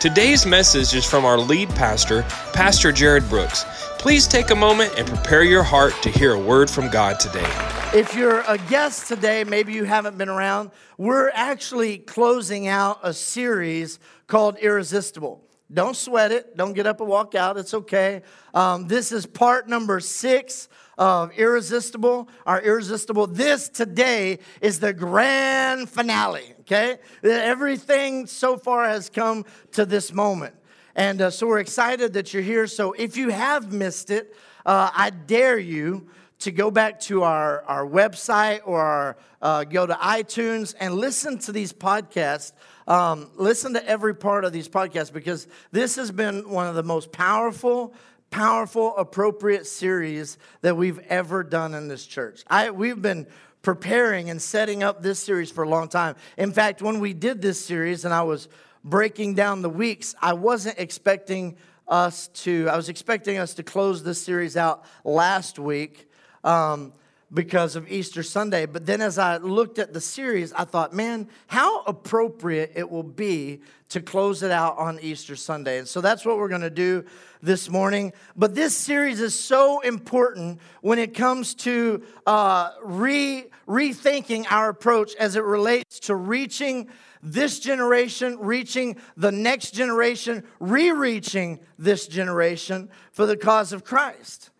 Today's 0.00 0.46
message 0.46 0.94
is 0.94 1.04
from 1.04 1.26
our 1.26 1.36
lead 1.36 1.68
pastor, 1.68 2.22
Pastor 2.54 2.90
Jarrod 2.90 3.28
Brooks. 3.28 3.66
Please 3.98 4.26
take 4.26 4.48
a 4.48 4.54
moment 4.54 4.94
and 4.96 5.06
prepare 5.06 5.42
your 5.42 5.62
heart 5.62 5.92
to 6.00 6.08
hear 6.08 6.32
a 6.32 6.38
word 6.38 6.70
from 6.70 6.88
God 6.88 7.20
today. 7.20 7.44
If 7.92 8.14
you're 8.14 8.40
a 8.48 8.56
guest 8.56 9.08
today, 9.08 9.44
maybe 9.44 9.74
you 9.74 9.84
haven't 9.84 10.16
been 10.16 10.30
around, 10.30 10.70
we're 10.96 11.28
actually 11.34 11.98
closing 11.98 12.66
out 12.66 13.00
a 13.02 13.12
series 13.12 13.98
called 14.26 14.56
Irresistible. 14.56 15.44
Don't 15.70 15.94
sweat 15.94 16.32
it. 16.32 16.56
Don't 16.56 16.72
get 16.72 16.86
up 16.86 17.00
and 17.00 17.08
walk 17.10 17.34
out. 17.34 17.58
It's 17.58 17.74
okay. 17.74 18.22
Um, 18.54 18.88
this 18.88 19.12
is 19.12 19.26
part 19.26 19.68
number 19.68 20.00
six 20.00 20.70
of 21.00 21.32
Irresistible, 21.38 22.28
our 22.44 22.60
Irresistible. 22.60 23.26
This 23.26 23.70
today 23.70 24.38
is 24.60 24.80
the 24.80 24.92
grand 24.92 25.88
finale, 25.88 26.54
okay? 26.60 26.98
Everything 27.24 28.26
so 28.26 28.58
far 28.58 28.86
has 28.86 29.08
come 29.08 29.46
to 29.72 29.86
this 29.86 30.12
moment. 30.12 30.54
And 30.94 31.22
uh, 31.22 31.30
so 31.30 31.46
we're 31.46 31.60
excited 31.60 32.12
that 32.12 32.34
you're 32.34 32.42
here. 32.42 32.66
So 32.66 32.92
if 32.92 33.16
you 33.16 33.30
have 33.30 33.72
missed 33.72 34.10
it, 34.10 34.36
uh, 34.66 34.90
I 34.94 35.08
dare 35.08 35.58
you 35.58 36.10
to 36.40 36.50
go 36.50 36.70
back 36.70 37.00
to 37.00 37.22
our, 37.22 37.62
our 37.62 37.86
website 37.86 38.60
or 38.64 38.80
our, 38.80 39.16
uh, 39.40 39.64
go 39.64 39.86
to 39.86 39.94
iTunes 39.94 40.74
and 40.80 40.94
listen 40.94 41.38
to 41.38 41.52
these 41.52 41.72
podcasts. 41.72 42.52
Um, 42.86 43.30
listen 43.36 43.72
to 43.72 43.86
every 43.88 44.14
part 44.14 44.44
of 44.44 44.52
these 44.52 44.68
podcasts 44.68 45.12
because 45.12 45.46
this 45.72 45.96
has 45.96 46.10
been 46.10 46.50
one 46.50 46.66
of 46.66 46.74
the 46.74 46.82
most 46.82 47.10
powerful 47.10 47.94
powerful, 48.30 48.96
appropriate 48.96 49.66
series 49.66 50.38
that 50.62 50.76
we've 50.76 50.98
ever 51.08 51.42
done 51.42 51.74
in 51.74 51.88
this 51.88 52.06
church. 52.06 52.42
I, 52.48 52.70
we've 52.70 53.02
been 53.02 53.26
preparing 53.62 54.30
and 54.30 54.40
setting 54.40 54.82
up 54.82 55.02
this 55.02 55.18
series 55.18 55.50
for 55.50 55.64
a 55.64 55.68
long 55.68 55.88
time. 55.88 56.16
In 56.38 56.52
fact, 56.52 56.80
when 56.80 57.00
we 57.00 57.12
did 57.12 57.42
this 57.42 57.64
series 57.64 58.04
and 58.04 58.14
I 58.14 58.22
was 58.22 58.48
breaking 58.84 59.34
down 59.34 59.62
the 59.62 59.68
weeks, 59.68 60.14
I 60.22 60.32
wasn't 60.32 60.78
expecting 60.78 61.56
us 61.86 62.28
to, 62.28 62.68
I 62.70 62.76
was 62.76 62.88
expecting 62.88 63.38
us 63.38 63.54
to 63.54 63.62
close 63.62 64.02
this 64.02 64.22
series 64.22 64.56
out 64.56 64.84
last 65.04 65.58
week. 65.58 66.08
Um, 66.44 66.92
because 67.32 67.76
of 67.76 67.90
Easter 67.90 68.22
Sunday. 68.22 68.66
But 68.66 68.86
then 68.86 69.00
as 69.00 69.18
I 69.18 69.36
looked 69.36 69.78
at 69.78 69.92
the 69.92 70.00
series, 70.00 70.52
I 70.52 70.64
thought, 70.64 70.92
man, 70.92 71.28
how 71.46 71.82
appropriate 71.82 72.72
it 72.74 72.90
will 72.90 73.04
be 73.04 73.60
to 73.90 74.00
close 74.00 74.42
it 74.42 74.50
out 74.50 74.78
on 74.78 74.98
Easter 75.00 75.36
Sunday. 75.36 75.78
And 75.78 75.86
so 75.86 76.00
that's 76.00 76.24
what 76.24 76.38
we're 76.38 76.48
going 76.48 76.60
to 76.60 76.70
do 76.70 77.04
this 77.42 77.68
morning. 77.68 78.12
But 78.36 78.54
this 78.54 78.76
series 78.76 79.20
is 79.20 79.38
so 79.38 79.80
important 79.80 80.60
when 80.80 80.98
it 80.98 81.14
comes 81.14 81.54
to 81.56 82.02
uh, 82.26 82.70
re- 82.82 83.46
rethinking 83.68 84.46
our 84.50 84.68
approach 84.68 85.14
as 85.16 85.36
it 85.36 85.44
relates 85.44 86.00
to 86.00 86.14
reaching 86.14 86.88
this 87.22 87.58
generation, 87.58 88.38
reaching 88.38 88.96
the 89.16 89.32
next 89.32 89.72
generation, 89.72 90.44
re 90.58 90.90
reaching 90.90 91.60
this 91.78 92.06
generation 92.06 92.88
for 93.12 93.26
the 93.26 93.36
cause 93.36 93.72
of 93.72 93.84
Christ. 93.84 94.50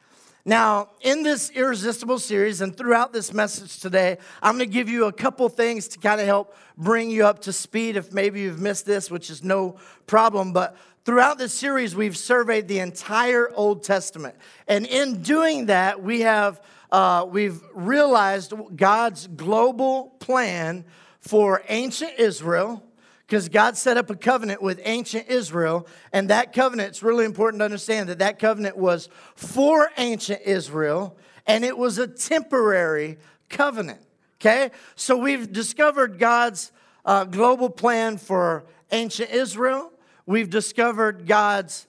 Now, 0.45 0.89
in 1.03 1.23
this 1.23 1.51
irresistible 1.51 2.19
series 2.19 2.63
and 2.63 2.75
throughout 2.75 3.13
this 3.13 3.33
message 3.35 3.79
today, 3.79 4.17
I'm 4.43 4.57
going 4.57 4.69
to 4.69 4.73
give 4.73 4.89
you 4.89 5.05
a 5.05 5.13
couple 5.13 5.49
things 5.51 5.87
to 5.89 5.99
kind 5.99 6.21
of 6.21 6.27
help 6.27 6.57
bring 6.79 7.11
you 7.11 7.27
up 7.27 7.41
to 7.43 7.53
speed 7.53 7.97
if 7.97 8.13
maybe 8.13 8.41
you've 8.41 8.61
missed 8.61 8.87
this, 8.87 9.11
which 9.11 9.29
is 9.29 9.45
no 9.45 9.77
problem. 10.07 10.55
But 10.55 10.79
throughout 11.05 11.37
this 11.37 11.53
series, 11.53 11.95
we've 11.95 12.17
surveyed 12.17 12.69
the 12.69 12.79
entire 12.79 13.51
Old 13.55 13.83
Testament. 13.83 14.35
And 14.67 14.87
in 14.87 15.21
doing 15.21 15.67
that, 15.67 16.03
we 16.03 16.21
have 16.21 16.63
uh, 16.91 17.27
we've 17.29 17.63
realized 17.75 18.53
God's 18.75 19.27
global 19.27 20.17
plan 20.21 20.85
for 21.21 21.63
ancient 21.69 22.19
Israel 22.19 22.83
because 23.31 23.49
God 23.49 23.77
set 23.77 23.97
up 23.97 24.11
a 24.11 24.17
covenant 24.17 24.61
with 24.61 24.81
ancient 24.85 25.29
Israel, 25.29 25.87
and 26.13 26.31
that 26.31 26.53
covenant, 26.53 26.89
it's 26.89 27.03
really 27.05 27.25
important 27.25 27.61
to 27.61 27.65
understand 27.65 28.09
that 28.09 28.19
that 28.19 28.41
covenant 28.41 28.77
was 28.77 29.09
for 29.37 29.89
ancient 29.99 30.41
Israel, 30.45 31.17
and 31.47 31.65
it 31.65 31.79
was 31.79 31.99
a 31.99 32.09
temporary 32.09 33.19
covenant, 33.49 34.01
okay? 34.41 34.73
So 34.97 35.17
we've 35.17 35.53
discovered 35.53 36.19
God's 36.19 36.73
uh, 37.05 37.23
global 37.23 37.71
plan 37.71 38.19
for 38.19 38.65
ancient 38.91 39.31
Israel, 39.31 39.93
we've 40.27 40.51
discovered 40.51 41.25
God's 41.25 41.87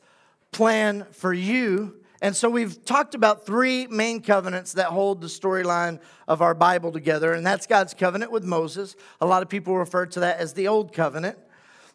plan 0.52 1.08
for 1.12 1.34
you 1.34 2.01
and 2.22 2.36
so 2.36 2.50
we've 2.50 2.86
talked 2.86 3.16
about 3.16 3.46
three 3.46 3.88
main 3.88 4.22
covenants 4.22 4.74
that 4.74 4.88
hold 4.88 5.22
the 5.22 5.28
storyline 5.28 6.00
of 6.28 6.42
our 6.42 6.54
Bible 6.54 6.92
together, 6.92 7.34
and 7.34 7.46
that's 7.46 7.66
God's 7.66 7.94
covenant 7.94 8.32
with 8.32 8.44
Moses. 8.44 8.96
A 9.20 9.26
lot 9.26 9.42
of 9.42 9.50
people 9.50 9.76
refer 9.76 10.06
to 10.06 10.20
that 10.22 10.38
as 10.40 10.54
the 10.54 10.68
Old 10.68 10.94
Covenant. 10.94 11.38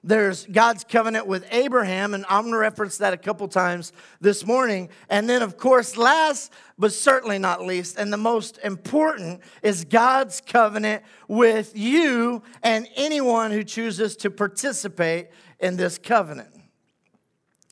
There's 0.05 0.47
God's 0.47 0.85
covenant 0.85 1.27
with 1.27 1.45
Abraham, 1.51 2.15
and 2.15 2.25
I'm 2.29 2.43
going 2.43 2.53
to 2.53 2.59
reference 2.59 2.99
that 2.99 3.13
a 3.13 3.17
couple 3.17 3.49
times 3.49 3.93
this 4.21 4.47
morning. 4.47 4.89
And 5.09 5.29
then, 5.29 5.43
of 5.43 5.57
course, 5.57 5.97
last 5.97 6.53
but 6.79 6.93
certainly 6.93 7.39
not 7.39 7.63
least, 7.63 7.99
and 7.99 8.13
the 8.13 8.17
most 8.17 8.59
important, 8.63 9.41
is 9.63 9.85
God's 9.85 10.41
covenant 10.41 11.03
with 11.27 11.77
you 11.77 12.43
and 12.63 12.89
anyone 12.95 13.51
who 13.51 13.65
chooses 13.65 14.17
to 14.19 14.31
participate 14.31 15.29
in 15.59 15.77
this 15.77 15.99
covenant. 15.99 16.55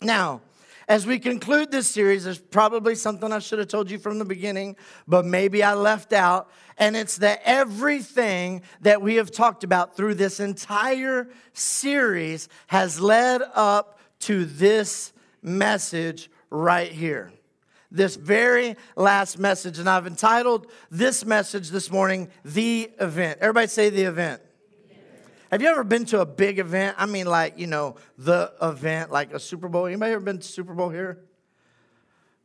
Now, 0.02 0.40
as 0.88 1.06
we 1.06 1.18
conclude 1.18 1.70
this 1.70 1.88
series, 1.88 2.24
there's 2.24 2.38
probably 2.38 2.94
something 2.94 3.32
I 3.32 3.38
should 3.38 3.58
have 3.58 3.68
told 3.68 3.90
you 3.90 3.98
from 3.98 4.18
the 4.18 4.24
beginning, 4.24 4.76
but 5.08 5.24
maybe 5.24 5.62
I 5.62 5.74
left 5.74 6.12
out. 6.12 6.50
And 6.76 6.96
it's 6.96 7.18
that 7.18 7.40
everything 7.44 8.62
that 8.80 9.00
we 9.00 9.14
have 9.16 9.30
talked 9.30 9.64
about 9.64 9.96
through 9.96 10.14
this 10.14 10.40
entire 10.40 11.28
series 11.52 12.48
has 12.66 13.00
led 13.00 13.42
up 13.54 13.98
to 14.20 14.44
this 14.44 15.12
message 15.42 16.30
right 16.50 16.90
here. 16.90 17.32
This 17.90 18.16
very 18.16 18.76
last 18.96 19.38
message. 19.38 19.78
And 19.78 19.88
I've 19.88 20.06
entitled 20.06 20.66
this 20.90 21.24
message 21.24 21.70
this 21.70 21.90
morning, 21.90 22.28
The 22.44 22.90
Event. 22.98 23.38
Everybody 23.40 23.68
say 23.68 23.88
the 23.88 24.02
event. 24.02 24.42
Have 25.54 25.62
you 25.62 25.68
ever 25.68 25.84
been 25.84 26.04
to 26.06 26.20
a 26.20 26.26
big 26.26 26.58
event? 26.58 26.96
I 26.98 27.06
mean, 27.06 27.26
like, 27.26 27.60
you 27.60 27.68
know, 27.68 27.94
the 28.18 28.52
event, 28.60 29.12
like 29.12 29.32
a 29.32 29.38
Super 29.38 29.68
Bowl. 29.68 29.86
Anybody 29.86 30.12
ever 30.12 30.24
been 30.24 30.40
to 30.40 30.48
Super 30.48 30.74
Bowl 30.74 30.88
here? 30.88 31.20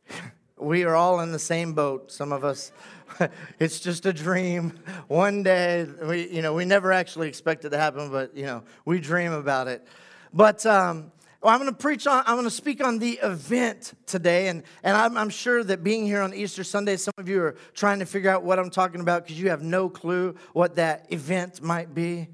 we 0.56 0.84
are 0.84 0.94
all 0.94 1.18
in 1.18 1.32
the 1.32 1.38
same 1.40 1.72
boat, 1.72 2.12
some 2.12 2.30
of 2.30 2.44
us. 2.44 2.70
it's 3.58 3.80
just 3.80 4.06
a 4.06 4.12
dream. 4.12 4.78
One 5.08 5.42
day, 5.42 5.88
we, 6.04 6.30
you 6.30 6.40
know, 6.40 6.54
we 6.54 6.64
never 6.64 6.92
actually 6.92 7.26
expect 7.26 7.64
it 7.64 7.70
to 7.70 7.78
happen, 7.78 8.12
but, 8.12 8.36
you 8.36 8.44
know, 8.44 8.62
we 8.84 9.00
dream 9.00 9.32
about 9.32 9.66
it. 9.66 9.84
But, 10.32 10.64
um, 10.64 11.10
well, 11.42 11.52
I'm 11.52 11.58
going 11.58 11.72
to 11.72 11.76
preach 11.76 12.06
on, 12.06 12.22
I'm 12.28 12.36
going 12.36 12.44
to 12.44 12.48
speak 12.48 12.80
on 12.80 13.00
the 13.00 13.18
event 13.24 13.94
today. 14.06 14.46
And, 14.46 14.62
and 14.84 14.96
I'm, 14.96 15.18
I'm, 15.18 15.30
sure 15.30 15.64
that 15.64 15.82
being 15.82 16.06
here 16.06 16.20
on 16.20 16.32
Easter 16.32 16.62
Sunday, 16.62 16.96
some 16.96 17.14
of 17.18 17.28
you 17.28 17.42
are 17.42 17.56
trying 17.74 17.98
to 17.98 18.06
figure 18.06 18.30
out 18.30 18.44
what 18.44 18.60
I'm 18.60 18.70
talking 18.70 19.00
about 19.00 19.24
because 19.24 19.40
you 19.40 19.48
have 19.48 19.62
no 19.62 19.88
clue 19.88 20.36
what 20.52 20.76
that 20.76 21.12
event 21.12 21.60
might 21.60 21.92
be. 21.92 22.28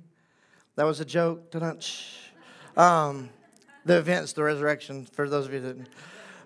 That 0.77 0.85
was 0.85 1.01
a 1.01 1.07
joke. 1.07 1.55
Um, 2.77 3.31
the 3.87 3.97
events, 3.97 4.35
the 4.35 4.43
resurrection, 4.43 5.07
for 5.07 5.29
those 5.29 5.47
of 5.47 5.55
you 5.55 5.61
that. 5.61 5.77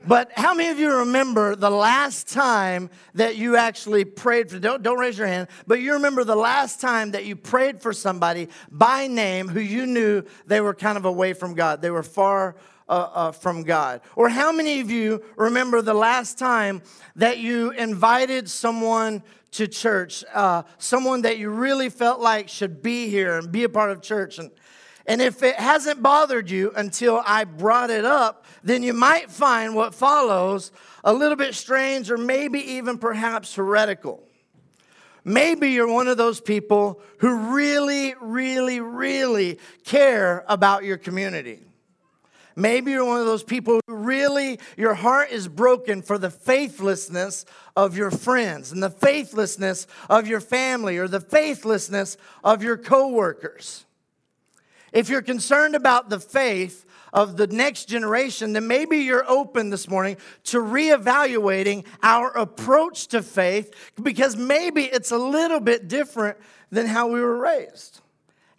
But 0.07 0.31
how 0.35 0.55
many 0.55 0.71
of 0.71 0.79
you 0.79 0.99
remember 0.99 1.57
the 1.57 1.69
last 1.69 2.29
time 2.29 2.91
that 3.15 3.37
you 3.37 3.57
actually 3.57 4.05
prayed 4.05 4.49
for, 4.51 4.59
don't, 4.59 4.83
don't 4.83 4.99
raise 4.99 5.19
your 5.19 5.27
hand, 5.27 5.49
but 5.67 5.81
you 5.81 5.95
remember 5.95 6.25
the 6.25 6.37
last 6.37 6.81
time 6.81 7.11
that 7.11 7.27
you 7.27 7.37
prayed 7.37 7.83
for 7.83 7.93
somebody 7.93 8.49
by 8.71 9.09
name 9.09 9.49
who 9.49 9.61
you 9.61 9.85
knew 9.85 10.23
they 10.47 10.61
were 10.61 10.75
kind 10.75 10.97
of 10.97 11.05
away 11.05 11.33
from 11.33 11.55
God? 11.55 11.83
They 11.83 11.91
were 11.91 12.05
far 12.05 12.55
uh, 12.91 13.11
uh, 13.15 13.33
from 13.33 13.63
God. 13.63 14.01
Or 14.17 14.29
how 14.29 14.51
many 14.51 14.81
of 14.81 14.91
you 14.91 15.23
remember 15.37 15.81
the 15.81 15.95
last 15.95 16.39
time 16.39 16.83
that 17.15 17.39
you 17.39 17.71
invited 17.71 18.51
someone 18.51 19.23
to 19.53 19.69
church, 19.69 20.25
uh, 20.35 20.65
someone 20.79 21.23
that 21.23 21.39
you 21.39 21.51
really 21.51 21.89
felt 21.89 22.21
like 22.21 22.49
should 22.49 22.83
be 22.83 23.09
here 23.09 23.39
and 23.39 23.51
be 23.53 23.63
a 23.63 23.69
part 23.69 23.91
of 23.91 24.03
church. 24.03 24.39
And, 24.39 24.51
and 25.07 25.23
if 25.23 25.43
it 25.43 25.57
hasn't 25.57 26.03
bothered 26.03 26.51
you 26.51 26.73
until 26.75 27.23
I 27.25 27.45
brought 27.45 27.91
it 27.91 28.05
up, 28.05 28.45
then 28.63 28.83
you 28.83 28.93
might 28.93 29.31
find 29.31 29.75
what 29.75 29.95
follows 29.95 30.73
a 31.05 31.13
little 31.13 31.37
bit 31.37 31.55
strange 31.55 32.11
or 32.11 32.19
maybe 32.19 32.59
even 32.73 32.99
perhaps 32.99 33.55
heretical. 33.55 34.23
Maybe 35.25 35.71
you're 35.71 35.93
one 35.93 36.09
of 36.09 36.17
those 36.17 36.41
people 36.41 37.01
who 37.19 37.55
really, 37.55 38.15
really, 38.21 38.81
really 38.81 39.59
care 39.85 40.45
about 40.49 40.83
your 40.83 40.97
community. 40.97 41.61
Maybe 42.57 42.93
you're 42.93 43.05
one 43.05 43.21
of 43.21 43.27
those 43.27 43.43
people 43.43 43.81
who 43.87 43.95
really, 43.95 44.59
your 44.77 44.95
heart 44.95 45.31
is 45.31 45.49
broken 45.49 46.03
for 46.03 46.19
the 46.19 46.31
faithlessness 46.31 47.45
of 47.77 47.97
your 47.97 48.11
friends 48.11 48.73
and 48.73 48.83
the 48.83 48.91
faithlessness 48.91 49.87
of 50.09 50.27
your 50.27 50.41
family 50.41 50.99
or 50.99 51.09
the 51.09 51.21
faithlessness 51.21 52.17
of 52.45 52.63
your 52.63 52.77
coworkers. 52.77 53.85
If 54.93 55.09
you're 55.09 55.23
concerned 55.23 55.75
about 55.75 56.11
the 56.11 56.19
faith 56.19 56.85
of 57.13 57.37
the 57.37 57.47
next 57.47 57.87
generation, 57.87 58.53
then 58.53 58.67
maybe 58.67 58.99
you're 58.99 59.29
open 59.29 59.71
this 59.71 59.89
morning 59.89 60.17
to 60.45 60.59
reevaluating 60.59 61.85
our 62.03 62.31
approach 62.31 63.09
to 63.09 63.23
faith 63.23 63.73
because 64.01 64.37
maybe 64.37 64.85
it's 64.85 65.11
a 65.11 65.19
little 65.19 65.61
bit 65.61 65.89
different 65.89 66.39
than 66.71 66.87
how 66.87 67.09
we 67.09 67.21
were 67.21 67.37
raised, 67.37 68.00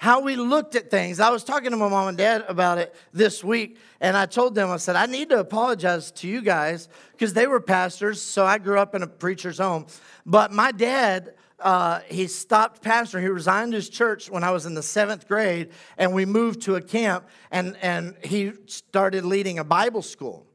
how 0.01 0.19
we 0.19 0.36
looked 0.36 0.74
at 0.74 0.89
things. 0.89 1.19
I 1.19 1.30
was 1.30 1.44
talking 1.44 1.69
to 1.69 1.77
my 1.77 1.88
mom 1.88 2.07
and 2.07 2.18
dad 2.18 2.44
about 2.48 2.80
it 2.80 2.95
this 3.13 3.44
week, 3.44 3.77
and 4.00 4.18
I 4.18 4.25
told 4.25 4.56
them, 4.56 4.71
I 4.71 4.77
said, 4.77 4.95
I 4.95 5.06
need 5.06 5.30
to 5.30 5.39
apologize 5.39 6.09
to 6.13 6.27
you 6.27 6.42
guys 6.42 6.89
because 7.12 7.36
they 7.36 7.45
were 7.45 7.59
pastors, 7.59 8.19
so 8.19 8.44
I 8.44 8.57
grew 8.57 8.80
up 8.80 8.95
in 8.95 9.03
a 9.03 9.07
preacher's 9.07 9.59
home. 9.59 9.86
But 10.25 10.51
my 10.51 10.71
dad, 10.71 11.36
uh, 11.59 12.00
he 12.07 12.25
stopped 12.25 12.81
pastoring. 12.81 13.21
He 13.21 13.27
resigned 13.27 13.74
his 13.74 13.89
church 13.89 14.27
when 14.27 14.44
I 14.44 14.50
was 14.50 14.65
in 14.65 14.74
the 14.74 14.81
seventh 14.81 15.27
grade, 15.27 15.69
and 16.00 16.15
we 16.15 16.25
moved 16.25 16.63
to 16.63 16.77
a 16.77 16.81
camp, 16.81 17.27
and, 17.51 17.77
and 17.80 18.15
he 18.24 18.54
started 18.65 19.24
leading 19.24 19.59
a 19.59 19.63
Bible 19.63 20.01
school. 20.01 20.47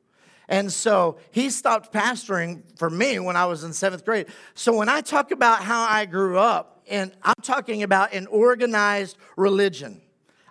And 0.49 0.73
so 0.73 1.19
he 1.31 1.51
stopped 1.51 1.93
pastoring 1.93 2.63
for 2.77 2.91
me 2.91 3.21
when 3.21 3.37
I 3.37 3.47
was 3.47 3.63
in 3.63 3.73
seventh 3.73 4.05
grade. 4.05 4.27
So 4.55 4.77
when 4.77 4.89
I 4.89 5.03
talk 5.03 5.31
about 5.31 5.63
how 5.63 5.87
I 5.89 6.05
grew 6.05 6.37
up, 6.37 6.76
and 6.89 7.13
I'm 7.23 7.35
talking 7.43 7.83
about 7.83 8.13
an 8.13 8.27
organized 8.27 9.17
religion. 9.37 10.01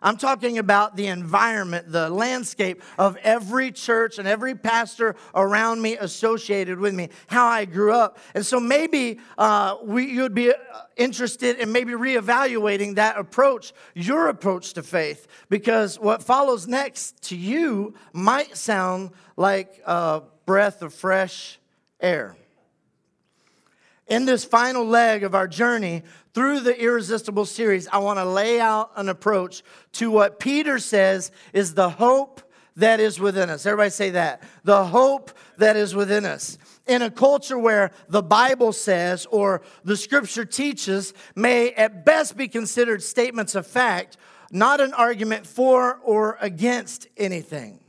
I'm 0.06 0.18
talking 0.18 0.60
about 0.60 0.96
the 0.96 1.08
environment, 1.08 1.92
the 1.92 2.10
landscape 2.10 2.84
of 3.00 3.18
every 3.18 3.72
church 3.72 4.20
and 4.20 4.28
every 4.28 4.54
pastor 4.54 5.16
around 5.34 5.82
me 5.82 5.98
associated 5.98 6.78
with 6.78 6.94
me, 6.94 7.10
how 7.26 7.48
I 7.48 7.66
grew 7.66 7.92
up. 7.92 8.20
And 8.36 8.46
so 8.46 8.60
maybe 8.60 9.20
uh, 9.36 9.78
we, 9.84 10.06
you'd 10.06 10.36
be 10.36 10.52
uh, 10.52 10.56
interested 10.96 11.58
in 11.58 11.72
maybe 11.72 11.94
reevaluating 11.94 12.96
that 12.96 13.18
approach, 13.18 13.74
your 13.96 14.28
approach 14.28 14.74
to 14.74 14.84
faith, 14.84 15.26
because 15.50 16.00
what 16.00 16.22
follows 16.22 16.68
next 16.68 17.20
to 17.30 17.36
you 17.36 17.96
might 18.14 18.56
sound 18.56 19.10
like 19.38 19.82
a 19.88 20.22
breath 20.46 20.84
of 20.84 20.94
fresh 20.94 21.60
air. 22.00 22.38
In 24.07 24.25
this 24.25 24.46
final 24.46 24.86
leg 24.86 25.24
of 25.24 25.34
our 25.34 25.48
journey 25.48 26.04
through 26.34 26.60
the 26.60 26.80
Irresistible 26.80 27.46
series, 27.46 27.88
I 27.88 27.98
want 27.98 28.19
to 28.19 28.25
lay 28.25 28.60
out 28.60 28.92
an 28.96 29.10
approach 29.10 29.63
to 29.94 30.12
what 30.12 30.40
Peter 30.40 30.78
says 30.78 31.31
is 31.54 31.74
the 31.74 31.90
hope 31.90 32.42
that 32.75 33.00
is 33.00 33.19
within 33.19 33.50
us. 33.50 33.66
Everybody 33.66 33.90
say 33.90 34.12
that. 34.12 34.44
The 34.63 34.86
hope 34.86 35.31
that 35.57 35.75
is 35.75 35.96
within 35.96 36.25
us. 36.25 36.57
In 36.86 37.02
a 37.02 37.10
culture 37.10 37.57
where 37.57 37.92
the 38.07 38.22
Bible 38.22 38.74
says 38.74 39.25
or 39.31 39.63
the 39.84 39.98
scripture 39.98 40.46
teaches 40.46 41.13
may 41.36 41.72
at 41.72 42.06
best 42.06 42.38
be 42.38 42.48
considered 42.48 43.01
statements 43.01 43.56
of 43.56 43.66
fact, 43.66 44.18
not 44.51 44.81
an 44.81 44.94
argument 44.94 45.48
for 45.48 46.00
or 46.04 46.38
against 46.42 47.08
anything. 47.18 47.80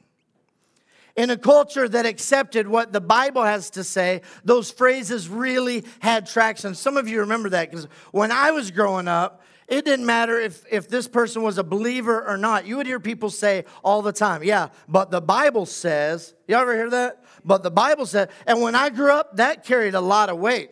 In 1.16 1.30
a 1.30 1.36
culture 1.36 1.88
that 1.88 2.04
accepted 2.04 2.68
what 2.68 2.92
the 2.92 3.00
Bible 3.00 3.42
has 3.42 3.70
to 3.70 3.84
say, 3.84 4.20
those 4.44 4.70
phrases 4.70 5.28
really 5.28 5.84
had 6.00 6.26
traction. 6.26 6.74
Some 6.74 6.96
of 6.96 7.08
you 7.08 7.20
remember 7.20 7.48
that 7.50 7.70
because 7.70 7.86
when 8.12 8.30
I 8.30 8.50
was 8.50 8.70
growing 8.70 9.08
up, 9.08 9.42
it 9.66 9.84
didn't 9.84 10.06
matter 10.06 10.38
if, 10.38 10.62
if 10.70 10.88
this 10.88 11.08
person 11.08 11.42
was 11.42 11.58
a 11.58 11.64
believer 11.64 12.24
or 12.24 12.36
not. 12.36 12.66
You 12.66 12.76
would 12.76 12.86
hear 12.86 13.00
people 13.00 13.30
say 13.30 13.64
all 13.82 14.02
the 14.02 14.12
time, 14.12 14.44
yeah, 14.44 14.68
but 14.88 15.10
the 15.10 15.20
Bible 15.20 15.66
says, 15.66 16.34
you 16.46 16.54
ever 16.54 16.74
hear 16.74 16.90
that? 16.90 17.24
But 17.44 17.62
the 17.62 17.70
Bible 17.70 18.06
said, 18.06 18.30
and 18.46 18.60
when 18.60 18.74
I 18.74 18.90
grew 18.90 19.10
up, 19.10 19.36
that 19.38 19.64
carried 19.64 19.94
a 19.94 20.00
lot 20.00 20.28
of 20.28 20.38
weight. 20.38 20.70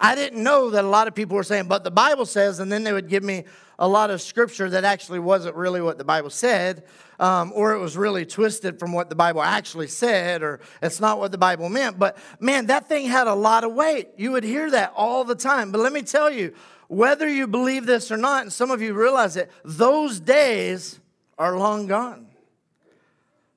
I 0.00 0.14
didn't 0.14 0.42
know 0.42 0.70
that 0.70 0.84
a 0.84 0.88
lot 0.88 1.06
of 1.08 1.14
people 1.14 1.36
were 1.36 1.44
saying, 1.44 1.68
but 1.68 1.84
the 1.84 1.90
Bible 1.90 2.24
says, 2.24 2.58
and 2.58 2.72
then 2.72 2.84
they 2.84 2.92
would 2.92 3.08
give 3.08 3.22
me 3.22 3.44
a 3.78 3.86
lot 3.86 4.10
of 4.10 4.20
scripture 4.22 4.70
that 4.70 4.84
actually 4.84 5.18
wasn't 5.18 5.54
really 5.56 5.80
what 5.80 5.98
the 5.98 6.04
Bible 6.04 6.30
said 6.30 6.84
um, 7.20 7.52
or 7.54 7.74
it 7.74 7.78
was 7.78 7.98
really 7.98 8.24
twisted 8.24 8.78
from 8.80 8.92
what 8.92 9.10
the 9.10 9.14
Bible 9.14 9.42
actually 9.42 9.88
said, 9.88 10.42
or 10.42 10.58
it's 10.82 11.00
not 11.00 11.18
what 11.18 11.30
the 11.30 11.38
Bible 11.38 11.68
meant. 11.68 11.98
But 11.98 12.16
man, 12.40 12.66
that 12.66 12.88
thing 12.88 13.06
had 13.06 13.26
a 13.26 13.34
lot 13.34 13.62
of 13.62 13.74
weight. 13.74 14.08
You 14.16 14.32
would 14.32 14.42
hear 14.42 14.70
that 14.70 14.94
all 14.96 15.22
the 15.24 15.34
time. 15.34 15.70
But 15.70 15.82
let 15.82 15.92
me 15.92 16.00
tell 16.00 16.30
you, 16.30 16.54
whether 16.88 17.28
you 17.28 17.46
believe 17.46 17.84
this 17.84 18.10
or 18.10 18.16
not, 18.16 18.42
and 18.42 18.52
some 18.52 18.70
of 18.70 18.80
you 18.80 18.94
realize 18.94 19.36
it, 19.36 19.50
those 19.64 20.18
days 20.18 20.98
are 21.38 21.58
long 21.58 21.86
gone. 21.86 22.26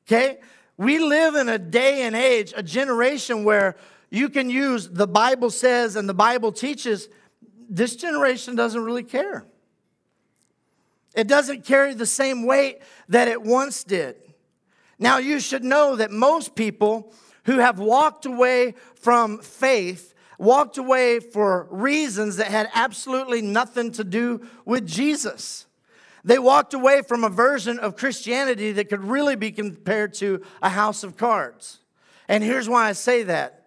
Okay? 0.05 0.39
We 0.75 0.99
live 0.99 1.35
in 1.35 1.47
a 1.47 1.57
day 1.57 2.01
and 2.01 2.17
age, 2.17 2.53
a 2.57 2.61
generation 2.61 3.45
where 3.45 3.77
you 4.13 4.29
can 4.29 4.49
use 4.49 4.87
the 4.87 5.07
Bible 5.07 5.49
says 5.49 5.95
and 5.95 6.07
the 6.07 6.13
Bible 6.13 6.51
teaches. 6.51 7.09
This 7.67 7.95
generation 7.95 8.55
doesn't 8.55 8.83
really 8.83 9.03
care. 9.03 9.43
It 11.15 11.27
doesn't 11.27 11.65
carry 11.65 11.95
the 11.95 12.05
same 12.05 12.45
weight 12.45 12.81
that 13.09 13.27
it 13.27 13.41
once 13.41 13.83
did. 13.83 14.15
Now, 14.99 15.17
you 15.17 15.39
should 15.39 15.63
know 15.63 15.95
that 15.95 16.11
most 16.11 16.53
people 16.53 17.11
who 17.45 17.57
have 17.57 17.79
walked 17.79 18.27
away 18.27 18.75
from 18.93 19.39
faith 19.39 20.13
walked 20.37 20.77
away 20.77 21.19
for 21.19 21.67
reasons 21.71 22.35
that 22.37 22.47
had 22.47 22.69
absolutely 22.73 23.41
nothing 23.41 23.91
to 23.93 24.03
do 24.03 24.45
with 24.65 24.85
Jesus. 24.85 25.65
They 26.23 26.37
walked 26.37 26.75
away 26.75 27.01
from 27.01 27.23
a 27.23 27.29
version 27.29 27.79
of 27.79 27.95
Christianity 27.95 28.73
that 28.73 28.89
could 28.89 29.03
really 29.03 29.35
be 29.35 29.51
compared 29.51 30.13
to 30.15 30.43
a 30.61 30.69
house 30.69 31.03
of 31.03 31.17
cards. 31.17 31.79
And 32.27 32.43
here's 32.43 32.69
why 32.69 32.89
I 32.89 32.93
say 32.93 33.23
that. 33.23 33.62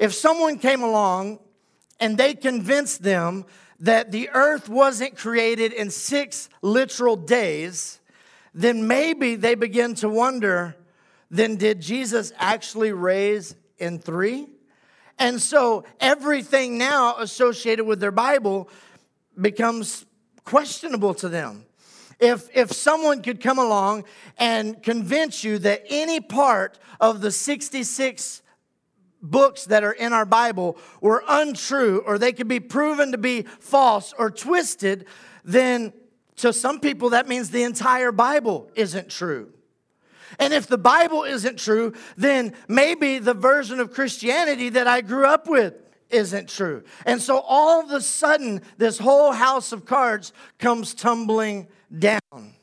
If 0.00 0.14
someone 0.14 0.58
came 0.58 0.82
along 0.82 1.40
and 2.00 2.16
they 2.16 2.34
convinced 2.34 3.02
them 3.02 3.44
that 3.80 4.10
the 4.10 4.30
earth 4.30 4.68
wasn't 4.68 5.14
created 5.14 5.74
in 5.74 5.90
six 5.90 6.48
literal 6.62 7.16
days, 7.16 8.00
then 8.54 8.88
maybe 8.88 9.36
they 9.36 9.54
begin 9.54 9.94
to 9.96 10.08
wonder 10.08 10.74
then 11.30 11.56
did 11.56 11.80
Jesus 11.80 12.32
actually 12.38 12.92
raise 12.92 13.54
in 13.78 14.00
three? 14.00 14.48
And 15.18 15.40
so 15.40 15.84
everything 16.00 16.76
now 16.76 17.16
associated 17.18 17.84
with 17.84 18.00
their 18.00 18.10
Bible 18.10 18.68
becomes 19.40 20.06
questionable 20.44 21.14
to 21.14 21.28
them. 21.28 21.66
If, 22.18 22.48
if 22.54 22.72
someone 22.72 23.22
could 23.22 23.40
come 23.40 23.58
along 23.58 24.04
and 24.38 24.82
convince 24.82 25.44
you 25.44 25.58
that 25.58 25.84
any 25.88 26.20
part 26.20 26.78
of 27.00 27.20
the 27.20 27.30
66 27.30 28.42
books 29.22 29.66
that 29.66 29.84
are 29.84 29.92
in 29.92 30.12
our 30.12 30.24
Bible 30.24 30.76
were 31.00 31.22
untrue 31.28 32.02
or 32.06 32.18
they 32.18 32.32
could 32.32 32.48
be 32.48 32.60
proven 32.60 33.12
to 33.12 33.18
be 33.18 33.42
false 33.42 34.14
or 34.18 34.30
twisted, 34.30 35.06
then 35.44 35.92
to 36.36 36.52
some 36.52 36.80
people 36.80 37.10
that 37.10 37.28
means 37.28 37.50
the 37.50 37.62
entire 37.62 38.12
Bible 38.12 38.70
isn't 38.74 39.10
true. 39.10 39.52
And 40.38 40.54
if 40.54 40.66
the 40.66 40.78
Bible 40.78 41.24
isn't 41.24 41.58
true, 41.58 41.92
then 42.16 42.54
maybe 42.68 43.18
the 43.18 43.34
version 43.34 43.80
of 43.80 43.92
Christianity 43.92 44.70
that 44.70 44.86
I 44.86 45.00
grew 45.00 45.26
up 45.26 45.48
with 45.48 45.74
isn't 46.08 46.48
true. 46.48 46.82
And 47.04 47.20
so 47.20 47.38
all 47.38 47.80
of 47.80 47.90
a 47.90 48.00
sudden, 48.00 48.62
this 48.78 48.98
whole 48.98 49.32
house 49.32 49.72
of 49.72 49.84
cards 49.84 50.32
comes 50.58 50.94
tumbling 50.94 51.68
down. 51.96 52.54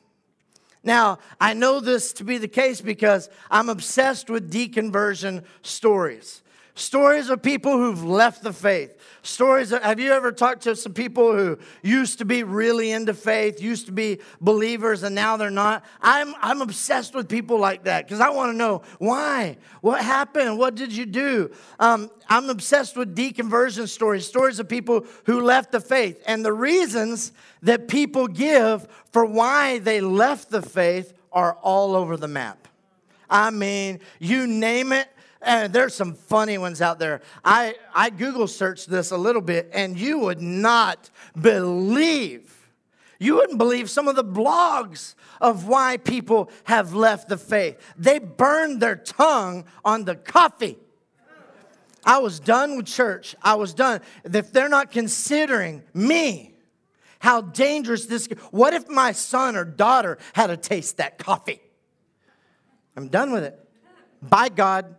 Now, 0.84 1.20
I 1.40 1.54
know 1.54 1.80
this 1.80 2.14
to 2.14 2.24
be 2.24 2.38
the 2.38 2.48
case 2.48 2.80
because 2.82 3.30
I'm 3.52 3.70
obsessed 3.70 4.30
with 4.30 4.52
deconversion 4.52 5.44
stories. 5.62 6.42
Stories 6.78 7.32
of 7.32 7.42
people 7.42 7.72
who've 7.72 8.04
left 8.04 8.44
the 8.44 8.54
faith. 8.54 8.96
Stories 9.24 9.72
of, 9.72 9.82
have 9.82 10.00
you 10.00 10.12
ever 10.12 10.32
talked 10.32 10.62
to 10.62 10.76
some 10.76 10.94
people 10.94 11.36
who 11.36 11.58
used 11.82 12.20
to 12.20 12.26
be 12.26 12.44
really 12.44 12.92
into 12.92 13.16
faith, 13.16 13.60
used 13.60 13.88
to 13.88 13.92
be 13.92 14.20
believers, 14.42 15.02
and 15.02 15.16
now 15.16 15.38
they're 15.38 15.50
not? 15.50 15.84
I'm, 16.04 16.36
I'm 16.40 16.62
obsessed 16.62 17.16
with 17.16 17.28
people 17.28 17.58
like 17.58 17.86
that 17.86 18.06
because 18.06 18.20
I 18.20 18.30
want 18.30 18.52
to 18.52 18.56
know 18.56 18.84
why, 19.00 19.58
what 19.82 20.04
happened, 20.04 20.60
what 20.60 20.76
did 20.76 20.94
you 20.96 21.08
do? 21.08 21.50
Um, 21.80 22.12
I'm 22.30 22.48
obsessed 22.48 22.96
with 22.96 23.16
deconversion 23.16 23.88
stories, 23.88 24.28
stories 24.28 24.60
of 24.60 24.70
people 24.70 25.08
who 25.26 25.42
left 25.42 25.72
the 25.72 25.82
faith. 25.82 26.22
And 26.28 26.46
the 26.46 26.54
reasons 26.54 27.32
that 27.64 27.88
people 27.88 28.28
give 28.28 28.88
for 29.12 29.26
why 29.26 29.80
they 29.80 30.00
left 30.00 30.52
the 30.52 30.62
faith 30.62 31.12
are 31.32 31.54
all 31.64 31.96
over 31.96 32.18
the 32.18 32.28
map. 32.28 32.68
I 33.28 33.50
mean, 33.50 34.00
you 34.20 34.46
name 34.46 34.92
it, 34.92 35.08
and 35.42 35.72
there's 35.72 35.94
some 35.94 36.14
funny 36.14 36.58
ones 36.58 36.82
out 36.82 37.00
there. 37.00 37.22
I, 37.44 37.76
I 37.94 38.10
Google 38.10 38.48
searched 38.48 38.90
this 38.90 39.12
a 39.12 39.18
little 39.18 39.42
bit, 39.42 39.70
and 39.74 39.98
you 39.98 40.20
would 40.20 40.42
not 40.42 41.10
believe, 41.40 42.70
you 43.20 43.36
wouldn't 43.36 43.58
believe 43.58 43.90
some 43.90 44.08
of 44.08 44.16
the 44.16 44.24
blogs 44.24 45.16
of 45.40 45.68
why 45.68 45.98
people 45.98 46.50
have 46.66 46.94
left 46.94 47.30
the 47.30 47.38
faith. 47.38 47.78
They 47.98 48.20
burned 48.20 48.82
their 48.82 48.96
tongue 48.96 49.66
on 49.86 50.06
the 50.06 50.16
coffee. 50.16 50.78
I 52.04 52.20
was 52.20 52.40
done 52.40 52.78
with 52.78 52.86
church. 52.86 53.36
I 53.42 53.56
was 53.56 53.74
done. 53.74 54.02
If 54.24 54.52
they're 54.52 54.70
not 54.70 54.92
considering 54.92 55.84
me, 55.94 56.54
how 57.20 57.42
dangerous 57.42 58.06
this 58.06 58.28
what 58.52 58.74
if 58.74 58.88
my 58.88 59.12
son 59.12 59.56
or 59.56 59.66
daughter 59.66 60.20
had 60.34 60.48
to 60.48 60.56
taste 60.56 60.98
that 60.98 61.18
coffee 61.18 61.60
I'm 62.98 63.10
done 63.10 63.32
with 63.32 63.44
it. 63.44 63.58
By 64.24 64.50
God. 64.50 64.96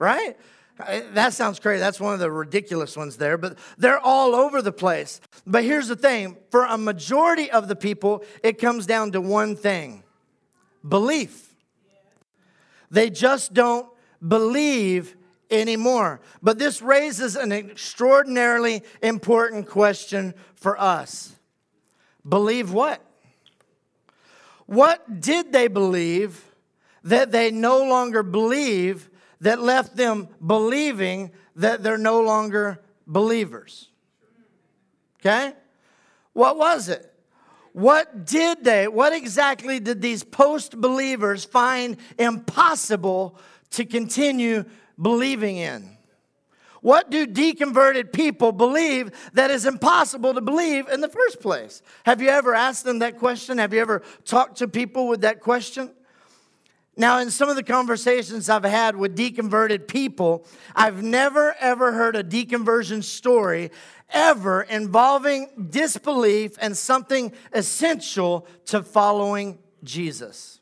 Right? 0.00 0.36
Uh, 0.80 1.02
that 1.12 1.34
sounds 1.34 1.60
crazy. 1.60 1.78
That's 1.78 2.00
one 2.00 2.14
of 2.14 2.20
the 2.20 2.30
ridiculous 2.30 2.96
ones 2.96 3.18
there, 3.18 3.38
but 3.38 3.58
they're 3.78 4.00
all 4.00 4.34
over 4.34 4.62
the 4.62 4.72
place. 4.72 5.20
But 5.46 5.62
here's 5.62 5.88
the 5.88 5.96
thing 5.96 6.36
for 6.50 6.64
a 6.64 6.78
majority 6.78 7.50
of 7.50 7.68
the 7.68 7.76
people, 7.76 8.24
it 8.42 8.58
comes 8.58 8.86
down 8.86 9.12
to 9.12 9.20
one 9.20 9.54
thing 9.54 10.02
belief. 10.88 11.54
They 12.90 13.10
just 13.10 13.52
don't 13.52 13.86
believe 14.26 15.16
anymore. 15.50 16.20
But 16.42 16.58
this 16.58 16.80
raises 16.80 17.36
an 17.36 17.52
extraordinarily 17.52 18.82
important 19.02 19.68
question 19.68 20.34
for 20.54 20.80
us 20.80 21.36
believe 22.26 22.72
what? 22.72 23.04
What 24.66 25.20
did 25.20 25.52
they 25.52 25.68
believe 25.68 26.44
that 27.02 27.32
they 27.32 27.50
no 27.50 27.84
longer 27.84 28.22
believe 28.22 29.09
that 29.40 29.60
left 29.60 29.96
them 29.96 30.28
believing 30.44 31.30
that 31.56 31.82
they're 31.82 31.98
no 31.98 32.20
longer 32.20 32.80
believers. 33.06 33.88
Okay? 35.20 35.52
What 36.32 36.56
was 36.56 36.88
it? 36.88 37.06
What 37.72 38.26
did 38.26 38.64
they, 38.64 38.88
what 38.88 39.12
exactly 39.12 39.78
did 39.78 40.02
these 40.02 40.24
post 40.24 40.80
believers 40.80 41.44
find 41.44 41.96
impossible 42.18 43.38
to 43.70 43.84
continue 43.84 44.64
believing 45.00 45.56
in? 45.56 45.96
What 46.80 47.10
do 47.10 47.26
deconverted 47.26 48.12
people 48.12 48.52
believe 48.52 49.10
that 49.34 49.50
is 49.50 49.66
impossible 49.66 50.34
to 50.34 50.40
believe 50.40 50.88
in 50.88 51.00
the 51.00 51.08
first 51.08 51.40
place? 51.40 51.82
Have 52.04 52.22
you 52.22 52.28
ever 52.28 52.54
asked 52.54 52.84
them 52.84 53.00
that 53.00 53.18
question? 53.18 53.58
Have 53.58 53.74
you 53.74 53.80
ever 53.80 54.02
talked 54.24 54.58
to 54.58 54.68
people 54.68 55.06
with 55.06 55.20
that 55.20 55.40
question? 55.40 55.90
Now, 57.00 57.20
in 57.20 57.30
some 57.30 57.48
of 57.48 57.56
the 57.56 57.62
conversations 57.62 58.50
I've 58.50 58.62
had 58.62 58.94
with 58.94 59.16
deconverted 59.16 59.88
people, 59.88 60.44
I've 60.76 61.02
never 61.02 61.56
ever 61.58 61.92
heard 61.92 62.14
a 62.14 62.22
deconversion 62.22 63.02
story 63.02 63.70
ever 64.10 64.60
involving 64.60 65.68
disbelief 65.70 66.56
and 66.60 66.76
something 66.76 67.32
essential 67.54 68.46
to 68.66 68.82
following 68.82 69.60
Jesus. 69.82 70.60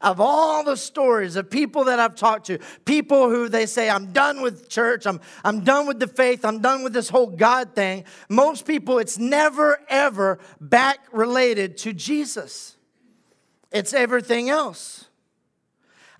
Of 0.00 0.20
all 0.20 0.62
the 0.62 0.76
stories 0.76 1.34
of 1.34 1.50
people 1.50 1.86
that 1.86 1.98
I've 1.98 2.14
talked 2.14 2.46
to, 2.46 2.60
people 2.84 3.30
who 3.30 3.48
they 3.48 3.66
say, 3.66 3.90
I'm 3.90 4.12
done 4.12 4.42
with 4.42 4.68
church, 4.68 5.08
I'm, 5.08 5.20
I'm 5.42 5.64
done 5.64 5.88
with 5.88 5.98
the 5.98 6.06
faith, 6.06 6.44
I'm 6.44 6.60
done 6.60 6.84
with 6.84 6.92
this 6.92 7.08
whole 7.08 7.26
God 7.26 7.74
thing, 7.74 8.04
most 8.28 8.64
people, 8.64 9.00
it's 9.00 9.18
never 9.18 9.80
ever 9.88 10.38
back 10.60 11.00
related 11.10 11.78
to 11.78 11.92
Jesus 11.92 12.76
it's 13.70 13.92
everything 13.92 14.50
else. 14.50 15.06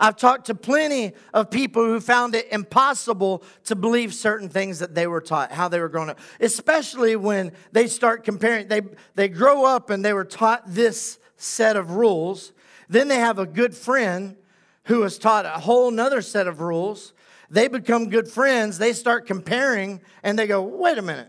I've 0.01 0.17
talked 0.17 0.47
to 0.47 0.55
plenty 0.55 1.13
of 1.35 1.51
people 1.51 1.85
who 1.85 2.01
found 2.01 2.35
it 2.35 2.49
impossible 2.51 3.43
to 3.65 3.77
believe 3.77 4.15
certain 4.15 4.49
things 4.49 4.79
that 4.79 4.95
they 4.95 5.07
were 5.07 5.21
taught, 5.21 5.53
how 5.53 5.69
they 5.69 5.79
were 5.79 5.91
growing 5.91 6.09
up, 6.09 6.19
especially 6.41 7.17
when 7.17 7.53
they 7.73 7.87
start 7.87 8.25
comparing. 8.25 8.67
They, 8.67 8.81
they 9.15 9.29
grow 9.29 9.67
up 9.67 9.91
and 9.91 10.03
they 10.03 10.15
were 10.15 10.25
taught 10.25 10.63
this 10.67 11.19
set 11.37 11.77
of 11.77 11.93
rules. 11.93 12.53
Then 12.89 13.09
they 13.09 13.19
have 13.19 13.39
a 13.39 13.45
good 13.45 13.75
friend 13.77 14.37
who 14.85 15.03
is 15.03 15.19
taught 15.19 15.45
a 15.45 15.51
whole 15.51 15.91
nother 15.91 16.23
set 16.23 16.49
of 16.49 16.63
rules. 16.63 17.13
They 17.51 17.69
become 17.69 18.09
good 18.09 18.27
friends. 18.27 18.79
They 18.79 18.95
start 18.95 19.27
comparing 19.27 20.01
and 20.23 20.39
they 20.39 20.47
go, 20.47 20.63
wait 20.63 20.97
a 20.97 21.03
minute, 21.03 21.29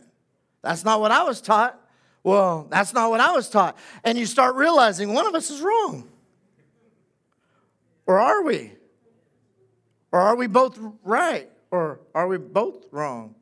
that's 0.62 0.86
not 0.86 1.02
what 1.02 1.12
I 1.12 1.24
was 1.24 1.42
taught. 1.42 1.78
Well, 2.24 2.68
that's 2.70 2.94
not 2.94 3.10
what 3.10 3.20
I 3.20 3.34
was 3.34 3.50
taught. 3.50 3.78
And 4.04 4.18
you 4.18 4.26
start 4.26 4.56
realizing 4.56 5.14
one 5.14 5.26
of 5.26 5.36
us 5.36 5.50
is 5.50 5.62
wrong. 5.62 6.08
Or 8.12 8.20
are 8.20 8.44
we? 8.44 8.74
Or 10.12 10.20
are 10.20 10.36
we 10.36 10.48
both 10.48 10.78
right? 11.06 11.50
Or 11.72 12.02
are 12.14 12.28
we 12.28 12.38
both 12.38 12.84
wrong? 12.92 13.36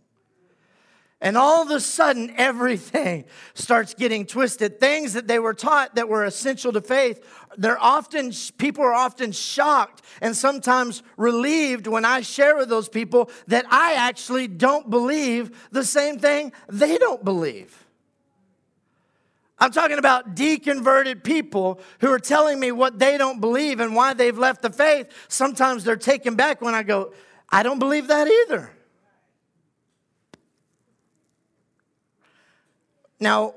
And 1.20 1.36
all 1.36 1.64
of 1.64 1.72
a 1.72 1.80
sudden, 1.80 2.32
everything 2.38 3.26
starts 3.56 3.96
getting 3.96 4.28
twisted. 4.28 4.80
Things 4.80 5.14
that 5.14 5.28
they 5.28 5.40
were 5.40 5.56
taught 5.56 5.96
that 5.96 6.08
were 6.08 6.24
essential 6.24 6.72
to 6.74 6.82
faith, 6.82 7.20
they're 7.58 7.82
often, 7.82 8.32
people 8.60 8.84
are 8.84 8.94
often 8.94 9.32
shocked 9.32 10.04
and 10.22 10.38
sometimes 10.38 11.02
relieved 11.18 11.88
when 11.88 12.06
I 12.06 12.22
share 12.22 12.56
with 12.56 12.70
those 12.70 12.90
people 12.90 13.32
that 13.48 13.66
I 13.72 13.96
actually 13.96 14.48
don't 14.48 14.88
believe 14.88 15.68
the 15.72 15.84
same 15.84 16.20
thing 16.20 16.52
they 16.68 17.00
don't 17.00 17.26
believe. 17.26 17.79
I'm 19.60 19.72
talking 19.72 19.98
about 19.98 20.36
deconverted 20.36 21.24
people 21.24 21.82
who 22.00 22.12
are 22.12 22.20
telling 22.20 22.60
me 22.60 22.72
what 22.72 22.98
they 22.98 23.18
don't 23.18 23.42
believe 23.42 23.80
and 23.80 23.96
why 23.96 24.14
they've 24.14 24.38
left 24.38 24.62
the 24.62 24.70
faith. 24.70 25.08
Sometimes 25.28 25.84
they're 25.84 25.98
taken 25.98 26.36
back 26.36 26.62
when 26.62 26.74
I 26.74 26.84
go, 26.84 27.14
I 27.50 27.64
don't 27.64 27.80
believe 27.80 28.08
that 28.08 28.28
either. 28.28 28.72
Now, 33.20 33.56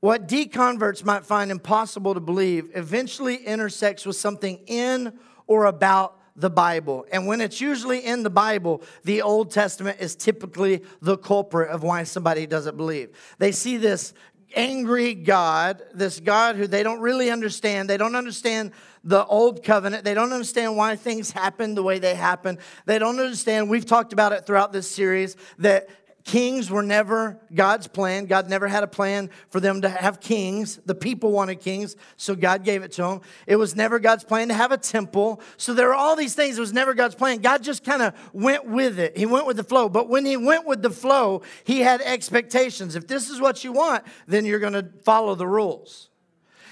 what 0.00 0.28
deconverts 0.28 1.04
might 1.04 1.24
find 1.24 1.50
impossible 1.50 2.14
to 2.14 2.20
believe 2.20 2.70
eventually 2.74 3.36
intersects 3.36 4.06
with 4.06 4.16
something 4.16 4.60
in 4.66 5.18
or 5.46 5.66
about 5.66 6.18
the 6.34 6.50
Bible. 6.50 7.06
And 7.12 7.26
when 7.26 7.40
it's 7.40 7.60
usually 7.60 8.04
in 8.04 8.22
the 8.22 8.30
Bible, 8.30 8.82
the 9.04 9.22
Old 9.22 9.50
Testament 9.50 9.98
is 10.00 10.16
typically 10.16 10.82
the 11.00 11.18
culprit 11.18 11.70
of 11.70 11.82
why 11.82 12.04
somebody 12.04 12.46
doesn't 12.46 12.76
believe. 12.76 13.10
They 13.38 13.52
see 13.52 13.76
this 13.76 14.14
angry 14.54 15.14
God, 15.14 15.82
this 15.94 16.20
God 16.20 16.56
who 16.56 16.66
they 16.66 16.82
don't 16.82 17.00
really 17.00 17.30
understand. 17.30 17.88
They 17.88 17.96
don't 17.96 18.16
understand 18.16 18.72
the 19.04 19.24
old 19.26 19.64
covenant. 19.64 20.04
They 20.04 20.14
don't 20.14 20.32
understand 20.32 20.76
why 20.76 20.96
things 20.96 21.30
happen 21.30 21.74
the 21.74 21.82
way 21.82 21.98
they 21.98 22.14
happen. 22.14 22.58
They 22.86 22.98
don't 22.98 23.18
understand. 23.18 23.68
We've 23.68 23.86
talked 23.86 24.12
about 24.12 24.32
it 24.32 24.46
throughout 24.46 24.72
this 24.72 24.90
series 24.90 25.36
that 25.58 25.88
Kings 26.24 26.70
were 26.70 26.82
never 26.82 27.40
God's 27.52 27.88
plan. 27.88 28.26
God 28.26 28.48
never 28.48 28.68
had 28.68 28.84
a 28.84 28.86
plan 28.86 29.28
for 29.50 29.58
them 29.58 29.82
to 29.82 29.88
have 29.88 30.20
kings. 30.20 30.78
The 30.86 30.94
people 30.94 31.32
wanted 31.32 31.56
kings, 31.56 31.96
so 32.16 32.36
God 32.36 32.64
gave 32.64 32.82
it 32.82 32.92
to 32.92 33.02
them. 33.02 33.20
It 33.46 33.56
was 33.56 33.74
never 33.74 33.98
God's 33.98 34.22
plan 34.22 34.48
to 34.48 34.54
have 34.54 34.70
a 34.70 34.76
temple. 34.76 35.40
So 35.56 35.74
there 35.74 35.90
are 35.90 35.94
all 35.94 36.14
these 36.14 36.34
things. 36.34 36.58
It 36.58 36.60
was 36.60 36.72
never 36.72 36.94
God's 36.94 37.16
plan. 37.16 37.38
God 37.38 37.62
just 37.64 37.82
kind 37.82 38.02
of 38.02 38.14
went 38.32 38.66
with 38.66 39.00
it. 39.00 39.16
He 39.16 39.26
went 39.26 39.46
with 39.46 39.56
the 39.56 39.64
flow. 39.64 39.88
But 39.88 40.08
when 40.08 40.24
he 40.24 40.36
went 40.36 40.64
with 40.64 40.80
the 40.80 40.90
flow, 40.90 41.42
he 41.64 41.80
had 41.80 42.00
expectations. 42.00 42.94
If 42.94 43.08
this 43.08 43.28
is 43.28 43.40
what 43.40 43.64
you 43.64 43.72
want, 43.72 44.04
then 44.28 44.44
you're 44.44 44.60
going 44.60 44.74
to 44.74 44.88
follow 45.04 45.34
the 45.34 45.48
rules. 45.48 46.08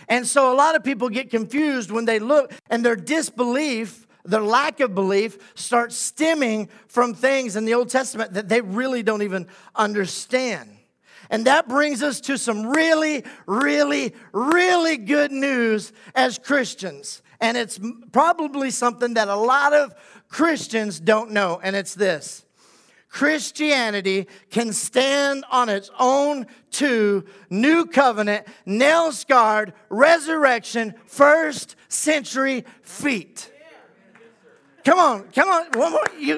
And 0.08 0.26
so 0.26 0.52
a 0.52 0.56
lot 0.56 0.76
of 0.76 0.84
people 0.84 1.08
get 1.08 1.30
confused 1.30 1.90
when 1.90 2.04
they 2.04 2.18
look 2.18 2.52
and 2.68 2.84
their 2.84 2.96
disbelief 2.96 4.06
their 4.24 4.42
lack 4.42 4.80
of 4.80 4.94
belief 4.94 5.38
starts 5.54 5.96
stemming 5.96 6.68
from 6.88 7.14
things 7.14 7.56
in 7.56 7.64
the 7.64 7.74
Old 7.74 7.88
Testament 7.88 8.34
that 8.34 8.48
they 8.48 8.60
really 8.60 9.02
don't 9.02 9.22
even 9.22 9.46
understand. 9.74 10.76
And 11.30 11.46
that 11.46 11.68
brings 11.68 12.02
us 12.02 12.20
to 12.22 12.36
some 12.36 12.66
really, 12.66 13.24
really, 13.46 14.14
really 14.32 14.96
good 14.96 15.30
news 15.30 15.92
as 16.14 16.38
Christians. 16.38 17.22
And 17.40 17.56
it's 17.56 17.78
probably 18.12 18.70
something 18.70 19.14
that 19.14 19.28
a 19.28 19.36
lot 19.36 19.72
of 19.72 19.94
Christians 20.28 21.00
don't 21.00 21.30
know, 21.30 21.60
and 21.62 21.74
it's 21.74 21.94
this 21.94 22.44
Christianity 23.08 24.28
can 24.50 24.72
stand 24.72 25.44
on 25.50 25.68
its 25.68 25.90
own 25.98 26.46
two 26.70 27.24
new 27.50 27.86
covenant, 27.86 28.46
nail 28.64 29.10
scarred, 29.10 29.72
resurrection, 29.88 30.94
first 31.06 31.74
century 31.88 32.64
feet. 32.82 33.50
Come 34.90 34.98
on, 34.98 35.22
come 35.32 35.48
on. 35.48 35.66
One 35.78 35.92
more. 35.92 36.04
You, 36.18 36.36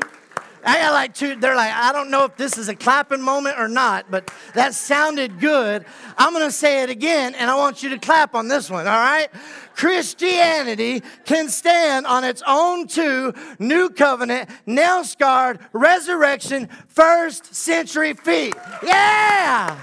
I 0.62 0.76
got 0.76 0.92
like 0.92 1.14
two. 1.14 1.36
They're 1.36 1.56
like, 1.56 1.72
I 1.72 1.90
don't 1.90 2.10
know 2.10 2.26
if 2.26 2.36
this 2.36 2.58
is 2.58 2.68
a 2.68 2.74
clapping 2.74 3.22
moment 3.22 3.58
or 3.58 3.66
not, 3.66 4.10
but 4.10 4.30
that 4.52 4.74
sounded 4.74 5.40
good. 5.40 5.86
I'm 6.18 6.34
going 6.34 6.44
to 6.44 6.52
say 6.52 6.82
it 6.82 6.90
again, 6.90 7.34
and 7.34 7.50
I 7.50 7.54
want 7.54 7.82
you 7.82 7.88
to 7.88 7.98
clap 7.98 8.34
on 8.34 8.48
this 8.48 8.68
one, 8.68 8.86
all 8.86 8.92
right? 8.92 9.28
Christianity 9.74 11.02
can 11.24 11.48
stand 11.48 12.04
on 12.04 12.24
its 12.24 12.42
own 12.46 12.88
two 12.88 13.32
new 13.58 13.88
covenant, 13.88 14.50
nail 14.66 15.02
scarred, 15.02 15.58
resurrection, 15.72 16.68
first 16.88 17.54
century 17.54 18.12
feet. 18.12 18.54
Yeah! 18.82 19.80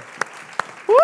Woo! 0.88 0.96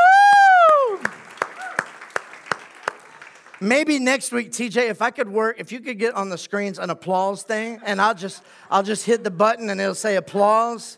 Maybe 3.61 3.99
next 3.99 4.31
week, 4.31 4.51
TJ, 4.51 4.89
if 4.89 5.01
I 5.01 5.11
could 5.11 5.29
work, 5.29 5.59
if 5.59 5.71
you 5.71 5.79
could 5.79 5.97
get 5.97 6.13
on 6.13 6.29
the 6.29 6.37
screens 6.37 6.77
an 6.77 6.89
applause 6.89 7.43
thing, 7.43 7.79
and 7.85 8.01
I'll 8.01 8.15
just 8.15 8.43
I'll 8.69 8.83
just 8.83 9.05
hit 9.05 9.23
the 9.23 9.31
button 9.31 9.69
and 9.69 9.79
it'll 9.79 9.95
say 9.95 10.15
applause. 10.15 10.97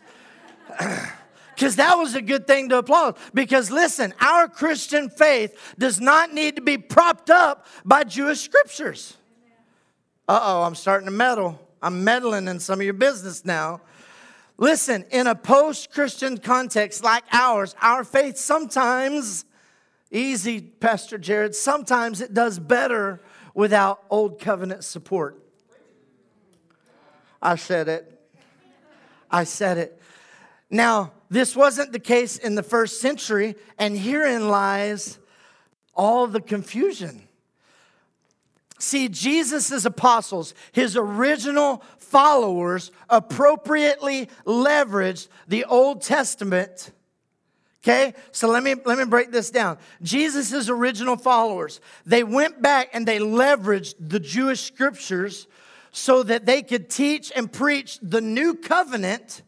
Because 1.54 1.74
that 1.74 1.98
was 1.98 2.14
a 2.14 2.22
good 2.22 2.46
thing 2.46 2.68
to 2.68 2.78
applaud. 2.78 3.16
Because 3.34 3.68
listen, 3.68 4.14
our 4.20 4.46
Christian 4.46 5.10
faith 5.10 5.74
does 5.76 6.00
not 6.00 6.32
need 6.32 6.54
to 6.54 6.62
be 6.62 6.78
propped 6.78 7.30
up 7.30 7.66
by 7.84 8.04
Jewish 8.04 8.42
scriptures. 8.42 9.16
Uh 10.28 10.38
oh, 10.40 10.62
I'm 10.62 10.76
starting 10.76 11.06
to 11.06 11.12
meddle. 11.12 11.60
I'm 11.82 12.04
meddling 12.04 12.46
in 12.46 12.60
some 12.60 12.78
of 12.78 12.84
your 12.84 12.94
business 12.94 13.44
now. 13.44 13.80
Listen, 14.56 15.04
in 15.10 15.26
a 15.26 15.34
post 15.34 15.90
Christian 15.90 16.38
context 16.38 17.02
like 17.02 17.24
ours, 17.32 17.74
our 17.82 18.04
faith 18.04 18.36
sometimes 18.36 19.44
Easy, 20.10 20.60
Pastor 20.60 21.18
Jarrod. 21.18 21.54
Sometimes 21.54 22.20
it 22.20 22.32
does 22.32 22.58
better 22.58 23.20
without 23.54 24.02
old 24.10 24.40
covenant 24.40 24.84
support. 24.84 25.42
I 27.42 27.56
said 27.56 27.88
it. 27.88 28.20
I 29.30 29.44
said 29.44 29.78
it. 29.78 30.00
Now, 30.70 31.12
this 31.30 31.54
wasn't 31.54 31.92
the 31.92 31.98
case 31.98 32.36
in 32.36 32.54
the 32.54 32.62
first 32.62 33.00
century, 33.00 33.56
and 33.78 33.96
herein 33.96 34.48
lies 34.48 35.18
all 35.94 36.26
the 36.26 36.40
confusion. 36.40 37.22
See, 38.78 39.08
Jesus' 39.08 39.84
apostles, 39.84 40.54
his 40.72 40.96
original 40.96 41.82
followers, 41.98 42.90
appropriately 43.10 44.28
leveraged 44.46 45.28
the 45.48 45.64
Old 45.64 46.02
Testament. 46.02 46.92
Okay, 47.84 48.14
so 48.32 48.48
let 48.48 48.62
me 48.64 48.74
let 48.84 48.98
me 48.98 49.04
break 49.04 49.30
this 49.30 49.50
down. 49.50 49.78
Jesus' 50.02 50.68
original 50.68 51.16
followers, 51.16 51.80
they 52.04 52.24
went 52.24 52.60
back 52.60 52.90
and 52.92 53.06
they 53.06 53.18
leveraged 53.18 53.94
the 54.00 54.18
Jewish 54.18 54.60
scriptures 54.62 55.46
so 55.92 56.22
that 56.24 56.44
they 56.44 56.62
could 56.62 56.90
teach 56.90 57.32
and 57.34 57.52
preach 57.52 57.98
the 58.02 58.20
new 58.20 58.54
covenant 58.54 59.42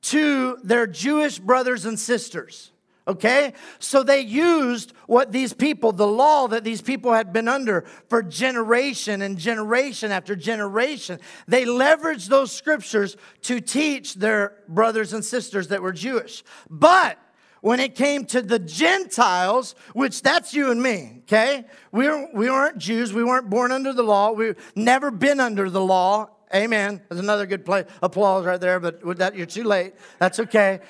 to 0.00 0.58
their 0.62 0.86
Jewish 0.86 1.38
brothers 1.38 1.84
and 1.84 1.98
sisters. 1.98 2.72
Okay? 3.06 3.54
So 3.78 4.02
they 4.02 4.20
used 4.20 4.92
what 5.06 5.32
these 5.32 5.54
people, 5.54 5.92
the 5.92 6.06
law 6.06 6.46
that 6.48 6.62
these 6.62 6.82
people 6.82 7.12
had 7.14 7.32
been 7.32 7.48
under 7.48 7.86
for 8.08 8.22
generation 8.22 9.22
and 9.22 9.38
generation 9.38 10.12
after 10.12 10.36
generation, 10.36 11.18
they 11.46 11.64
leveraged 11.64 12.28
those 12.28 12.52
scriptures 12.52 13.16
to 13.42 13.60
teach 13.60 14.14
their 14.14 14.58
brothers 14.68 15.14
and 15.14 15.24
sisters 15.24 15.68
that 15.68 15.80
were 15.80 15.92
Jewish. 15.92 16.44
But 16.68 17.18
when 17.60 17.80
it 17.80 17.94
came 17.94 18.24
to 18.26 18.42
the 18.42 18.58
Gentiles, 18.58 19.74
which 19.92 20.22
that's 20.22 20.54
you 20.54 20.70
and 20.70 20.82
me, 20.82 21.22
okay? 21.22 21.64
We, 21.92 22.06
were, 22.08 22.28
we 22.32 22.50
weren't 22.50 22.78
Jews. 22.78 23.12
We 23.12 23.24
weren't 23.24 23.50
born 23.50 23.72
under 23.72 23.92
the 23.92 24.02
law. 24.02 24.32
We've 24.32 24.56
never 24.74 25.10
been 25.10 25.40
under 25.40 25.68
the 25.70 25.80
law. 25.80 26.30
Amen. 26.54 27.02
There's 27.08 27.20
another 27.20 27.46
good 27.46 27.64
play, 27.64 27.84
applause 28.02 28.44
right 28.46 28.60
there, 28.60 28.80
but 28.80 29.04
with 29.04 29.18
that, 29.18 29.36
you're 29.36 29.46
too 29.46 29.64
late. 29.64 29.94
That's 30.18 30.40
okay. 30.40 30.80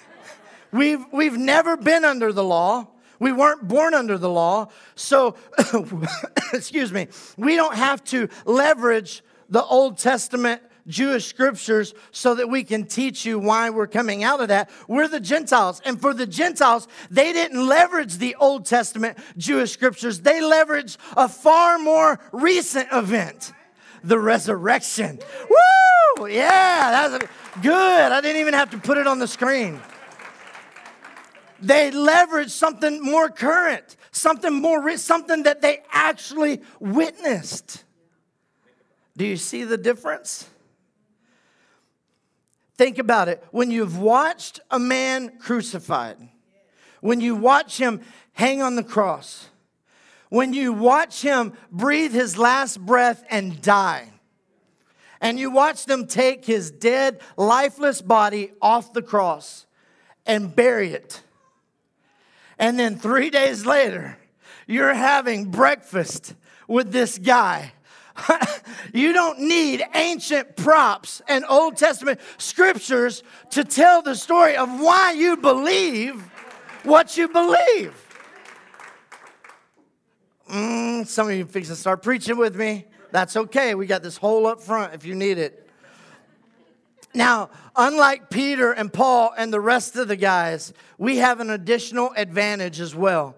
we've, 0.72 1.04
we've 1.12 1.36
never 1.36 1.76
been 1.76 2.04
under 2.04 2.32
the 2.32 2.44
law. 2.44 2.88
We 3.20 3.32
weren't 3.32 3.66
born 3.66 3.94
under 3.94 4.16
the 4.16 4.28
law. 4.28 4.68
So, 4.94 5.36
excuse 6.52 6.92
me, 6.92 7.08
we 7.36 7.56
don't 7.56 7.74
have 7.74 8.02
to 8.04 8.28
leverage 8.44 9.22
the 9.48 9.62
Old 9.62 9.98
Testament 9.98 10.62
Jewish 10.88 11.26
scriptures 11.26 11.94
so 12.10 12.34
that 12.34 12.48
we 12.48 12.64
can 12.64 12.86
teach 12.86 13.24
you 13.24 13.38
why 13.38 13.70
we're 13.70 13.86
coming 13.86 14.24
out 14.24 14.40
of 14.40 14.48
that. 14.48 14.70
We're 14.88 15.08
the 15.08 15.20
Gentiles. 15.20 15.80
And 15.84 16.00
for 16.00 16.12
the 16.12 16.26
Gentiles, 16.26 16.88
they 17.10 17.32
didn't 17.32 17.66
leverage 17.66 18.18
the 18.18 18.34
Old 18.36 18.66
Testament 18.66 19.18
Jewish 19.36 19.72
scriptures, 19.72 20.20
they 20.20 20.40
leveraged 20.40 20.96
a 21.16 21.28
far 21.28 21.78
more 21.78 22.18
recent 22.32 22.88
event 22.92 23.52
the 24.04 24.18
resurrection. 24.18 25.18
Woo! 25.50 26.28
Yeah, 26.28 27.08
that's 27.08 27.24
good. 27.60 28.12
I 28.12 28.20
didn't 28.20 28.40
even 28.40 28.54
have 28.54 28.70
to 28.70 28.78
put 28.78 28.98
it 28.98 29.06
on 29.06 29.18
the 29.18 29.26
screen. 29.26 29.80
They 31.60 31.90
leveraged 31.90 32.50
something 32.50 33.02
more 33.02 33.28
current, 33.28 33.96
something 34.12 34.54
more, 34.54 34.96
something 34.96 35.42
that 35.42 35.60
they 35.60 35.82
actually 35.90 36.62
witnessed. 36.78 37.84
Do 39.16 39.26
you 39.26 39.36
see 39.36 39.64
the 39.64 39.76
difference? 39.76 40.48
Think 42.78 42.98
about 42.98 43.28
it. 43.28 43.44
When 43.50 43.72
you've 43.72 43.98
watched 43.98 44.60
a 44.70 44.78
man 44.78 45.38
crucified, 45.38 46.16
when 47.00 47.20
you 47.20 47.34
watch 47.34 47.76
him 47.76 48.00
hang 48.32 48.62
on 48.62 48.76
the 48.76 48.84
cross, 48.84 49.48
when 50.28 50.52
you 50.52 50.72
watch 50.72 51.20
him 51.20 51.54
breathe 51.72 52.12
his 52.12 52.38
last 52.38 52.80
breath 52.80 53.24
and 53.28 53.60
die, 53.60 54.12
and 55.20 55.40
you 55.40 55.50
watch 55.50 55.86
them 55.86 56.06
take 56.06 56.44
his 56.44 56.70
dead, 56.70 57.20
lifeless 57.36 58.00
body 58.00 58.52
off 58.62 58.92
the 58.92 59.02
cross 59.02 59.66
and 60.24 60.54
bury 60.54 60.92
it. 60.92 61.20
And 62.60 62.78
then 62.78 62.96
three 62.96 63.30
days 63.30 63.66
later, 63.66 64.16
you're 64.68 64.94
having 64.94 65.50
breakfast 65.50 66.34
with 66.68 66.92
this 66.92 67.18
guy 67.18 67.72
you 68.92 69.12
don't 69.12 69.40
need 69.40 69.84
ancient 69.94 70.56
props 70.56 71.22
and 71.28 71.44
Old 71.48 71.76
Testament 71.76 72.20
scriptures 72.38 73.22
to 73.50 73.64
tell 73.64 74.02
the 74.02 74.14
story 74.14 74.56
of 74.56 74.80
why 74.80 75.12
you 75.12 75.36
believe 75.36 76.20
what 76.84 77.16
you 77.16 77.28
believe. 77.28 77.94
Mm, 80.50 81.06
some 81.06 81.28
of 81.28 81.34
you 81.34 81.44
fix 81.44 81.68
to 81.68 81.76
start 81.76 82.02
preaching 82.02 82.36
with 82.36 82.56
me. 82.56 82.86
That's 83.10 83.36
okay. 83.36 83.74
We 83.74 83.86
got 83.86 84.02
this 84.02 84.16
hole 84.16 84.46
up 84.46 84.60
front 84.60 84.94
if 84.94 85.04
you 85.04 85.14
need 85.14 85.38
it. 85.38 85.68
Now, 87.14 87.50
unlike 87.74 88.30
Peter 88.30 88.72
and 88.72 88.92
Paul 88.92 89.32
and 89.36 89.52
the 89.52 89.60
rest 89.60 89.96
of 89.96 90.08
the 90.08 90.16
guys, 90.16 90.72
we 90.98 91.18
have 91.18 91.40
an 91.40 91.50
additional 91.50 92.12
advantage 92.16 92.80
as 92.80 92.94
well. 92.94 93.34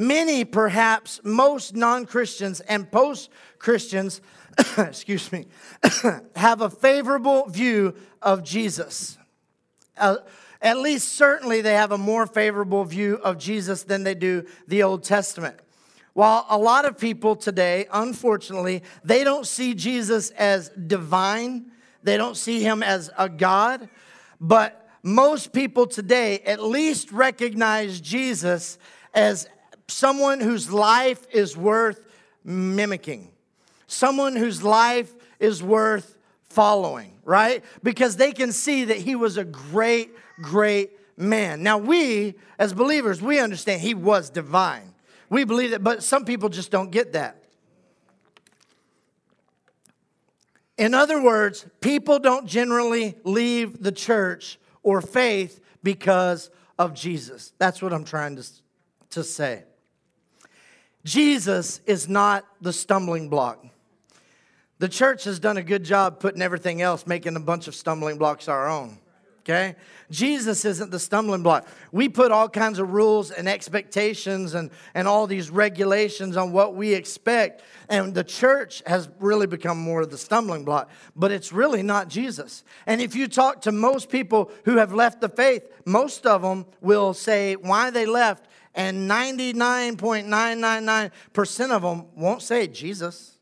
Many, 0.00 0.44
perhaps 0.44 1.20
most 1.24 1.74
non 1.74 2.06
Christians 2.06 2.60
and 2.60 2.88
post 2.88 3.30
Christians, 3.58 4.20
excuse 4.78 5.32
me, 5.32 5.46
have 6.36 6.60
a 6.60 6.70
favorable 6.70 7.48
view 7.48 7.96
of 8.22 8.44
Jesus. 8.44 9.18
Uh, 9.96 10.18
at 10.62 10.78
least, 10.78 11.08
certainly, 11.08 11.62
they 11.62 11.74
have 11.74 11.90
a 11.90 11.98
more 11.98 12.28
favorable 12.28 12.84
view 12.84 13.16
of 13.16 13.38
Jesus 13.38 13.82
than 13.82 14.04
they 14.04 14.14
do 14.14 14.46
the 14.68 14.84
Old 14.84 15.02
Testament. 15.02 15.56
While 16.12 16.46
a 16.48 16.56
lot 16.56 16.84
of 16.84 16.96
people 16.96 17.34
today, 17.34 17.86
unfortunately, 17.92 18.84
they 19.02 19.24
don't 19.24 19.48
see 19.48 19.74
Jesus 19.74 20.30
as 20.30 20.68
divine, 20.68 21.72
they 22.04 22.16
don't 22.16 22.36
see 22.36 22.62
him 22.62 22.84
as 22.84 23.10
a 23.18 23.28
God, 23.28 23.88
but 24.40 24.88
most 25.02 25.52
people 25.52 25.88
today 25.88 26.38
at 26.46 26.62
least 26.62 27.10
recognize 27.10 28.00
Jesus 28.00 28.78
as 29.12 29.48
someone 29.88 30.40
whose 30.40 30.70
life 30.70 31.26
is 31.32 31.56
worth 31.56 32.06
mimicking, 32.44 33.30
someone 33.86 34.36
whose 34.36 34.62
life 34.62 35.12
is 35.40 35.62
worth 35.62 36.16
following, 36.44 37.12
right? 37.24 37.64
Because 37.82 38.16
they 38.16 38.32
can 38.32 38.52
see 38.52 38.84
that 38.84 38.98
he 38.98 39.14
was 39.14 39.36
a 39.36 39.44
great, 39.44 40.10
great 40.40 40.92
man. 41.16 41.62
Now, 41.62 41.78
we 41.78 42.34
as 42.58 42.72
believers, 42.72 43.22
we 43.22 43.38
understand 43.38 43.80
he 43.80 43.94
was 43.94 44.30
divine. 44.30 44.94
We 45.30 45.44
believe 45.44 45.70
that, 45.70 45.84
but 45.84 46.02
some 46.02 46.24
people 46.24 46.48
just 46.48 46.70
don't 46.70 46.90
get 46.90 47.12
that. 47.12 47.42
In 50.76 50.94
other 50.94 51.22
words, 51.22 51.66
people 51.80 52.18
don't 52.18 52.46
generally 52.46 53.16
leave 53.24 53.82
the 53.82 53.92
church 53.92 54.58
or 54.82 55.00
faith 55.00 55.60
because 55.82 56.50
of 56.78 56.94
Jesus. 56.94 57.52
That's 57.58 57.82
what 57.82 57.92
I'm 57.92 58.04
trying 58.04 58.36
to, 58.36 58.46
to 59.10 59.24
say. 59.24 59.64
Jesus 61.08 61.80
is 61.86 62.06
not 62.06 62.44
the 62.60 62.70
stumbling 62.70 63.30
block. 63.30 63.64
The 64.78 64.90
church 64.90 65.24
has 65.24 65.38
done 65.38 65.56
a 65.56 65.62
good 65.62 65.82
job 65.82 66.20
putting 66.20 66.42
everything 66.42 66.82
else, 66.82 67.06
making 67.06 67.34
a 67.34 67.40
bunch 67.40 67.66
of 67.66 67.74
stumbling 67.74 68.18
blocks 68.18 68.46
our 68.46 68.68
own. 68.68 68.98
Okay? 69.48 69.76
Jesus 70.10 70.66
isn't 70.66 70.90
the 70.90 70.98
stumbling 70.98 71.42
block. 71.42 71.66
We 71.90 72.10
put 72.10 72.32
all 72.32 72.50
kinds 72.50 72.78
of 72.78 72.90
rules 72.90 73.30
and 73.30 73.48
expectations 73.48 74.52
and, 74.52 74.70
and 74.92 75.08
all 75.08 75.26
these 75.26 75.48
regulations 75.48 76.36
on 76.36 76.52
what 76.52 76.74
we 76.74 76.92
expect. 76.92 77.62
And 77.88 78.14
the 78.14 78.24
church 78.24 78.82
has 78.86 79.08
really 79.18 79.46
become 79.46 79.78
more 79.78 80.02
of 80.02 80.10
the 80.10 80.18
stumbling 80.18 80.64
block, 80.64 80.90
but 81.16 81.32
it's 81.32 81.50
really 81.50 81.82
not 81.82 82.08
Jesus. 82.08 82.62
And 82.86 83.00
if 83.00 83.14
you 83.14 83.26
talk 83.26 83.62
to 83.62 83.72
most 83.72 84.10
people 84.10 84.50
who 84.66 84.76
have 84.76 84.92
left 84.92 85.22
the 85.22 85.30
faith, 85.30 85.66
most 85.86 86.26
of 86.26 86.42
them 86.42 86.66
will 86.82 87.14
say 87.14 87.56
why 87.56 87.88
they 87.88 88.04
left 88.04 88.48
and 88.74 89.10
99.999% 89.10 91.70
of 91.70 91.82
them 91.82 92.04
won't 92.14 92.42
say 92.42 92.66
Jesus. 92.66 93.38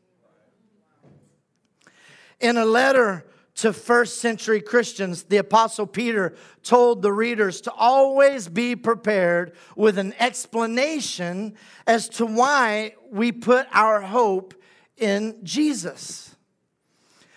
In 2.39 2.55
a 2.55 2.65
letter 2.65 3.25
to 3.57 3.73
first 3.73 4.19
century 4.19 4.61
Christians, 4.61 5.23
the 5.23 5.37
Apostle 5.37 5.87
Peter 5.87 6.35
told 6.61 7.01
the 7.01 7.11
readers 7.11 7.59
to 7.61 7.71
always 7.71 8.47
be 8.47 8.75
prepared 8.75 9.53
with 9.75 9.97
an 9.97 10.13
explanation 10.19 11.55
as 11.87 12.07
to 12.09 12.25
why 12.25 12.93
we 13.11 13.31
put 13.31 13.65
our 13.71 14.01
hope 14.01 14.53
in 14.95 15.39
Jesus. 15.43 16.35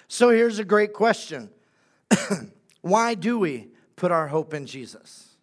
So 0.09 0.29
here's 0.29 0.59
a 0.59 0.65
great 0.65 0.93
question 0.93 1.49
Why 2.83 3.15
do 3.15 3.39
we 3.39 3.69
put 3.97 4.13
our 4.13 4.29
hope 4.29 4.53
in 4.53 4.67
Jesus? 4.67 5.37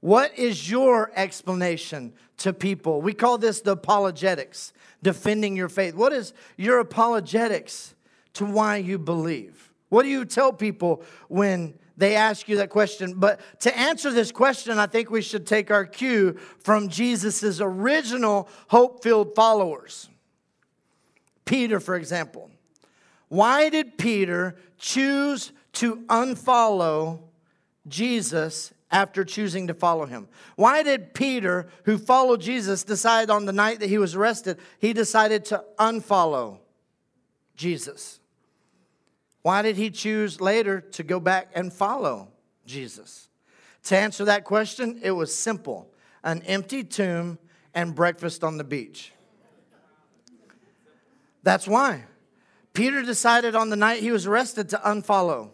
What 0.00 0.36
is 0.36 0.70
your 0.70 1.10
explanation 1.14 2.12
to 2.38 2.52
people? 2.52 3.00
We 3.00 3.14
call 3.14 3.38
this 3.38 3.62
the 3.62 3.72
apologetics, 3.72 4.74
defending 5.02 5.56
your 5.56 5.68
faith. 5.70 5.94
What 5.94 6.12
is 6.12 6.34
your 6.58 6.80
apologetics 6.80 7.94
to 8.34 8.44
why 8.44 8.76
you 8.76 8.98
believe? 8.98 9.72
What 9.88 10.04
do 10.04 10.08
you 10.08 10.24
tell 10.24 10.52
people 10.52 11.02
when 11.28 11.74
they 11.96 12.16
ask 12.16 12.48
you 12.48 12.56
that 12.56 12.70
question? 12.70 13.14
But 13.14 13.40
to 13.60 13.78
answer 13.78 14.10
this 14.10 14.32
question, 14.32 14.78
I 14.78 14.86
think 14.86 15.10
we 15.10 15.22
should 15.22 15.46
take 15.46 15.70
our 15.70 15.84
cue 15.84 16.38
from 16.60 16.88
Jesus' 16.88 17.60
original 17.60 18.48
hope 18.68 19.02
filled 19.02 19.34
followers. 19.34 20.08
Peter, 21.44 21.80
for 21.80 21.94
example. 21.94 22.50
Why 23.28 23.68
did 23.68 23.98
Peter 23.98 24.56
choose 24.78 25.52
to 25.74 25.96
unfollow 26.08 27.20
Jesus 27.88 28.72
after 28.90 29.24
choosing 29.24 29.66
to 29.68 29.74
follow 29.74 30.06
him? 30.06 30.28
Why 30.56 30.82
did 30.82 31.14
Peter, 31.14 31.66
who 31.84 31.96
followed 31.98 32.40
Jesus, 32.40 32.84
decide 32.84 33.30
on 33.30 33.46
the 33.46 33.52
night 33.52 33.80
that 33.80 33.88
he 33.88 33.98
was 33.98 34.14
arrested, 34.14 34.58
he 34.78 34.92
decided 34.92 35.46
to 35.46 35.64
unfollow 35.78 36.58
Jesus? 37.56 38.20
Why 39.42 39.62
did 39.62 39.76
he 39.76 39.90
choose 39.90 40.40
later 40.40 40.80
to 40.80 41.02
go 41.02 41.18
back 41.20 41.50
and 41.54 41.72
follow 41.72 42.28
Jesus? 42.64 43.28
To 43.84 43.96
answer 43.96 44.24
that 44.24 44.44
question, 44.44 45.00
it 45.02 45.10
was 45.10 45.34
simple 45.34 45.88
an 46.24 46.40
empty 46.42 46.84
tomb 46.84 47.36
and 47.74 47.94
breakfast 47.96 48.44
on 48.44 48.56
the 48.56 48.64
beach. 48.64 49.12
That's 51.42 51.66
why. 51.66 52.04
Peter 52.72 53.02
decided 53.02 53.56
on 53.56 53.70
the 53.70 53.76
night 53.76 54.00
he 54.00 54.12
was 54.12 54.26
arrested 54.26 54.68
to 54.68 54.76
unfollow. 54.78 55.50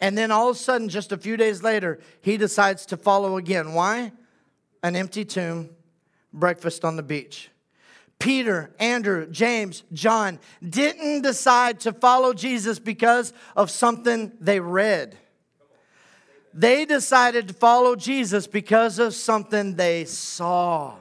And 0.00 0.16
then 0.16 0.30
all 0.30 0.50
of 0.50 0.56
a 0.56 0.58
sudden, 0.58 0.88
just 0.88 1.12
a 1.12 1.16
few 1.16 1.36
days 1.36 1.62
later, 1.62 2.00
he 2.20 2.36
decides 2.36 2.86
to 2.86 2.96
follow 2.96 3.36
again. 3.36 3.74
Why? 3.74 4.12
An 4.82 4.96
empty 4.96 5.24
tomb, 5.24 5.70
breakfast 6.32 6.84
on 6.84 6.96
the 6.96 7.02
beach. 7.02 7.50
Peter, 8.18 8.74
Andrew, 8.78 9.26
James, 9.30 9.84
John 9.92 10.38
didn't 10.66 11.22
decide 11.22 11.80
to 11.80 11.92
follow 11.92 12.32
Jesus 12.32 12.78
because 12.78 13.32
of 13.54 13.70
something 13.70 14.32
they 14.40 14.58
read. 14.58 15.16
They 16.54 16.86
decided 16.86 17.48
to 17.48 17.54
follow 17.54 17.94
Jesus 17.96 18.46
because 18.46 18.98
of 18.98 19.14
something 19.14 19.76
they 19.76 20.06
saw. 20.06 20.94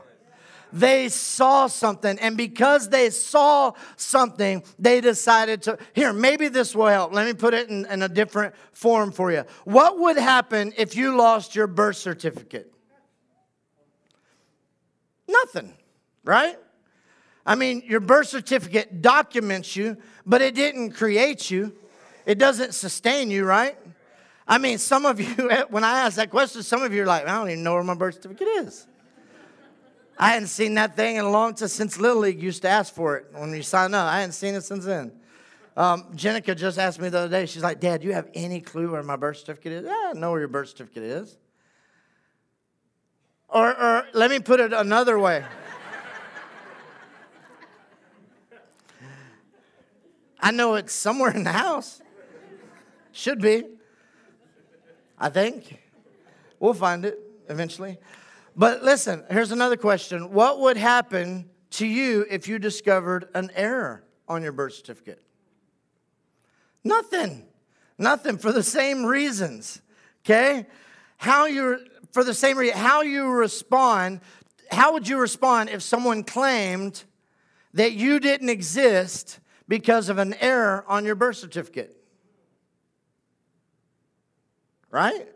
They 0.74 1.08
saw 1.08 1.68
something, 1.68 2.20
and 2.20 2.36
because 2.36 2.90
they 2.90 3.10
saw 3.10 3.72
something, 3.96 4.62
they 4.78 5.00
decided 5.00 5.62
to. 5.64 5.78
Here, 5.94 6.12
maybe 6.12 6.50
this 6.50 6.76
will 6.76 6.88
help. 6.88 7.14
Let 7.14 7.26
me 7.26 7.34
put 7.34 7.54
it 7.54 7.70
in, 7.70 7.86
in 7.86 8.02
a 8.02 8.10
different 8.10 8.54
form 8.74 9.14
for 9.14 9.32
you. 9.32 9.46
What 9.64 10.00
would 10.00 10.18
happen 10.18 10.74
if 10.76 10.98
you 10.98 11.16
lost 11.16 11.56
your 11.56 11.68
birth 11.68 11.96
certificate? 11.96 12.74
Nothing, 15.30 15.74
right? 16.26 16.58
I 17.46 17.56
mean, 17.56 17.84
your 17.86 18.00
birth 18.00 18.28
certificate 18.28 19.02
documents 19.02 19.76
you, 19.76 19.98
but 20.26 20.42
it 20.42 20.56
didn't 20.56 20.92
create 20.92 21.52
you. 21.52 21.74
It 22.26 22.40
doesn't 22.40 22.74
sustain 22.74 23.30
you, 23.30 23.46
right? 23.46 23.78
I 24.48 24.58
mean, 24.58 24.78
some 24.78 25.06
of 25.06 25.20
you, 25.20 25.28
when 25.70 25.84
I 25.84 26.00
ask 26.00 26.16
that 26.16 26.32
question, 26.32 26.64
some 26.64 26.82
of 26.82 26.94
you 26.94 27.04
are 27.04 27.06
like, 27.06 27.28
I 27.28 27.38
don't 27.38 27.50
even 27.50 27.64
know 27.64 27.74
where 27.76 27.84
my 27.84 27.94
birth 27.94 28.16
certificate 28.16 28.48
is. 28.48 28.88
I 30.18 30.30
hadn't 30.30 30.48
seen 30.48 30.76
that 30.76 30.96
thing 30.96 31.18
in 31.18 31.26
a 31.26 31.30
long 31.30 31.54
time 31.56 31.68
since 31.68 32.00
Little 32.00 32.22
League 32.22 32.42
used 32.42 32.62
to 32.62 32.70
ask 32.70 32.94
for 32.94 33.18
it 33.18 33.28
when 33.34 33.54
you 33.54 33.62
sign 33.62 33.94
up. 33.94 34.08
I 34.08 34.22
hadn't 34.22 34.32
seen 34.32 34.56
it 34.56 34.62
since 34.62 34.86
then. 34.86 35.12
Um, 35.76 36.06
Jenica 36.16 36.56
just 36.56 36.80
asked 36.80 37.02
me 37.02 37.10
the 37.10 37.20
other 37.20 37.30
day, 37.30 37.46
she's 37.46 37.64
like, 37.64 37.82
Dad, 37.82 38.00
do 38.00 38.08
you 38.08 38.14
have 38.14 38.30
any 38.34 38.62
clue 38.62 38.92
where 38.92 39.04
my 39.04 39.18
birth 39.18 39.38
certificate 39.38 39.74
is? 39.74 39.86
Yeah, 39.86 40.12
I 40.12 40.14
know 40.14 40.32
where 40.32 40.40
your 40.40 40.48
birth 40.48 40.70
certificate 40.70 41.04
is. 41.04 41.38
Or, 43.50 43.70
or 43.78 44.08
let 44.14 44.32
me 44.32 44.40
put 44.40 44.62
it 44.62 44.72
another 44.72 45.20
way. 45.20 45.44
I 50.46 50.52
know 50.52 50.76
it's 50.76 50.94
somewhere 50.94 51.32
in 51.32 51.44
the 51.44 51.52
house. 51.52 52.04
Should 53.12 53.42
be. 53.42 53.64
I 55.18 55.30
think. 55.30 55.82
We'll 56.60 56.76
find 56.76 57.04
it 57.04 57.20
eventually. 57.50 57.98
But 58.56 58.84
listen, 58.84 59.24
here's 59.32 59.52
another 59.52 59.76
question. 59.76 60.32
What 60.32 60.60
would 60.60 60.78
happen 60.78 61.50
to 61.72 61.88
you 61.88 62.28
if 62.30 62.48
you 62.48 62.60
discovered 62.60 63.28
an 63.34 63.50
error 63.56 64.04
on 64.28 64.44
your 64.44 64.52
birth 64.52 64.76
certificate? 64.76 65.20
Nothing. 66.84 67.48
Nothing 67.98 68.38
for 68.38 68.52
the 68.52 68.62
same 68.62 69.04
reasons. 69.04 69.82
Okay? 70.24 70.68
How 71.18 71.48
you 71.48 71.80
for 72.12 72.24
the 72.24 72.36
same 72.36 72.60
reason 72.60 72.78
how 72.78 73.02
you 73.02 73.30
respond, 73.30 74.22
how 74.70 74.94
would 74.94 75.08
you 75.08 75.18
respond 75.18 75.72
if 75.72 75.82
someone 75.82 76.24
claimed 76.24 77.04
that 77.74 77.94
you 77.94 78.20
didn't 78.20 78.50
exist 78.50 79.40
because 79.68 80.10
of 80.10 80.18
an 80.18 80.34
error 80.36 80.86
on 80.88 81.06
your 81.06 81.16
birth 81.16 81.38
certificate? 81.38 81.96
right? 84.96 85.28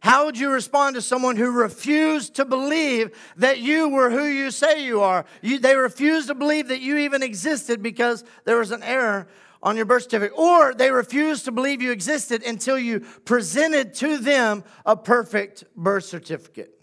How 0.00 0.24
would 0.24 0.38
you 0.38 0.50
respond 0.50 0.96
to 0.96 1.02
someone 1.02 1.36
who 1.36 1.50
refused 1.50 2.36
to 2.36 2.46
believe 2.46 3.10
that 3.36 3.58
you 3.58 3.90
were 3.90 4.10
who 4.10 4.24
you 4.24 4.50
say 4.50 4.82
you 4.82 5.02
are? 5.02 5.26
You, 5.42 5.58
they 5.58 5.76
refused 5.76 6.28
to 6.28 6.34
believe 6.34 6.68
that 6.68 6.80
you 6.80 6.96
even 6.96 7.22
existed 7.22 7.82
because 7.82 8.24
there 8.46 8.58
was 8.58 8.70
an 8.70 8.82
error 8.82 9.28
on 9.62 9.76
your 9.76 9.84
birth 9.84 10.04
certificate. 10.04 10.38
Or 10.38 10.74
they 10.74 10.90
refused 10.90 11.44
to 11.44 11.52
believe 11.52 11.82
you 11.82 11.92
existed 11.92 12.42
until 12.42 12.78
you 12.78 13.00
presented 13.00 13.92
to 13.96 14.16
them 14.16 14.64
a 14.86 14.96
perfect 14.96 15.64
birth 15.76 16.04
certificate. 16.04 16.73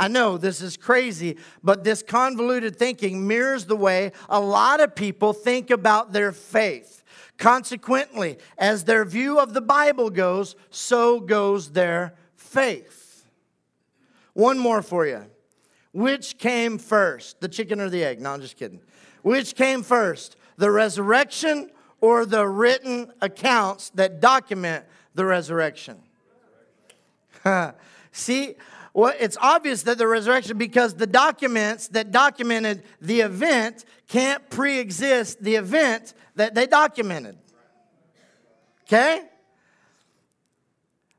I 0.00 0.08
know 0.08 0.38
this 0.38 0.62
is 0.62 0.78
crazy, 0.78 1.36
but 1.62 1.84
this 1.84 2.02
convoluted 2.02 2.74
thinking 2.74 3.28
mirrors 3.28 3.66
the 3.66 3.76
way 3.76 4.12
a 4.30 4.40
lot 4.40 4.80
of 4.80 4.94
people 4.94 5.34
think 5.34 5.68
about 5.68 6.14
their 6.14 6.32
faith. 6.32 7.04
Consequently, 7.36 8.38
as 8.56 8.84
their 8.84 9.04
view 9.04 9.38
of 9.38 9.52
the 9.52 9.60
Bible 9.60 10.08
goes, 10.08 10.56
so 10.70 11.20
goes 11.20 11.72
their 11.72 12.14
faith. 12.34 13.26
One 14.32 14.58
more 14.58 14.80
for 14.80 15.06
you. 15.06 15.26
Which 15.92 16.38
came 16.38 16.78
first, 16.78 17.42
the 17.42 17.48
chicken 17.48 17.78
or 17.78 17.90
the 17.90 18.02
egg? 18.02 18.22
No, 18.22 18.32
I'm 18.32 18.40
just 18.40 18.56
kidding. 18.56 18.80
Which 19.20 19.54
came 19.54 19.82
first, 19.82 20.36
the 20.56 20.70
resurrection 20.70 21.70
or 22.00 22.24
the 22.24 22.48
written 22.48 23.12
accounts 23.20 23.90
that 23.90 24.18
document 24.18 24.86
the 25.14 25.26
resurrection? 25.26 25.98
See, 28.12 28.56
well, 28.92 29.14
it's 29.18 29.36
obvious 29.40 29.84
that 29.84 29.98
the 29.98 30.06
resurrection, 30.06 30.58
because 30.58 30.94
the 30.94 31.06
documents 31.06 31.88
that 31.88 32.10
documented 32.10 32.82
the 33.00 33.20
event 33.20 33.84
can't 34.08 34.48
pre 34.50 34.78
exist 34.78 35.42
the 35.42 35.54
event 35.54 36.14
that 36.34 36.54
they 36.54 36.66
documented. 36.66 37.38
Okay? 38.84 39.22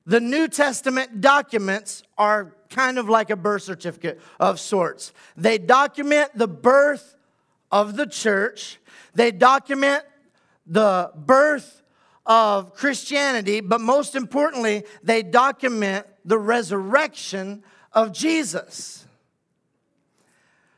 The 0.05 0.19
New 0.19 0.47
Testament 0.47 1.21
documents 1.21 2.03
are 2.17 2.53
kind 2.69 2.97
of 2.97 3.07
like 3.07 3.29
a 3.29 3.35
birth 3.35 3.63
certificate 3.63 4.19
of 4.39 4.59
sorts. 4.59 5.13
They 5.37 5.57
document 5.57 6.31
the 6.35 6.47
birth 6.47 7.15
of 7.71 7.95
the 7.95 8.05
church, 8.05 8.79
they 9.15 9.31
document 9.31 10.03
the 10.65 11.11
birth 11.15 11.81
of 12.25 12.73
Christianity, 12.73 13.61
but 13.61 13.81
most 13.81 14.15
importantly, 14.15 14.83
they 15.03 15.23
document 15.23 16.05
the 16.23 16.37
resurrection 16.37 17.63
of 17.93 18.13
Jesus. 18.13 19.05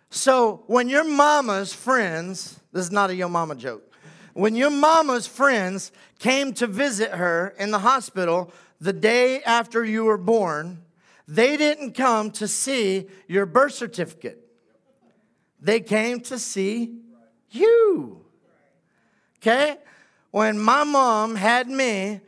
So 0.09 0.63
when 0.67 0.89
your 0.89 1.03
mama's 1.03 1.73
friends, 1.73 2.59
this 2.71 2.85
is 2.85 2.91
not 2.91 3.09
a 3.09 3.15
yo 3.15 3.27
mama 3.27 3.55
joke, 3.55 3.91
when 4.33 4.55
your 4.55 4.69
mama's 4.69 5.27
friends 5.27 5.91
came 6.19 6.53
to 6.53 6.67
visit 6.67 7.11
her 7.11 7.53
in 7.59 7.71
the 7.71 7.79
hospital 7.79 8.51
the 8.79 8.93
day 8.93 9.41
after 9.43 9.83
you 9.83 10.05
were 10.05 10.17
born, 10.17 10.83
they 11.27 11.57
didn't 11.57 11.93
come 11.93 12.31
to 12.31 12.47
see 12.47 13.07
your 13.27 13.45
birth 13.45 13.73
certificate. 13.73 14.39
They 15.59 15.79
came 15.79 16.19
to 16.21 16.37
see 16.37 16.99
you. 17.49 18.25
Okay? 19.37 19.77
When 20.33 20.57
my 20.57 20.83
mom 20.83 21.35
had 21.35 21.69
me 21.69 22.19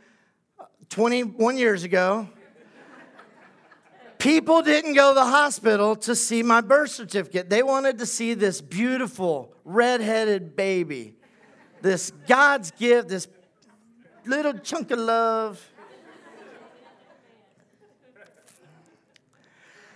21 0.90 1.58
years 1.58 1.84
ago, 1.84 2.30
people 4.20 4.62
didn't 4.62 4.94
go 4.94 5.10
to 5.10 5.16
the 5.16 5.26
hospital 5.26 5.96
to 5.96 6.16
see 6.16 6.44
my 6.44 6.62
birth 6.62 6.92
certificate. 6.92 7.50
They 7.50 7.64
wanted 7.64 7.98
to 7.98 8.06
see 8.06 8.36
this 8.36 8.62
beautiful 8.62 9.56
red-headed 9.64 10.56
baby 10.56 11.16
this 11.82 12.12
God's 12.28 12.70
gift, 12.70 13.08
this 13.08 13.28
little 14.24 14.54
chunk 14.54 14.92
of 14.92 15.00
love. 15.00 15.68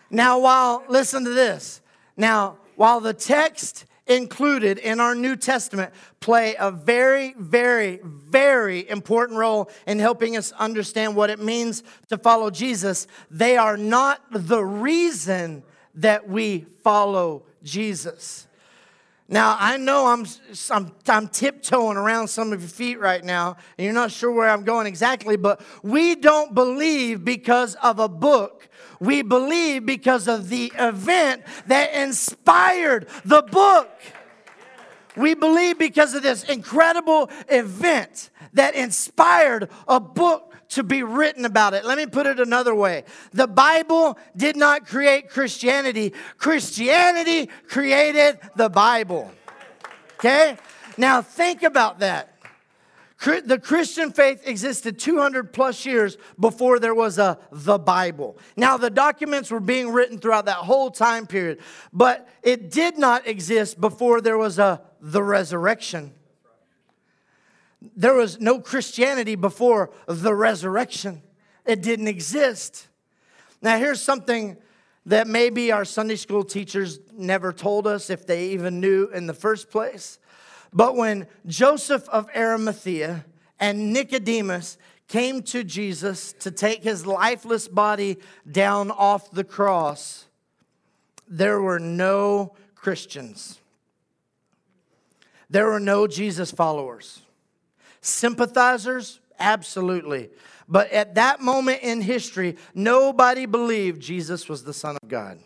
Now, 0.09 0.39
while, 0.39 0.83
listen 0.89 1.25
to 1.25 1.29
this. 1.29 1.79
Now, 2.17 2.57
while 2.75 3.01
the 3.01 3.13
text 3.13 3.85
included 4.09 4.79
in 4.79 4.99
our 4.99 5.15
New 5.15 5.37
Testament 5.37 5.93
play 6.19 6.55
a 6.59 6.71
very, 6.71 7.33
very, 7.37 8.01
very 8.03 8.89
important 8.89 9.37
role 9.37 9.69
in 9.87 9.99
helping 9.99 10.35
us 10.35 10.51
understand 10.53 11.15
what 11.15 11.29
it 11.29 11.39
means 11.39 11.83
to 12.09 12.17
follow 12.17 12.49
Jesus, 12.49 13.07
they 13.31 13.55
are 13.55 13.77
not 13.77 14.21
the 14.31 14.65
reason 14.65 15.63
that 15.95 16.27
we 16.27 16.65
follow 16.83 17.43
Jesus. 17.63 18.47
Now, 19.31 19.55
I 19.59 19.77
know 19.77 20.07
I'm, 20.07 20.25
I'm, 20.71 20.91
I'm, 21.07 21.27
tiptoeing 21.27 21.97
around 21.97 22.29
some 22.29 22.51
of 22.51 22.61
your 22.61 22.69
feet 22.69 22.99
right 22.99 23.23
now, 23.23 23.57
and 23.77 23.85
you're 23.85 23.93
not 23.93 24.11
sure 24.11 24.31
where 24.31 24.49
I'm 24.49 24.63
going 24.63 24.87
exactly, 24.87 25.37
but 25.37 25.61
we 25.83 26.15
don't 26.15 26.55
believe 26.55 27.23
because 27.23 27.75
of 27.75 27.99
a 27.99 28.09
book. 28.09 28.67
We 28.99 29.21
believe 29.21 29.85
because 29.85 30.27
of 30.27 30.49
the 30.49 30.73
event 30.75 31.43
that 31.67 31.93
inspired 31.93 33.07
the 33.23 33.43
book. 33.43 33.91
We 35.15 35.35
believe 35.35 35.77
because 35.77 36.15
of 36.15 36.23
this 36.23 36.43
incredible 36.45 37.29
event 37.49 38.31
that 38.53 38.73
inspired 38.73 39.69
a 39.87 39.99
book 39.99 40.55
to 40.69 40.83
be 40.83 41.03
written 41.03 41.45
about 41.45 41.73
it. 41.73 41.83
Let 41.83 41.97
me 41.97 42.05
put 42.05 42.25
it 42.25 42.39
another 42.39 42.73
way 42.73 43.03
the 43.31 43.47
Bible 43.47 44.17
did 44.35 44.55
not 44.55 44.85
create 44.85 45.29
Christianity, 45.29 46.13
Christianity 46.37 47.49
created 47.67 48.39
the 48.55 48.69
Bible. 48.69 49.31
Okay? 50.15 50.57
Now 50.97 51.21
think 51.21 51.63
about 51.63 51.99
that. 51.99 52.35
The 53.21 53.59
Christian 53.61 54.13
faith 54.13 54.47
existed 54.47 54.97
200 54.97 55.51
plus 55.51 55.85
years 55.85 56.17
before 56.39 56.79
there 56.79 56.95
was 56.95 57.17
a 57.17 57.37
the 57.51 57.77
Bible. 57.77 58.37
Now 58.55 58.77
the 58.77 58.89
documents 58.89 59.51
were 59.51 59.59
being 59.59 59.91
written 59.91 60.19
throughout 60.19 60.45
that 60.45 60.55
whole 60.55 60.89
time 60.89 61.27
period, 61.27 61.59
but 61.91 62.29
it 62.43 62.71
did 62.71 62.97
not 62.97 63.27
exist 63.27 63.79
before 63.79 64.21
there 64.21 64.37
was 64.37 64.57
a 64.57 64.81
the 65.01 65.21
resurrection. 65.21 66.13
There 67.81 68.13
was 68.13 68.39
no 68.39 68.59
Christianity 68.59 69.35
before 69.35 69.91
the 70.07 70.33
resurrection. 70.33 71.21
It 71.65 71.81
didn't 71.81 72.07
exist. 72.07 72.87
Now 73.61 73.77
here's 73.77 74.01
something 74.01 74.57
that 75.05 75.27
maybe 75.27 75.71
our 75.71 75.85
Sunday 75.85 76.15
school 76.15 76.43
teachers 76.43 76.99
never 77.13 77.53
told 77.53 77.87
us 77.87 78.09
if 78.09 78.25
they 78.25 78.49
even 78.49 78.79
knew 78.79 79.07
in 79.07 79.27
the 79.27 79.33
first 79.33 79.69
place. 79.69 80.19
But 80.73 80.95
when 80.95 81.27
Joseph 81.47 82.07
of 82.09 82.29
Arimathea 82.35 83.25
and 83.59 83.91
Nicodemus 83.93 84.77
came 85.07 85.41
to 85.41 85.63
Jesus 85.63 86.33
to 86.33 86.51
take 86.51 86.83
his 86.83 87.07
lifeless 87.07 87.67
body 87.67 88.19
down 88.49 88.91
off 88.91 89.31
the 89.31 89.43
cross, 89.43 90.25
there 91.27 91.59
were 91.59 91.79
no 91.79 92.55
Christians. 92.75 93.59
There 95.49 95.65
were 95.65 95.79
no 95.79 96.05
Jesus 96.05 96.51
followers. 96.51 97.23
Sympathizers? 98.01 99.19
Absolutely. 99.39 100.29
But 100.67 100.91
at 100.91 101.15
that 101.15 101.41
moment 101.41 101.81
in 101.81 102.01
history, 102.01 102.57
nobody 102.73 103.45
believed 103.45 104.01
Jesus 104.01 104.47
was 104.47 104.63
the 104.63 104.73
Son 104.73 104.97
of 105.01 105.09
God. 105.09 105.39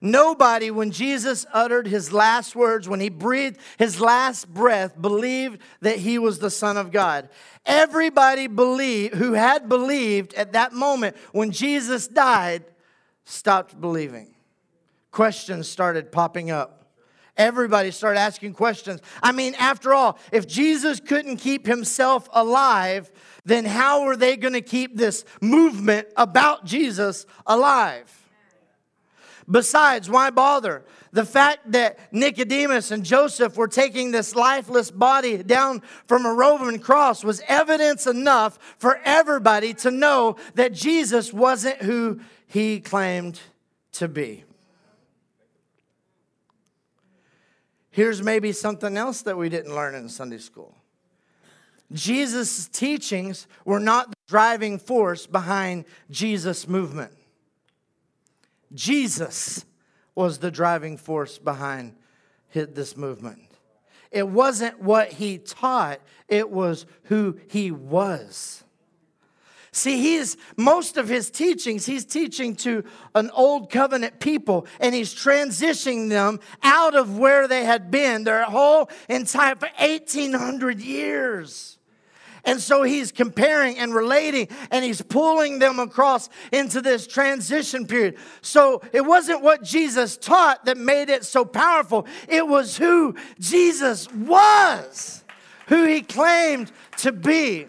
Nobody, 0.00 0.70
when 0.70 0.90
Jesus 0.90 1.46
uttered 1.52 1.86
his 1.86 2.12
last 2.12 2.54
words, 2.54 2.88
when 2.88 3.00
he 3.00 3.08
breathed 3.08 3.58
his 3.78 4.00
last 4.00 4.52
breath, 4.52 5.00
believed 5.00 5.60
that 5.80 5.96
he 5.96 6.18
was 6.18 6.38
the 6.38 6.50
Son 6.50 6.76
of 6.76 6.92
God. 6.92 7.28
Everybody 7.64 8.46
believed, 8.46 9.14
who 9.14 9.32
had 9.32 9.68
believed 9.68 10.34
at 10.34 10.52
that 10.52 10.72
moment 10.72 11.16
when 11.32 11.50
Jesus 11.50 12.08
died, 12.08 12.64
stopped 13.24 13.80
believing. 13.80 14.34
Questions 15.10 15.66
started 15.68 16.12
popping 16.12 16.50
up. 16.50 16.85
Everybody 17.36 17.90
started 17.90 18.18
asking 18.18 18.54
questions. 18.54 19.00
I 19.22 19.32
mean, 19.32 19.54
after 19.56 19.92
all, 19.92 20.18
if 20.32 20.46
Jesus 20.46 21.00
couldn't 21.00 21.36
keep 21.36 21.66
himself 21.66 22.28
alive, 22.32 23.10
then 23.44 23.64
how 23.64 24.02
are 24.02 24.16
they 24.16 24.36
going 24.36 24.54
to 24.54 24.62
keep 24.62 24.96
this 24.96 25.24
movement 25.40 26.08
about 26.16 26.64
Jesus 26.64 27.26
alive? 27.46 28.10
Besides, 29.48 30.10
why 30.10 30.30
bother? 30.30 30.82
The 31.12 31.24
fact 31.24 31.70
that 31.72 31.98
Nicodemus 32.12 32.90
and 32.90 33.04
Joseph 33.04 33.56
were 33.56 33.68
taking 33.68 34.10
this 34.10 34.34
lifeless 34.34 34.90
body 34.90 35.42
down 35.42 35.82
from 36.06 36.26
a 36.26 36.32
Roman 36.32 36.78
cross 36.78 37.22
was 37.22 37.40
evidence 37.46 38.06
enough 38.06 38.58
for 38.78 38.98
everybody 39.04 39.72
to 39.74 39.90
know 39.90 40.36
that 40.54 40.72
Jesus 40.72 41.32
wasn't 41.32 41.80
who 41.82 42.20
he 42.46 42.80
claimed 42.80 43.40
to 43.92 44.08
be. 44.08 44.44
Here's 47.96 48.22
maybe 48.22 48.52
something 48.52 48.94
else 48.98 49.22
that 49.22 49.38
we 49.38 49.48
didn't 49.48 49.74
learn 49.74 49.94
in 49.94 50.10
Sunday 50.10 50.36
school. 50.36 50.74
Jesus' 51.90 52.68
teachings 52.68 53.46
were 53.64 53.80
not 53.80 54.10
the 54.10 54.16
driving 54.28 54.78
force 54.78 55.26
behind 55.26 55.86
Jesus' 56.10 56.68
movement. 56.68 57.10
Jesus 58.74 59.64
was 60.14 60.40
the 60.40 60.50
driving 60.50 60.98
force 60.98 61.38
behind 61.38 61.94
this 62.52 62.98
movement. 62.98 63.50
It 64.10 64.28
wasn't 64.28 64.78
what 64.78 65.12
he 65.14 65.38
taught, 65.38 66.00
it 66.28 66.50
was 66.50 66.84
who 67.04 67.38
he 67.48 67.70
was. 67.70 68.62
See, 69.76 69.98
he's 69.98 70.38
most 70.56 70.96
of 70.96 71.06
his 71.06 71.30
teachings, 71.30 71.84
he's 71.84 72.06
teaching 72.06 72.56
to 72.56 72.82
an 73.14 73.30
old 73.34 73.68
covenant 73.68 74.20
people 74.20 74.66
and 74.80 74.94
he's 74.94 75.14
transitioning 75.14 76.08
them 76.08 76.40
out 76.62 76.94
of 76.94 77.18
where 77.18 77.46
they 77.46 77.62
had 77.62 77.90
been 77.90 78.24
their 78.24 78.44
whole 78.44 78.88
entire 79.10 79.54
for 79.54 79.68
1800 79.78 80.80
years. 80.80 81.76
And 82.42 82.58
so 82.58 82.84
he's 82.84 83.12
comparing 83.12 83.76
and 83.78 83.94
relating 83.94 84.48
and 84.70 84.82
he's 84.82 85.02
pulling 85.02 85.58
them 85.58 85.78
across 85.78 86.30
into 86.52 86.80
this 86.80 87.06
transition 87.06 87.86
period. 87.86 88.16
So 88.40 88.80
it 88.94 89.04
wasn't 89.04 89.42
what 89.42 89.62
Jesus 89.62 90.16
taught 90.16 90.64
that 90.64 90.78
made 90.78 91.10
it 91.10 91.22
so 91.22 91.44
powerful, 91.44 92.06
it 92.28 92.48
was 92.48 92.78
who 92.78 93.14
Jesus 93.38 94.10
was, 94.10 95.22
who 95.66 95.84
he 95.84 96.00
claimed 96.00 96.72
to 96.96 97.12
be. 97.12 97.66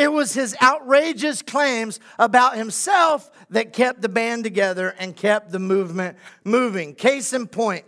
It 0.00 0.10
was 0.10 0.32
his 0.32 0.56
outrageous 0.62 1.42
claims 1.42 2.00
about 2.18 2.56
himself 2.56 3.30
that 3.50 3.74
kept 3.74 4.00
the 4.00 4.08
band 4.08 4.44
together 4.44 4.94
and 4.98 5.14
kept 5.14 5.52
the 5.52 5.58
movement 5.58 6.16
moving. 6.42 6.94
Case 6.94 7.34
in 7.34 7.46
point, 7.46 7.84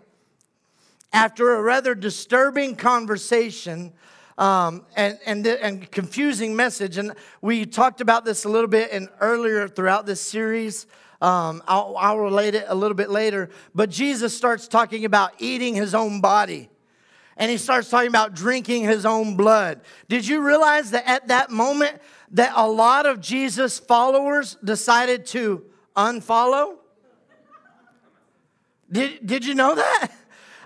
after 1.11 1.55
a 1.55 1.63
rather 1.63 1.95
disturbing 1.95 2.77
conversation 2.77 3.95
um, 4.37 4.85
and, 4.95 5.19
and, 5.25 5.47
and 5.47 5.91
confusing 5.91 6.55
message. 6.55 6.99
And 6.99 7.15
we 7.41 7.65
talked 7.65 8.03
about 8.03 8.27
this 8.27 8.45
a 8.45 8.51
little 8.51 8.69
bit 8.69 8.91
and 8.93 9.09
earlier 9.19 9.67
throughout 9.67 10.05
this 10.05 10.21
series. 10.21 10.87
Um, 11.23 11.63
I'll, 11.67 11.97
I'll 11.97 12.19
relate 12.19 12.55
it 12.55 12.67
a 12.69 12.75
little 12.75 12.95
bit 12.95 13.09
later. 13.09 13.49
But 13.75 13.89
Jesus 13.89 14.37
starts 14.37 14.69
talking 14.69 15.07
about 15.07 15.33
eating 15.39 15.75
his 15.75 15.95
own 15.95 16.21
body. 16.21 16.69
And 17.37 17.51
he 17.51 17.57
starts 17.57 17.89
talking 17.89 18.09
about 18.09 18.35
drinking 18.35 18.85
his 18.85 19.07
own 19.07 19.37
blood. 19.37 19.81
Did 20.09 20.27
you 20.27 20.41
realize 20.41 20.91
that 20.91 21.09
at 21.09 21.29
that 21.29 21.51
moment 21.51 21.99
that 22.33 22.53
a 22.55 22.69
lot 22.69 23.07
of 23.07 23.21
Jesus 23.21 23.79
followers 23.79 24.57
decided 24.63 25.27
to 25.27 25.65
unfollow? 25.97 26.77
Did, 28.91 29.27
did 29.27 29.47
you 29.47 29.55
know 29.55 29.75
that? 29.75 30.11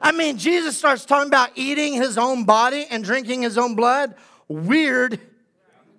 I 0.02 0.12
mean, 0.12 0.36
Jesus 0.36 0.76
starts 0.76 1.04
talking 1.04 1.28
about 1.28 1.50
eating 1.54 1.94
his 1.94 2.18
own 2.18 2.44
body 2.44 2.86
and 2.90 3.04
drinking 3.04 3.42
his 3.42 3.56
own 3.56 3.74
blood. 3.74 4.14
Weird, 4.48 5.20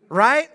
right? 0.10 0.50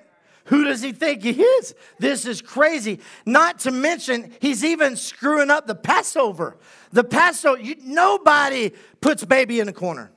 Who 0.47 0.65
does 0.65 0.83
he 0.83 0.93
think 0.93 1.23
he 1.23 1.43
is? 1.43 1.75
This 1.99 2.27
is 2.27 2.43
crazy. 2.43 3.01
Not 3.25 3.61
to 3.61 3.71
mention, 3.71 4.33
he's 4.41 4.65
even 4.65 4.97
screwing 4.97 5.51
up 5.51 5.67
the 5.67 5.75
Passover. 5.75 6.57
The 6.93 7.05
Passover, 7.05 7.61
you, 7.61 7.77
nobody 7.83 8.73
puts 9.01 9.25
baby 9.25 9.61
in 9.61 9.69
a 9.69 9.73
corner. 9.73 10.13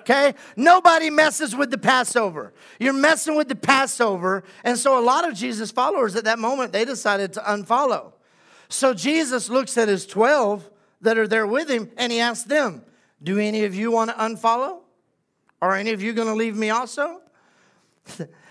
Okay? 0.00 0.34
Nobody 0.56 1.10
messes 1.10 1.56
with 1.56 1.70
the 1.70 1.78
Passover. 1.78 2.52
You're 2.78 2.92
messing 2.92 3.36
with 3.36 3.48
the 3.48 3.56
Passover. 3.56 4.44
And 4.62 4.78
so 4.78 4.98
a 4.98 5.02
lot 5.02 5.28
of 5.28 5.34
Jesus' 5.34 5.72
followers 5.72 6.14
at 6.14 6.24
that 6.24 6.38
moment, 6.38 6.72
they 6.72 6.84
decided 6.84 7.32
to 7.32 7.40
unfollow. 7.40 8.12
So 8.68 8.94
Jesus 8.94 9.48
looks 9.48 9.76
at 9.76 9.88
his 9.88 10.06
12 10.06 10.70
that 11.00 11.18
are 11.18 11.26
there 11.26 11.46
with 11.46 11.68
him 11.68 11.90
and 11.96 12.12
he 12.12 12.20
asked 12.20 12.48
them, 12.48 12.82
Do 13.22 13.38
any 13.38 13.64
of 13.64 13.74
you 13.74 13.90
want 13.90 14.10
to 14.10 14.16
unfollow? 14.16 14.80
Are 15.60 15.74
any 15.74 15.90
of 15.90 16.02
you 16.02 16.12
going 16.12 16.28
to 16.28 16.34
leave 16.34 16.56
me 16.56 16.70
also? 16.70 17.20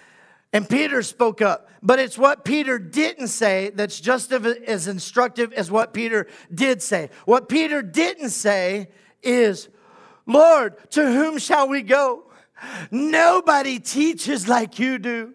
and 0.55 0.69
Peter 0.69 1.03
spoke 1.03 1.41
up. 1.41 1.69
But 1.83 1.99
it's 1.99 2.17
what 2.17 2.45
Peter 2.45 2.79
didn't 2.79 3.27
say 3.27 3.71
that's 3.71 3.99
just 3.99 4.31
as 4.31 4.87
instructive 4.87 5.51
as 5.51 5.69
what 5.69 5.93
Peter 5.93 6.27
did 6.53 6.81
say. 6.81 7.09
What 7.25 7.49
Peter 7.49 7.81
didn't 7.81 8.29
say 8.29 8.87
is, 9.21 9.67
Lord, 10.25 10.77
to 10.91 11.11
whom 11.11 11.39
shall 11.39 11.67
we 11.67 11.81
go? 11.81 12.23
Nobody 12.89 13.79
teaches 13.79 14.47
like 14.47 14.79
you 14.79 14.97
do. 14.97 15.33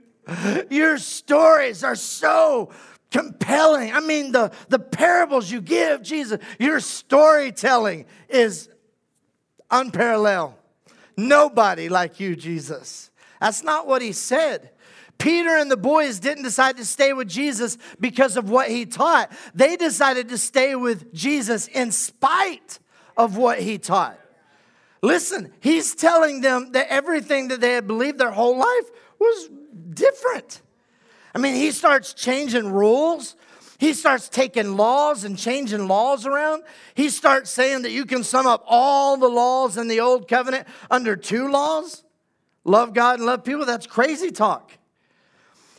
Your 0.71 0.97
stories 0.97 1.85
are 1.85 1.97
so 1.97 2.71
compelling. 3.11 3.93
I 3.93 4.01
mean, 4.01 4.33
the, 4.33 4.53
the 4.71 4.79
parables 4.79 5.51
you 5.51 5.61
give, 5.61 6.03
Jesus, 6.03 6.41
your 6.59 6.81
storytelling 6.81 8.07
is 8.31 8.71
unparalleled. 9.71 10.55
Nobody 11.15 11.91
like 11.91 12.21
you, 12.21 12.37
Jesus. 12.37 13.11
That's 13.39 13.63
not 13.63 13.87
what 13.87 14.01
he 14.01 14.13
said. 14.13 14.71
Peter 15.21 15.51
and 15.51 15.71
the 15.71 15.77
boys 15.77 16.19
didn't 16.19 16.45
decide 16.45 16.79
to 16.79 16.85
stay 16.85 17.13
with 17.13 17.29
Jesus 17.29 17.77
because 18.01 18.37
of 18.39 18.49
what 18.49 18.71
he 18.71 18.87
taught. 18.87 19.31
They 19.55 19.77
decided 19.77 20.31
to 20.31 20.39
stay 20.39 20.75
with 20.75 21.13
Jesus 21.13 21.69
in 21.69 21.93
spite 21.93 22.79
of 23.17 23.37
what 23.37 23.61
he 23.61 23.77
taught. 23.79 24.19
Listen, 25.03 25.53
he's 25.61 25.95
telling 25.95 26.41
them 26.41 26.73
that 26.73 26.89
everything 26.89 27.49
that 27.49 27.61
they 27.61 27.73
had 27.73 27.87
believed 27.87 28.19
their 28.19 28.31
whole 28.31 28.57
life 28.59 28.91
was 29.19 29.51
different. 29.93 30.63
I 31.35 31.39
mean, 31.39 31.55
he 31.55 31.71
starts 31.71 32.15
changing 32.15 32.73
rules. 32.73 33.37
He 33.79 33.93
starts 33.93 34.29
taking 34.29 34.77
laws 34.77 35.25
and 35.25 35.39
changing 35.39 35.87
laws 35.87 36.27
around. 36.27 36.65
He 36.95 37.11
starts 37.11 37.51
saying 37.51 37.83
that 37.83 37.93
you 37.93 38.07
can 38.07 38.25
sum 38.25 38.47
up 38.47 38.65
all 38.67 39.19
the 39.19 39.29
laws 39.29 39.77
in 39.77 39.89
the 39.89 40.01
old 40.01 40.29
covenant 40.29 40.67
under 40.91 41.15
two 41.15 41.51
laws 41.51 42.05
love 42.65 42.95
God 42.95 43.19
and 43.19 43.27
love 43.27 43.45
people. 43.45 43.65
That's 43.65 43.87
crazy 43.87 44.31
talk. 44.31 44.73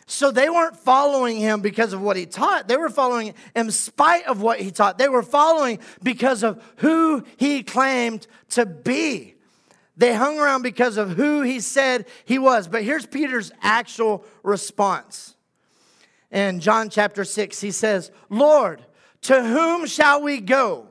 So 0.05 0.31
they 0.31 0.49
weren't 0.49 0.75
following 0.75 1.37
him 1.37 1.61
because 1.61 1.93
of 1.93 2.01
what 2.01 2.17
he 2.17 2.25
taught. 2.25 2.67
They 2.67 2.77
were 2.77 2.89
following 2.89 3.33
in 3.55 3.71
spite 3.71 4.25
of 4.27 4.41
what 4.41 4.59
he 4.59 4.71
taught. 4.71 4.97
They 4.97 5.07
were 5.07 5.23
following 5.23 5.79
because 6.03 6.43
of 6.43 6.61
who 6.77 7.23
he 7.37 7.63
claimed 7.63 8.27
to 8.49 8.65
be. 8.65 9.35
They 9.95 10.13
hung 10.13 10.39
around 10.39 10.63
because 10.63 10.97
of 10.97 11.11
who 11.11 11.41
he 11.41 11.59
said 11.59 12.07
he 12.25 12.39
was. 12.39 12.67
But 12.67 12.83
here's 12.83 13.05
Peter's 13.05 13.51
actual 13.61 14.25
response 14.43 15.35
in 16.31 16.61
John 16.61 16.89
chapter 16.89 17.25
6, 17.25 17.59
he 17.59 17.71
says, 17.71 18.09
Lord, 18.29 18.83
to 19.23 19.43
whom 19.43 19.85
shall 19.85 20.21
we 20.21 20.39
go? 20.39 20.87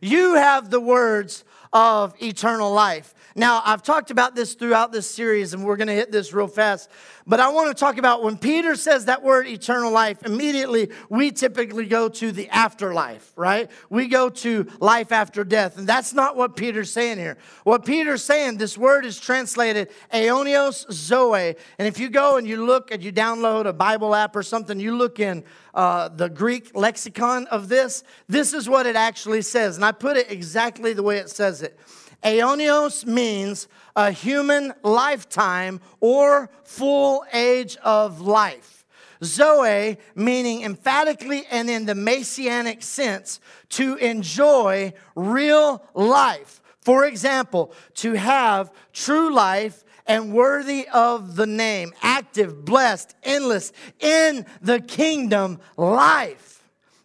You 0.00 0.34
have 0.34 0.70
the 0.70 0.80
words 0.80 1.44
of 1.72 2.14
eternal 2.22 2.72
life. 2.72 3.14
Now, 3.38 3.62
I've 3.64 3.84
talked 3.84 4.10
about 4.10 4.34
this 4.34 4.54
throughout 4.54 4.90
this 4.90 5.08
series, 5.08 5.54
and 5.54 5.64
we're 5.64 5.76
going 5.76 5.86
to 5.86 5.94
hit 5.94 6.10
this 6.10 6.32
real 6.32 6.48
fast. 6.48 6.90
But 7.24 7.38
I 7.38 7.50
want 7.50 7.68
to 7.68 7.80
talk 7.80 7.96
about 7.96 8.24
when 8.24 8.36
Peter 8.36 8.74
says 8.74 9.04
that 9.04 9.22
word 9.22 9.46
eternal 9.46 9.92
life, 9.92 10.26
immediately 10.26 10.90
we 11.08 11.30
typically 11.30 11.86
go 11.86 12.08
to 12.08 12.32
the 12.32 12.48
afterlife, 12.48 13.32
right? 13.36 13.70
We 13.90 14.08
go 14.08 14.28
to 14.28 14.66
life 14.80 15.12
after 15.12 15.44
death. 15.44 15.78
And 15.78 15.86
that's 15.86 16.12
not 16.12 16.36
what 16.36 16.56
Peter's 16.56 16.90
saying 16.90 17.18
here. 17.18 17.38
What 17.62 17.84
Peter's 17.84 18.24
saying, 18.24 18.56
this 18.56 18.76
word 18.76 19.04
is 19.04 19.20
translated 19.20 19.90
aionios 20.12 20.90
zoe. 20.90 21.54
And 21.78 21.86
if 21.86 22.00
you 22.00 22.08
go 22.08 22.38
and 22.38 22.48
you 22.48 22.66
look 22.66 22.90
and 22.90 23.04
you 23.04 23.12
download 23.12 23.66
a 23.66 23.72
Bible 23.72 24.16
app 24.16 24.34
or 24.34 24.42
something, 24.42 24.80
you 24.80 24.96
look 24.96 25.20
in 25.20 25.44
uh, 25.74 26.08
the 26.08 26.28
Greek 26.28 26.74
lexicon 26.74 27.46
of 27.48 27.68
this, 27.68 28.02
this 28.26 28.52
is 28.52 28.68
what 28.68 28.84
it 28.84 28.96
actually 28.96 29.42
says. 29.42 29.76
And 29.76 29.84
I 29.84 29.92
put 29.92 30.16
it 30.16 30.28
exactly 30.28 30.92
the 30.92 31.04
way 31.04 31.18
it 31.18 31.30
says 31.30 31.62
it. 31.62 31.78
Aionios 32.22 33.06
means 33.06 33.68
a 33.94 34.10
human 34.10 34.72
lifetime 34.82 35.80
or 36.00 36.50
full 36.64 37.24
age 37.32 37.76
of 37.84 38.20
life. 38.20 38.84
Zoe, 39.22 39.98
meaning 40.14 40.62
emphatically 40.62 41.44
and 41.50 41.68
in 41.68 41.86
the 41.86 41.94
messianic 41.94 42.82
sense, 42.82 43.40
to 43.70 43.96
enjoy 43.96 44.92
real 45.14 45.84
life. 45.94 46.60
For 46.80 47.04
example, 47.04 47.72
to 47.96 48.14
have 48.14 48.72
true 48.92 49.32
life 49.32 49.84
and 50.06 50.32
worthy 50.32 50.88
of 50.88 51.36
the 51.36 51.46
name, 51.46 51.92
active, 52.02 52.64
blessed, 52.64 53.14
endless, 53.22 53.72
in 54.00 54.46
the 54.62 54.80
kingdom 54.80 55.58
life. 55.76 56.57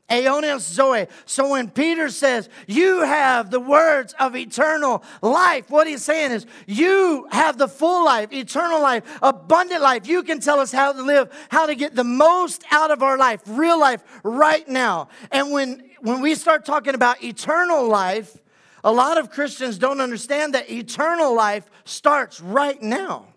Aionios 0.10 0.60
Zoe. 0.60 1.08
So 1.26 1.50
when 1.50 1.70
Peter 1.70 2.10
says, 2.10 2.50
You 2.68 3.02
have 3.02 3.50
the 3.50 3.60
words 3.60 4.14
of 4.20 4.36
eternal 4.36 5.04
life, 5.22 5.70
what 5.70 5.88
he's 5.88 6.04
saying 6.04 6.32
is, 6.32 6.46
You 6.68 7.28
have 7.32 7.58
the 7.58 7.68
full 7.68 8.06
life, 8.06 8.32
eternal 8.34 8.82
life, 8.82 9.04
abundant 9.22 9.82
life. 9.82 10.08
You 10.08 10.24
can 10.24 10.40
tell 10.40 10.60
us 10.60 10.72
how 10.72 10.92
to 10.92 11.02
live, 11.02 11.32
how 11.50 11.66
to 11.66 11.76
get 11.76 11.96
the 11.96 12.04
most 12.04 12.64
out 12.70 12.92
of 12.92 13.02
our 13.02 13.18
life, 13.18 13.42
real 13.48 13.80
life, 13.80 14.04
right 14.24 14.68
now. 14.68 15.08
And 15.32 15.52
when, 15.52 15.90
when 16.02 16.22
we 16.22 16.36
start 16.36 16.66
talking 16.66 16.96
about 16.96 17.24
eternal 17.24 17.88
life, 17.88 18.38
a 18.84 18.92
lot 18.92 19.18
of 19.18 19.32
Christians 19.32 19.78
don't 19.78 20.02
understand 20.02 20.54
that 20.54 20.70
eternal 20.70 21.34
life 21.34 21.70
starts 21.86 22.42
right 22.42 22.82
now. 22.82 23.33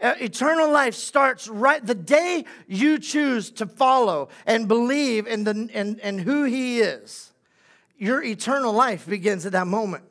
Uh, 0.00 0.14
eternal 0.20 0.70
life 0.70 0.94
starts 0.94 1.48
right 1.48 1.84
the 1.84 1.94
day 1.94 2.44
you 2.66 2.98
choose 2.98 3.50
to 3.50 3.66
follow 3.66 4.28
and 4.46 4.68
believe 4.68 5.26
in, 5.26 5.44
the, 5.44 5.68
in, 5.72 5.98
in 6.00 6.18
who 6.18 6.44
He 6.44 6.80
is. 6.80 7.32
Your 7.96 8.22
eternal 8.22 8.72
life 8.72 9.06
begins 9.06 9.46
at 9.46 9.52
that 9.52 9.66
moment. 9.66 10.04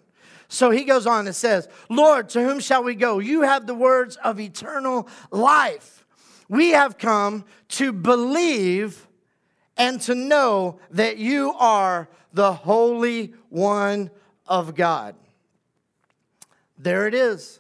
So 0.48 0.69
he 0.69 0.84
goes 0.84 1.08
on 1.08 1.26
and 1.26 1.36
says, 1.36 1.67
Lord, 1.89 2.30
to 2.30 2.43
whom 2.43 2.60
shall 2.60 2.84
we 2.84 2.93
go? 2.93 3.17
You 3.19 3.41
have 3.41 3.65
the 3.65 3.74
words 3.74 4.17
of 4.17 4.39
eternal 4.39 5.08
life. 5.32 6.06
We 6.48 6.69
have 6.72 6.98
come 6.98 7.46
to 7.69 7.91
believe 7.91 9.08
and 9.78 10.00
to 10.02 10.13
know 10.13 10.80
that 10.91 11.17
you 11.17 11.54
are 11.54 12.08
the 12.34 12.54
Holy 12.54 13.34
One 13.50 14.12
of 14.46 14.76
God. 14.76 15.15
There 16.78 17.08
it 17.08 17.15
is. 17.15 17.60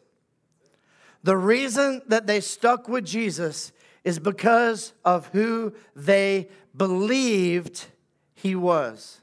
The 1.23 1.37
reason 1.37 2.01
that 2.07 2.27
they 2.27 2.41
stuck 2.41 2.87
with 2.89 3.05
Jesus 3.05 3.71
is 4.03 4.19
because 4.19 4.93
of 5.05 5.27
who 5.27 5.73
they 5.95 6.49
believed 6.75 7.85
he 8.35 8.55
was 8.55 9.21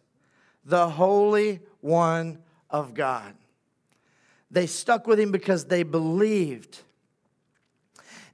the 0.64 0.88
Holy 0.88 1.60
One 1.80 2.38
of 2.70 2.94
God. 2.94 3.34
They 4.50 4.66
stuck 4.66 5.06
with 5.06 5.20
him 5.20 5.30
because 5.30 5.66
they 5.66 5.82
believed. 5.82 6.78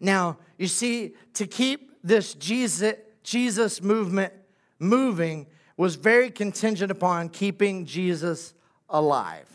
Now, 0.01 0.39
you 0.59 0.67
see, 0.67 1.15
to 1.35 1.47
keep 1.47 1.93
this 2.03 2.35
Jesus, 2.35 2.95
Jesus 3.23 3.83
movement 3.83 4.33
moving 4.79 5.47
was 5.77 5.97
very 5.97 6.31
contingent 6.31 6.91
upon 6.91 7.29
keeping 7.29 7.85
Jesus 7.85 8.55
alive. 8.89 9.49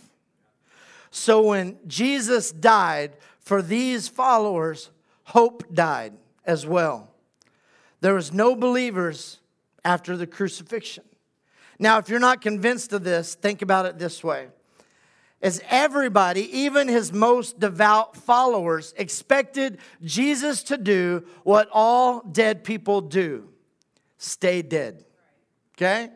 So 1.10 1.42
when 1.42 1.78
Jesus 1.88 2.52
died, 2.52 3.12
for 3.42 3.62
these 3.62 4.08
followers, 4.08 4.90
hope 5.26 5.74
died 5.74 6.14
as 6.46 6.66
well. 6.66 7.10
There 8.00 8.14
was 8.14 8.32
no 8.32 8.56
believers 8.56 9.40
after 9.84 10.16
the 10.16 10.28
crucifixion. 10.28 11.04
Now, 11.80 11.98
if 11.98 12.10
you're 12.10 12.20
not 12.20 12.42
convinced 12.42 12.94
of 12.94 13.04
this, 13.04 13.36
think 13.36 13.62
about 13.62 13.86
it 13.86 13.98
this 13.98 14.24
way. 14.24 14.48
As 15.42 15.62
everybody, 15.70 16.42
even 16.60 16.88
his 16.88 17.12
most 17.12 17.60
devout 17.60 18.16
followers, 18.16 18.94
expected 18.98 19.80
Jesus 20.04 20.62
to 20.64 20.78
do 20.78 21.26
what 21.44 21.68
all 21.72 22.22
dead 22.22 22.64
people 22.64 23.02
do 23.02 23.48
stay 24.20 24.62
dead. 24.62 25.04
Okay? 25.76 26.12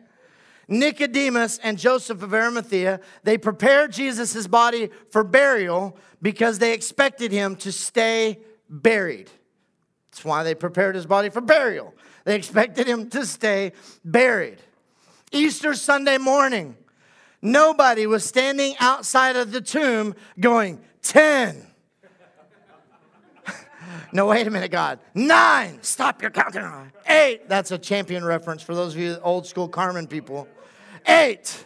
Nicodemus 0.68 1.58
and 1.58 1.78
Joseph 1.78 2.22
of 2.22 2.34
Arimathea, 2.34 3.00
they 3.22 3.38
prepared 3.38 3.92
Jesus' 3.92 4.46
body 4.46 4.90
for 5.10 5.22
burial 5.22 5.96
because 6.20 6.58
they 6.58 6.72
expected 6.72 7.30
him 7.30 7.56
to 7.56 7.70
stay 7.70 8.40
buried. 8.68 9.30
That's 10.10 10.24
why 10.24 10.42
they 10.42 10.54
prepared 10.54 10.94
his 10.94 11.06
body 11.06 11.28
for 11.28 11.40
burial. 11.40 11.94
They 12.24 12.34
expected 12.34 12.88
him 12.88 13.08
to 13.10 13.24
stay 13.24 13.72
buried. 14.04 14.58
Easter 15.30 15.74
Sunday 15.74 16.18
morning, 16.18 16.76
nobody 17.40 18.06
was 18.06 18.24
standing 18.24 18.74
outside 18.80 19.36
of 19.36 19.52
the 19.52 19.60
tomb 19.60 20.14
going, 20.40 20.80
10. 21.02 21.64
no, 24.12 24.26
wait 24.26 24.46
a 24.46 24.50
minute, 24.50 24.72
God. 24.72 24.98
Nine. 25.14 25.78
Stop 25.82 26.22
your 26.22 26.32
counting. 26.32 26.90
Eight. 27.06 27.48
That's 27.48 27.70
a 27.70 27.78
champion 27.78 28.24
reference 28.24 28.62
for 28.62 28.74
those 28.74 28.94
of 28.94 29.00
you 29.00 29.18
old 29.22 29.46
school 29.46 29.68
Carmen 29.68 30.08
people 30.08 30.48
eight. 31.06 31.64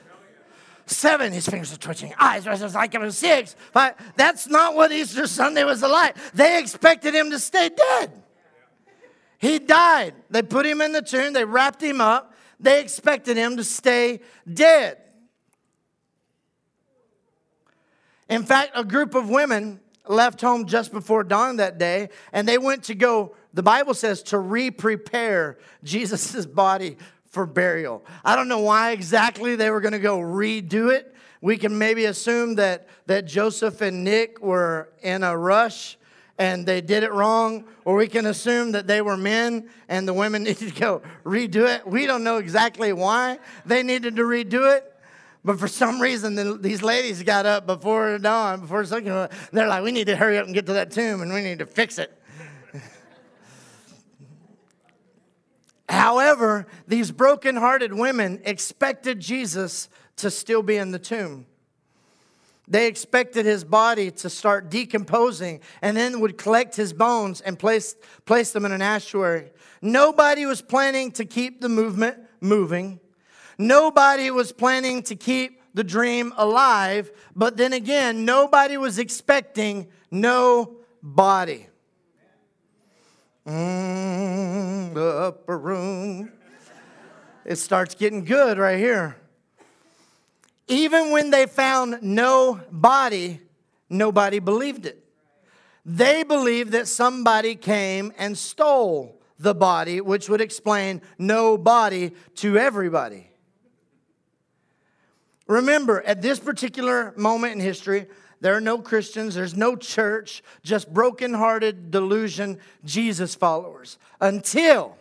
Seven, 0.87 1.33
his 1.33 1.49
fingers 1.49 1.73
are 1.73 1.79
twitching. 1.79 2.13
Eyes 2.19 2.47
like 2.47 2.95
it 2.95 3.01
was 3.01 3.17
six. 3.17 3.55
Five. 3.73 3.95
That's 4.17 4.49
not 4.49 4.75
what 4.75 4.91
Easter 4.91 5.29
Sunday 5.29 5.63
was 5.63 5.83
like. 5.83 6.17
They 6.33 6.59
expected 6.59 7.15
him 7.15 7.31
to 7.31 7.39
stay 7.39 7.69
dead. 7.69 8.11
He 9.39 9.59
died. 9.61 10.15
They 10.31 10.43
put 10.43 10.67
him 10.67 10.81
in 10.81 10.93
the 10.93 11.01
tomb, 11.01 11.33
they 11.33 11.45
wrapped 11.45 11.83
him 11.83 12.01
up. 12.01 12.35
They 12.59 12.81
expected 12.81 13.37
him 13.37 13.57
to 13.57 13.65
stay 13.65 14.21
dead. 14.53 14.99
In 18.29 18.43
fact, 18.45 18.73
a 18.75 18.85
group 18.85 19.15
of 19.15 19.31
women 19.31 19.81
left 20.07 20.41
home 20.41 20.67
just 20.67 20.93
before 20.93 21.25
dawn 21.25 21.57
that 21.57 21.79
day, 21.79 22.11
and 22.33 22.47
they 22.47 22.59
went 22.59 22.85
to 22.85 22.95
go, 22.95 23.35
the 23.55 23.63
Bible 23.63 23.95
says, 23.95 24.23
to 24.25 24.39
re 24.39 24.71
prepare 24.71 25.59
Jesus' 25.83 26.45
body 26.47 26.99
for 27.31 27.47
burial. 27.47 28.05
I 28.25 28.37
don't 28.37 28.49
know 28.49 28.59
why 28.59 28.91
exactly 28.91 29.57
they 29.57 29.71
were 29.71 29.81
going 29.81 29.93
to 29.93 29.99
go 29.99 30.19
redo 30.19 30.93
it. 30.93 31.15
We 31.41 31.57
can 31.57 31.79
maybe 31.79 32.05
assume 32.05 32.57
that, 32.57 32.89
that 33.07 33.27
Joseph 33.27 33.81
and 33.81 34.05
Nick 34.05 34.43
were 34.43 34.93
in 35.01 35.23
a 35.23 35.37
rush 35.37 35.97
and 36.39 36.65
they 36.67 36.81
did 36.81 37.03
it 37.03 37.13
wrong, 37.13 37.65
or 37.85 37.97
we 37.97 38.09
can 38.09 38.25
assume 38.25 38.73
that 38.73 38.87
they 38.87 39.03
were 39.03 39.17
men 39.17 39.69
and 39.91 40.09
the 40.09 40.15
women 40.15 40.43
needed 40.45 40.75
to 40.75 40.81
go 40.81 41.03
redo 41.25 41.69
it. 41.69 41.87
We 41.87 42.07
don't 42.07 42.25
know 42.25 42.39
exactly 42.39 42.93
why 42.93 43.39
they 43.67 43.83
needed 43.83 44.17
to 44.17 44.23
redo 44.23 44.75
it. 44.75 44.87
But 45.45 45.59
for 45.59 45.69
some 45.69 46.01
reason, 46.01 46.35
the, 46.35 46.59
these 46.59 46.83
ladies 46.83 47.23
got 47.23 47.47
up 47.47 47.67
before 47.67 48.19
dawn, 48.19 48.61
before 48.61 48.85
second. 48.85 49.29
They're 49.53 49.69
like, 49.69 49.83
we 49.83 49.93
need 49.93 50.07
to 50.09 50.17
hurry 50.17 50.37
up 50.37 50.47
and 50.47 50.55
get 50.55 50.67
to 50.67 50.75
that 50.75 50.91
tomb 50.91 51.23
and 51.23 51.33
we 51.33 51.41
need 51.43 51.61
to 51.61 51.67
fix 51.67 51.99
it. 51.99 52.20
However, 55.91 56.69
these 56.87 57.11
broken-hearted 57.11 57.93
women 57.93 58.41
expected 58.45 59.19
Jesus 59.19 59.89
to 60.17 60.31
still 60.31 60.63
be 60.63 60.77
in 60.77 60.93
the 60.93 61.01
tomb. 61.01 61.47
They 62.69 62.87
expected 62.87 63.45
his 63.45 63.65
body 63.65 64.13
to 64.13 64.31
start 64.31 64.71
decomposing 64.71 65.61
and 65.83 65.97
then 65.97 66.21
would 66.21 66.39
collect 66.39 66.77
his 66.77 66.93
bones 66.93 67.41
and 67.41 67.59
place, 67.59 67.97
place 68.25 68.53
them 68.53 68.65
in 68.65 68.71
an 68.71 68.83
estuary. 68.83 69.51
Nobody 69.83 70.47
was 70.47 70.63
planning 70.63 71.11
to 71.13 71.25
keep 71.25 71.61
the 71.61 71.69
movement 71.69 72.19
moving. 72.41 73.01
Nobody 73.59 74.31
was 74.31 74.53
planning 74.53 75.03
to 75.03 75.17
keep 75.17 75.61
the 75.75 75.83
dream 75.83 76.33
alive, 76.37 77.11
but 77.35 77.57
then 77.57 77.73
again, 77.73 78.25
nobody 78.25 78.77
was 78.77 79.01
expecting 79.01 79.89
no 80.13 80.77
body. 81.03 81.67
Mm, 83.47 84.95
the 84.95 85.07
upper 85.07 85.59
room. 85.59 86.33
It 87.45 87.57
starts 87.57 87.95
getting 87.95 88.25
good 88.25 88.59
right 88.59 88.79
here. 88.79 89.17
Even 90.69 91.11
when 91.11 91.31
they 91.31 91.47
found 91.47 91.99
no 92.03 92.61
body, 92.71 93.41
nobody 93.89 94.39
believed 94.39 94.87
it. 94.87 95.05
They 95.85 96.23
believed 96.23 96.73
that 96.73 96.87
somebody 96.87 97.57
came 97.57 98.13
and 98.19 98.37
stole 98.37 99.21
the 99.39 99.55
body, 99.55 100.01
which 100.01 100.29
would 100.29 100.43
explain 100.43 101.01
no 101.19 101.57
body 101.57 102.13
to 102.37 102.59
everybody. 102.59 103.31
Remember, 105.47 106.03
at 106.03 106.23
this 106.23 106.39
particular 106.39 107.13
moment 107.17 107.55
in 107.55 107.61
history, 107.61 108.07
there 108.41 108.57
are 108.57 108.61
no 108.61 108.79
Christians, 108.79 109.35
there's 109.35 109.57
no 109.57 109.77
church, 109.77 110.43
just 110.63 110.93
broken-hearted 110.93 111.91
delusion 111.91 112.59
Jesus 112.85 113.35
followers 113.35 113.99
until 114.21 114.97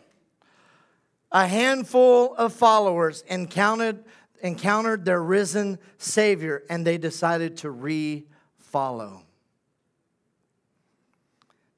a 1.32 1.48
handful 1.48 2.36
of 2.36 2.54
followers 2.54 3.24
encountered, 3.28 4.04
encountered 4.42 5.06
their 5.06 5.22
risen 5.22 5.80
Savior 5.98 6.64
and 6.70 6.86
they 6.86 6.98
decided 6.98 7.58
to 7.58 7.70
re 7.70 8.26
follow. 8.58 9.24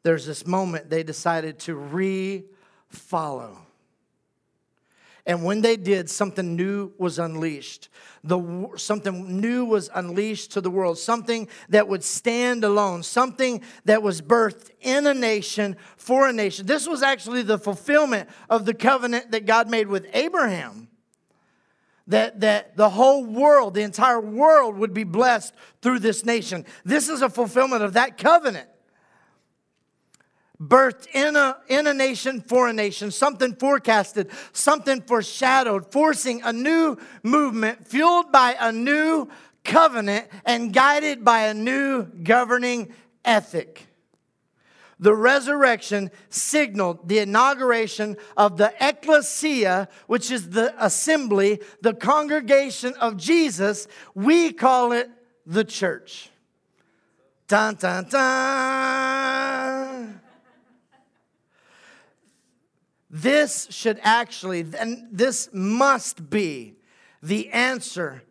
There's 0.03 0.25
this 0.25 0.47
moment 0.47 0.89
they 0.89 1.03
decided 1.03 1.59
to 1.59 1.75
re 1.75 2.45
follow. 2.89 3.60
And 5.25 5.43
when 5.43 5.61
they 5.61 5.77
did, 5.77 6.09
something 6.09 6.55
new 6.55 6.93
was 6.97 7.19
unleashed. 7.19 7.89
The, 8.23 8.69
something 8.75 9.39
new 9.39 9.65
was 9.65 9.89
unleashed 9.93 10.51
to 10.51 10.61
the 10.61 10.71
world, 10.71 10.97
something 10.97 11.47
that 11.69 11.87
would 11.87 12.03
stand 12.03 12.63
alone, 12.63 13.03
something 13.03 13.61
that 13.85 14.01
was 14.01 14.21
birthed 14.21 14.71
in 14.79 15.07
a 15.07 15.13
nation 15.13 15.75
for 15.95 16.27
a 16.27 16.33
nation. 16.33 16.65
This 16.65 16.87
was 16.87 17.03
actually 17.03 17.43
the 17.43 17.57
fulfillment 17.57 18.29
of 18.49 18.65
the 18.65 18.73
covenant 18.73 19.31
that 19.31 19.45
God 19.45 19.69
made 19.69 19.87
with 19.87 20.07
Abraham. 20.13 20.87
That, 22.07 22.41
that 22.41 22.75
the 22.75 22.89
whole 22.89 23.23
world, 23.23 23.75
the 23.75 23.83
entire 23.83 24.19
world 24.19 24.75
would 24.77 24.93
be 24.93 25.03
blessed 25.03 25.53
through 25.81 25.99
this 25.99 26.25
nation. 26.25 26.65
This 26.83 27.09
is 27.09 27.21
a 27.21 27.29
fulfillment 27.29 27.83
of 27.83 27.93
that 27.93 28.17
covenant 28.17 28.67
birthed 30.61 31.07
in 31.13 31.35
a, 31.35 31.57
in 31.67 31.87
a 31.87 31.93
nation 31.93 32.41
for 32.41 32.67
a 32.67 32.73
nation, 32.73 33.09
something 33.09 33.55
forecasted, 33.55 34.29
something 34.53 35.01
foreshadowed, 35.01 35.91
forcing 35.91 36.41
a 36.43 36.53
new 36.53 36.97
movement 37.23 37.87
fueled 37.87 38.31
by 38.31 38.55
a 38.59 38.71
new 38.71 39.27
covenant 39.63 40.27
and 40.45 40.73
guided 40.73 41.25
by 41.25 41.43
a 41.43 41.53
new 41.53 42.03
governing 42.03 42.93
ethic. 43.25 43.87
The 44.99 45.15
resurrection 45.15 46.11
signaled 46.29 47.09
the 47.09 47.19
inauguration 47.19 48.17
of 48.37 48.57
the 48.57 48.71
ecclesia, 48.79 49.89
which 50.05 50.29
is 50.29 50.51
the 50.51 50.75
assembly, 50.77 51.59
the 51.81 51.95
congregation 51.95 52.93
of 52.95 53.17
Jesus. 53.17 53.87
We 54.13 54.53
call 54.53 54.91
it 54.91 55.09
the 55.47 55.63
church. 55.63 56.29
Dun, 57.47 57.75
dun, 57.75 58.07
dun. 58.09 60.20
This 63.13 63.67
should 63.69 63.99
actually, 64.03 64.65
and 64.79 65.09
this 65.11 65.49
must 65.51 66.29
be 66.29 66.75
the 67.21 67.49
answer 67.49 68.23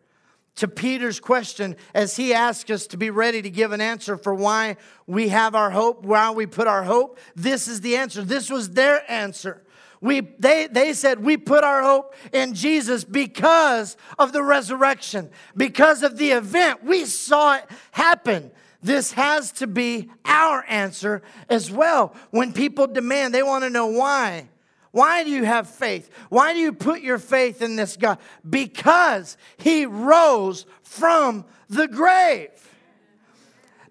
to 0.55 0.67
Peter's 0.67 1.19
question 1.19 1.75
as 1.93 2.15
he 2.17 2.33
asks 2.33 2.69
us 2.71 2.87
to 2.87 2.97
be 2.97 3.11
ready 3.11 3.43
to 3.43 3.49
give 3.51 3.73
an 3.73 3.79
answer 3.79 4.17
for 4.17 4.33
why 4.33 4.77
we 5.05 5.29
have 5.29 5.53
our 5.53 5.69
hope, 5.69 6.03
why 6.03 6.31
we 6.31 6.47
put 6.47 6.67
our 6.67 6.83
hope. 6.83 7.19
This 7.35 7.67
is 7.67 7.81
the 7.81 7.95
answer. 7.95 8.23
This 8.23 8.49
was 8.49 8.71
their 8.71 9.09
answer. 9.09 9.61
We, 10.01 10.21
they, 10.39 10.65
they 10.65 10.93
said, 10.93 11.23
We 11.23 11.37
put 11.37 11.63
our 11.63 11.83
hope 11.83 12.15
in 12.33 12.55
Jesus 12.55 13.03
because 13.03 13.97
of 14.17 14.33
the 14.33 14.41
resurrection, 14.41 15.29
because 15.55 16.01
of 16.01 16.17
the 16.17 16.31
event. 16.31 16.83
We 16.83 17.05
saw 17.05 17.57
it 17.57 17.65
happen. 17.91 18.49
This 18.81 19.11
has 19.11 19.51
to 19.53 19.67
be 19.67 20.09
our 20.25 20.65
answer 20.67 21.21
as 21.49 21.69
well. 21.69 22.15
When 22.31 22.51
people 22.51 22.87
demand, 22.87 23.31
they 23.35 23.43
want 23.43 23.63
to 23.63 23.69
know 23.69 23.85
why. 23.85 24.49
Why 24.91 25.23
do 25.23 25.29
you 25.29 25.45
have 25.45 25.69
faith? 25.69 26.09
Why 26.29 26.53
do 26.53 26.59
you 26.59 26.73
put 26.73 27.01
your 27.01 27.17
faith 27.17 27.61
in 27.61 27.75
this 27.75 27.95
God? 27.95 28.19
Because 28.47 29.37
he 29.57 29.85
rose 29.85 30.65
from 30.83 31.45
the 31.69 31.87
grave. 31.87 32.49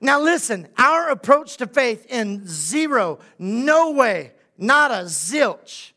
Now, 0.01 0.20
listen, 0.20 0.68
our 0.78 1.09
approach 1.09 1.57
to 1.59 1.66
faith 1.66 2.07
in 2.09 2.46
zero, 2.46 3.18
no 3.38 3.90
way, 3.90 4.32
not 4.57 4.90
a 4.90 5.05
zilch, 5.05 5.92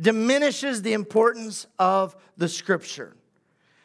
diminishes 0.00 0.82
the 0.82 0.92
importance 0.92 1.66
of 1.78 2.16
the 2.36 2.48
scripture. 2.48 3.16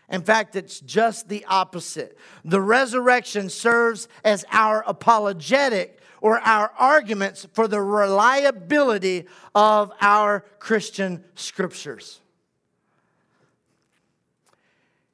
In 0.10 0.22
fact, 0.22 0.56
it's 0.56 0.80
just 0.80 1.28
the 1.28 1.44
opposite. 1.46 2.18
The 2.46 2.62
resurrection 2.62 3.50
serves 3.50 4.08
as 4.24 4.46
our 4.52 4.84
apologetic 4.86 6.00
or 6.24 6.40
our 6.40 6.72
arguments 6.80 7.46
for 7.52 7.68
the 7.68 7.82
reliability 7.82 9.26
of 9.54 9.92
our 10.00 10.46
Christian 10.58 11.22
scriptures. 11.36 12.22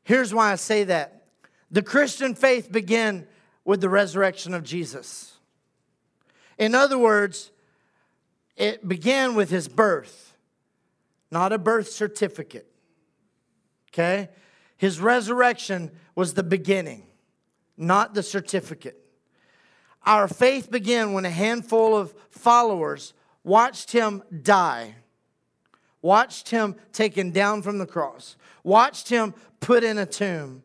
Here's 0.04 0.36
why 0.36 0.52
I 0.52 0.56
say 0.56 0.84
that. 0.84 1.24
The 1.72 1.82
Christian 1.82 2.36
faith 2.36 2.72
began 2.72 3.26
with 3.66 3.82
the 3.82 3.90
resurrection 3.90 4.54
of 4.54 4.64
Jesus. 4.64 5.34
In 6.60 6.76
other 6.76 7.00
words, 7.00 7.50
it 8.56 8.88
began 8.88 9.34
with 9.34 9.50
his 9.50 9.68
birth, 9.68 10.38
not 11.32 11.52
a 11.52 11.58
birth 11.58 11.90
certificate. 11.90 12.72
Okay? 13.92 14.30
His 14.78 15.00
resurrection 15.00 15.90
was 16.14 16.36
the 16.36 16.44
beginning, 16.44 17.08
not 17.78 18.14
the 18.14 18.22
certificate. 18.22 19.09
Our 20.06 20.28
faith 20.28 20.72
began 20.72 21.14
when 21.14 21.26
a 21.26 21.30
handful 21.30 21.96
of 21.96 22.14
followers 22.30 23.14
watched 23.44 23.92
him 23.92 24.24
die, 24.42 24.96
watched 26.02 26.50
him 26.50 26.76
taken 26.94 27.32
down 27.32 27.62
from 27.62 27.78
the 27.78 27.86
cross, 27.86 28.38
watched 28.64 29.10
him 29.10 29.34
put 29.60 29.84
in 29.84 29.98
a 29.98 30.06
tomb, 30.06 30.64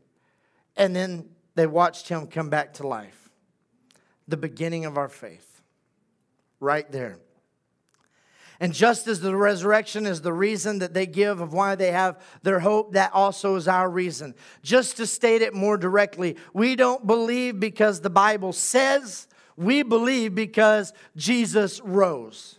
and 0.77 0.95
then 0.95 1.29
they 1.55 1.67
watched 1.67 2.09
him 2.09 2.27
come 2.27 2.49
back 2.49 2.75
to 2.75 2.87
life. 2.87 3.31
The 4.27 4.37
beginning 4.37 4.85
of 4.85 4.97
our 4.97 5.09
faith, 5.09 5.63
right 6.61 6.91
there. 6.91 7.19
And 8.61 8.73
just 8.73 9.09
as 9.09 9.21
the 9.21 9.37
resurrection 9.37 10.07
is 10.07 10.21
the 10.21 10.33
reason 10.33 10.79
that 10.79 10.95
they 10.95 11.07
give 11.07 11.41
of 11.41 11.53
why 11.53 11.75
they 11.75 11.91
have 11.91 12.21
their 12.43 12.61
hope, 12.61 12.93
that 12.93 13.13
also 13.13 13.57
is 13.57 13.67
our 13.67 13.91
reason. 13.91 14.35
Just 14.63 14.97
to 14.99 15.07
state 15.07 15.43
it 15.43 15.55
more 15.55 15.77
directly, 15.77 16.37
we 16.53 16.77
don't 16.77 17.07
believe 17.07 17.59
because 17.59 18.01
the 18.01 18.11
Bible 18.11 18.53
says, 18.53 19.27
we 19.57 19.83
believe 19.83 20.35
because 20.35 20.93
Jesus 21.17 21.81
rose. 21.81 22.59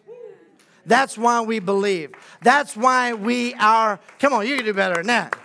That's 0.85 1.17
why 1.17 1.41
we 1.41 1.59
believe. 1.59 2.11
That's 2.41 2.75
why 2.75 3.13
we 3.13 3.53
are, 3.55 3.99
come 4.19 4.33
on, 4.33 4.45
you 4.45 4.55
can 4.57 4.65
do 4.65 4.73
better 4.73 4.95
than 4.95 5.07
that. 5.07 5.39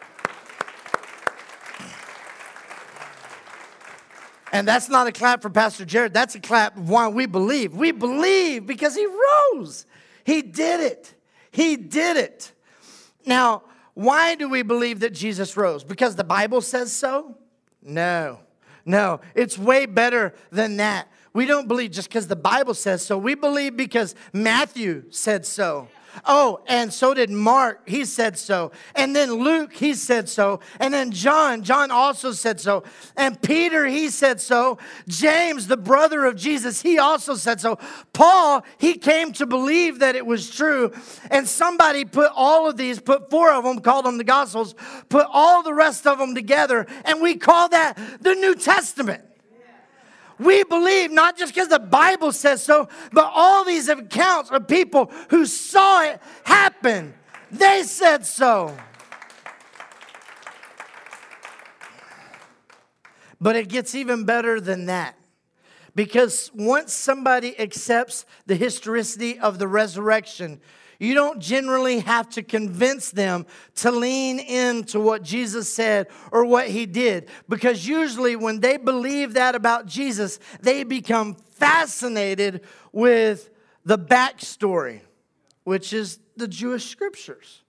And 4.53 4.67
that's 4.67 4.89
not 4.89 5.07
a 5.07 5.13
clap 5.13 5.43
for 5.43 5.51
Pastor 5.51 5.87
Jarrod. 5.87 6.13
That's 6.13 6.35
a 6.35 6.41
clap 6.41 6.77
of 6.77 6.89
why 6.89 7.09
we 7.09 7.27
believe. 7.27 7.73
We 7.73 7.93
believe 7.93 8.67
because 8.67 8.97
he 8.97 9.07
rose. 9.07 9.87
He 10.25 10.43
did 10.43 10.81
it. 10.81 11.15
He 11.51 11.77
did 11.77 12.17
it. 12.17 12.53
Now, 13.27 13.63
why 13.95 14.35
do 14.35 14.49
we 14.49 14.63
believe 14.63 15.01
that 15.01 15.13
Jesus 15.13 15.57
rose? 15.57 15.85
Because 15.85 16.17
the 16.17 16.25
Bible 16.25 16.61
says 16.61 16.93
so? 16.93 17.37
No. 17.83 18.41
No, 18.85 19.21
it's 19.35 19.59
way 19.59 19.87
better 19.87 20.35
than 20.51 20.79
that. 20.79 21.09
We 21.33 21.47
don't 21.47 21.69
believe 21.69 21.93
just 21.93 22.09
because 22.09 22.27
the 22.27 22.37
Bible 22.37 22.75
says 22.75 23.05
so. 23.05 23.17
We 23.17 23.35
believe 23.35 23.77
because 23.77 24.15
Matthew 24.33 25.05
said 25.11 25.47
so. 25.47 25.89
Oh, 26.25 26.61
and 26.67 26.93
so 26.93 27.15
did 27.15 27.31
Mark. 27.31 27.89
He 27.89 28.05
said 28.05 28.39
so. 28.39 28.73
And 28.95 29.15
then 29.15 29.33
Luke, 29.33 29.73
he 29.73 29.95
said 29.95 30.29
so. 30.29 30.61
And 30.79 30.93
then 30.93 31.11
John, 31.11 31.63
John 31.63 31.91
also 31.91 32.33
said 32.33 32.61
so. 32.61 32.85
And 33.17 33.41
Peter, 33.41 33.87
he 33.87 34.09
said 34.11 34.41
so. 34.41 34.79
James, 35.09 35.67
the 35.67 35.77
brother 35.77 36.25
of 36.25 36.37
Jesus, 36.37 36.83
he 36.83 36.99
also 36.99 37.35
said 37.35 37.61
so. 37.61 37.79
Paul, 38.13 38.65
he 38.79 38.95
came 38.95 39.33
to 39.35 39.47
believe 39.47 40.01
that 40.01 40.17
it 40.17 40.27
was 40.27 40.51
true. 40.51 40.93
And 41.31 41.49
somebody 41.49 42.05
put 42.05 42.33
all 42.35 42.69
of 42.69 42.77
these, 42.77 43.01
put 43.01 43.31
four 43.31 43.53
of 43.53 43.65
them, 43.65 43.81
called 43.81 44.05
them 44.05 44.19
the 44.19 44.25
Gospels, 44.25 44.75
put 45.09 45.27
all 45.31 45.63
the 45.63 45.75
rest 45.75 46.07
of 46.07 46.19
them 46.19 46.35
together. 46.35 46.87
And 47.05 47.23
we 47.23 47.37
call 47.37 47.69
that 47.71 47.97
the 48.21 48.35
New 48.35 48.55
Testament. 48.55 49.25
We 50.41 50.65
believe 50.65 51.13
not 51.13 51.37
just 51.37 51.55
because 51.55 51.69
the 51.69 51.79
Bible 51.79 52.33
says 52.33 52.63
so, 52.63 52.89
but 53.13 53.31
all 53.35 53.63
these 53.63 53.91
accounts 53.91 54.51
of 54.51 54.67
people 54.67 55.13
who 55.29 55.45
saw 55.45 56.03
it 56.03 56.21
happen. 56.45 57.13
They 57.51 57.83
said 57.83 58.25
so. 58.25 58.75
But 63.39 63.55
it 63.55 63.69
gets 63.69 63.95
even 63.95 64.25
better 64.25 64.63
than 64.63 64.87
that. 64.87 65.15
Because 65.95 66.51
once 66.55 66.95
somebody 66.95 67.59
accepts 67.61 68.25
the 68.47 68.55
historicity 68.55 69.39
of 69.39 69.59
the 69.59 69.69
resurrection, 69.69 70.63
you 71.01 71.15
don't 71.15 71.41
generally 71.41 72.01
have 72.01 72.29
to 72.31 72.43
convince 72.43 73.11
them 73.11 73.47
to 73.77 73.91
lean 73.91 74.39
into 74.39 75.01
what 75.01 75.23
Jesus 75.23 75.73
said 75.73 76.09
or 76.31 76.45
what 76.45 76.69
he 76.69 76.85
did. 76.85 77.31
Because 77.49 77.89
usually, 77.89 78.37
when 78.37 78.61
they 78.61 78.77
believe 78.77 79.33
that 79.35 79.55
about 79.55 79.87
Jesus, 79.87 80.39
they 80.61 80.85
become 80.85 81.35
fascinated 81.35 82.61
with 82.93 83.51
the 83.85 83.99
backstory, 83.99 85.01
which 85.65 85.95
is 85.95 86.19
the 86.37 86.47
Jewish 86.47 86.85
scriptures. 86.91 87.63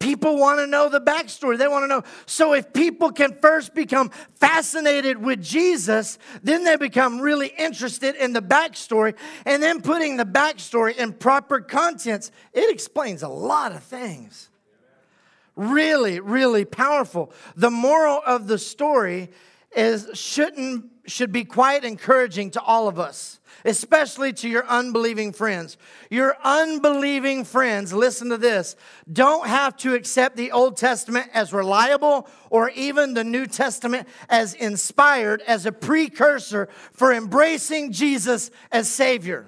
People 0.00 0.36
want 0.36 0.58
to 0.58 0.66
know 0.66 0.88
the 0.88 1.00
backstory. 1.00 1.56
They 1.56 1.68
want 1.68 1.84
to 1.84 1.86
know. 1.86 2.02
So, 2.26 2.52
if 2.52 2.72
people 2.72 3.10
can 3.10 3.38
first 3.40 3.74
become 3.74 4.10
fascinated 4.34 5.22
with 5.22 5.42
Jesus, 5.42 6.18
then 6.42 6.64
they 6.64 6.76
become 6.76 7.20
really 7.20 7.48
interested 7.56 8.14
in 8.16 8.32
the 8.32 8.42
backstory. 8.42 9.14
And 9.46 9.62
then 9.62 9.80
putting 9.80 10.16
the 10.16 10.26
backstory 10.26 10.96
in 10.96 11.14
proper 11.14 11.60
contents, 11.60 12.30
it 12.52 12.70
explains 12.70 13.22
a 13.22 13.28
lot 13.28 13.72
of 13.72 13.82
things. 13.82 14.50
Really, 15.56 16.20
really 16.20 16.64
powerful. 16.64 17.32
The 17.56 17.70
moral 17.70 18.20
of 18.26 18.46
the 18.46 18.58
story 18.58 19.30
is 19.74 20.08
shouldn't 20.14 20.90
should 21.06 21.32
be 21.32 21.44
quite 21.44 21.84
encouraging 21.84 22.50
to 22.52 22.62
all 22.62 22.88
of 22.88 22.98
us 22.98 23.40
especially 23.64 24.32
to 24.32 24.48
your 24.48 24.66
unbelieving 24.66 25.32
friends. 25.32 25.76
Your 26.10 26.36
unbelieving 26.44 27.44
friends, 27.44 27.92
listen 27.92 28.28
to 28.28 28.36
this, 28.36 28.76
don't 29.10 29.46
have 29.46 29.76
to 29.78 29.94
accept 29.94 30.36
the 30.36 30.52
Old 30.52 30.76
Testament 30.76 31.28
as 31.32 31.52
reliable 31.52 32.28
or 32.50 32.70
even 32.70 33.14
the 33.14 33.24
New 33.24 33.46
Testament 33.46 34.06
as 34.28 34.54
inspired 34.54 35.42
as 35.42 35.66
a 35.66 35.72
precursor 35.72 36.68
for 36.92 37.12
embracing 37.12 37.92
Jesus 37.92 38.50
as 38.70 38.90
Savior. 38.90 39.46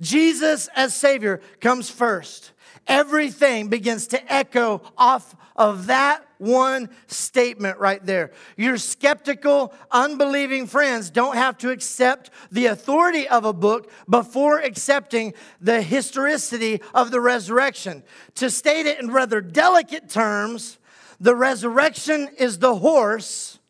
Jesus 0.00 0.68
as 0.74 0.94
Savior 0.94 1.40
comes 1.60 1.88
first. 1.88 2.51
Everything 2.86 3.68
begins 3.68 4.06
to 4.08 4.32
echo 4.32 4.82
off 4.96 5.34
of 5.56 5.86
that 5.86 6.26
one 6.38 6.88
statement 7.06 7.78
right 7.78 8.04
there. 8.04 8.32
Your 8.56 8.76
skeptical, 8.76 9.72
unbelieving 9.92 10.66
friends 10.66 11.08
don't 11.10 11.36
have 11.36 11.56
to 11.58 11.70
accept 11.70 12.30
the 12.50 12.66
authority 12.66 13.28
of 13.28 13.44
a 13.44 13.52
book 13.52 13.90
before 14.10 14.58
accepting 14.58 15.34
the 15.60 15.82
historicity 15.82 16.80
of 16.92 17.12
the 17.12 17.20
resurrection. 17.20 18.02
To 18.36 18.50
state 18.50 18.86
it 18.86 18.98
in 18.98 19.12
rather 19.12 19.40
delicate 19.40 20.08
terms, 20.08 20.78
the 21.20 21.36
resurrection 21.36 22.28
is 22.36 22.58
the 22.58 22.74
horse, 22.76 23.60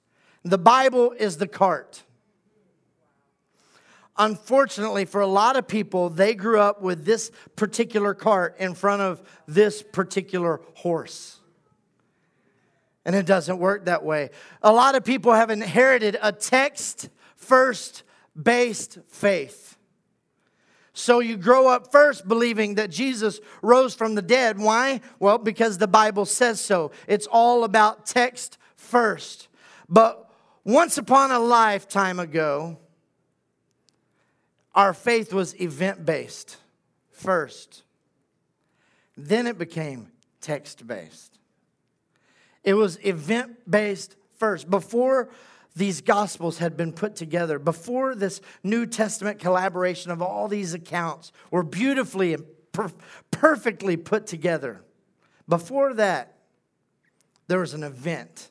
the 0.42 0.58
Bible 0.58 1.12
is 1.12 1.36
the 1.36 1.48
cart. 1.48 2.04
Unfortunately, 4.22 5.04
for 5.04 5.20
a 5.20 5.26
lot 5.26 5.56
of 5.56 5.66
people, 5.66 6.08
they 6.08 6.36
grew 6.36 6.60
up 6.60 6.80
with 6.80 7.04
this 7.04 7.32
particular 7.56 8.14
cart 8.14 8.54
in 8.60 8.72
front 8.72 9.02
of 9.02 9.20
this 9.48 9.82
particular 9.82 10.60
horse. 10.74 11.40
And 13.04 13.16
it 13.16 13.26
doesn't 13.26 13.58
work 13.58 13.86
that 13.86 14.04
way. 14.04 14.30
A 14.62 14.72
lot 14.72 14.94
of 14.94 15.04
people 15.04 15.32
have 15.32 15.50
inherited 15.50 16.16
a 16.22 16.30
text 16.30 17.08
first 17.34 18.04
based 18.40 18.98
faith. 19.08 19.76
So 20.92 21.18
you 21.18 21.36
grow 21.36 21.66
up 21.66 21.90
first 21.90 22.28
believing 22.28 22.76
that 22.76 22.90
Jesus 22.90 23.40
rose 23.60 23.92
from 23.92 24.14
the 24.14 24.22
dead. 24.22 24.56
Why? 24.56 25.00
Well, 25.18 25.38
because 25.38 25.78
the 25.78 25.88
Bible 25.88 26.26
says 26.26 26.60
so. 26.60 26.92
It's 27.08 27.26
all 27.26 27.64
about 27.64 28.06
text 28.06 28.56
first. 28.76 29.48
But 29.88 30.30
once 30.62 30.96
upon 30.96 31.32
a 31.32 31.40
lifetime 31.40 32.20
ago, 32.20 32.78
our 34.74 34.94
faith 34.94 35.32
was 35.32 35.60
event 35.60 36.04
based 36.04 36.56
first. 37.10 37.82
Then 39.16 39.46
it 39.46 39.58
became 39.58 40.10
text 40.40 40.86
based. 40.86 41.38
It 42.64 42.74
was 42.74 42.98
event 43.04 43.70
based 43.70 44.16
first. 44.36 44.70
Before 44.70 45.28
these 45.74 46.00
gospels 46.00 46.58
had 46.58 46.76
been 46.76 46.92
put 46.92 47.16
together, 47.16 47.58
before 47.58 48.14
this 48.14 48.40
New 48.62 48.86
Testament 48.86 49.38
collaboration 49.38 50.10
of 50.10 50.22
all 50.22 50.48
these 50.48 50.74
accounts 50.74 51.32
were 51.50 51.62
beautifully 51.62 52.34
and 52.34 52.44
per- 52.72 52.92
perfectly 53.30 53.96
put 53.96 54.26
together, 54.26 54.82
before 55.48 55.94
that, 55.94 56.38
there 57.48 57.60
was 57.60 57.74
an 57.74 57.82
event. 57.82 58.50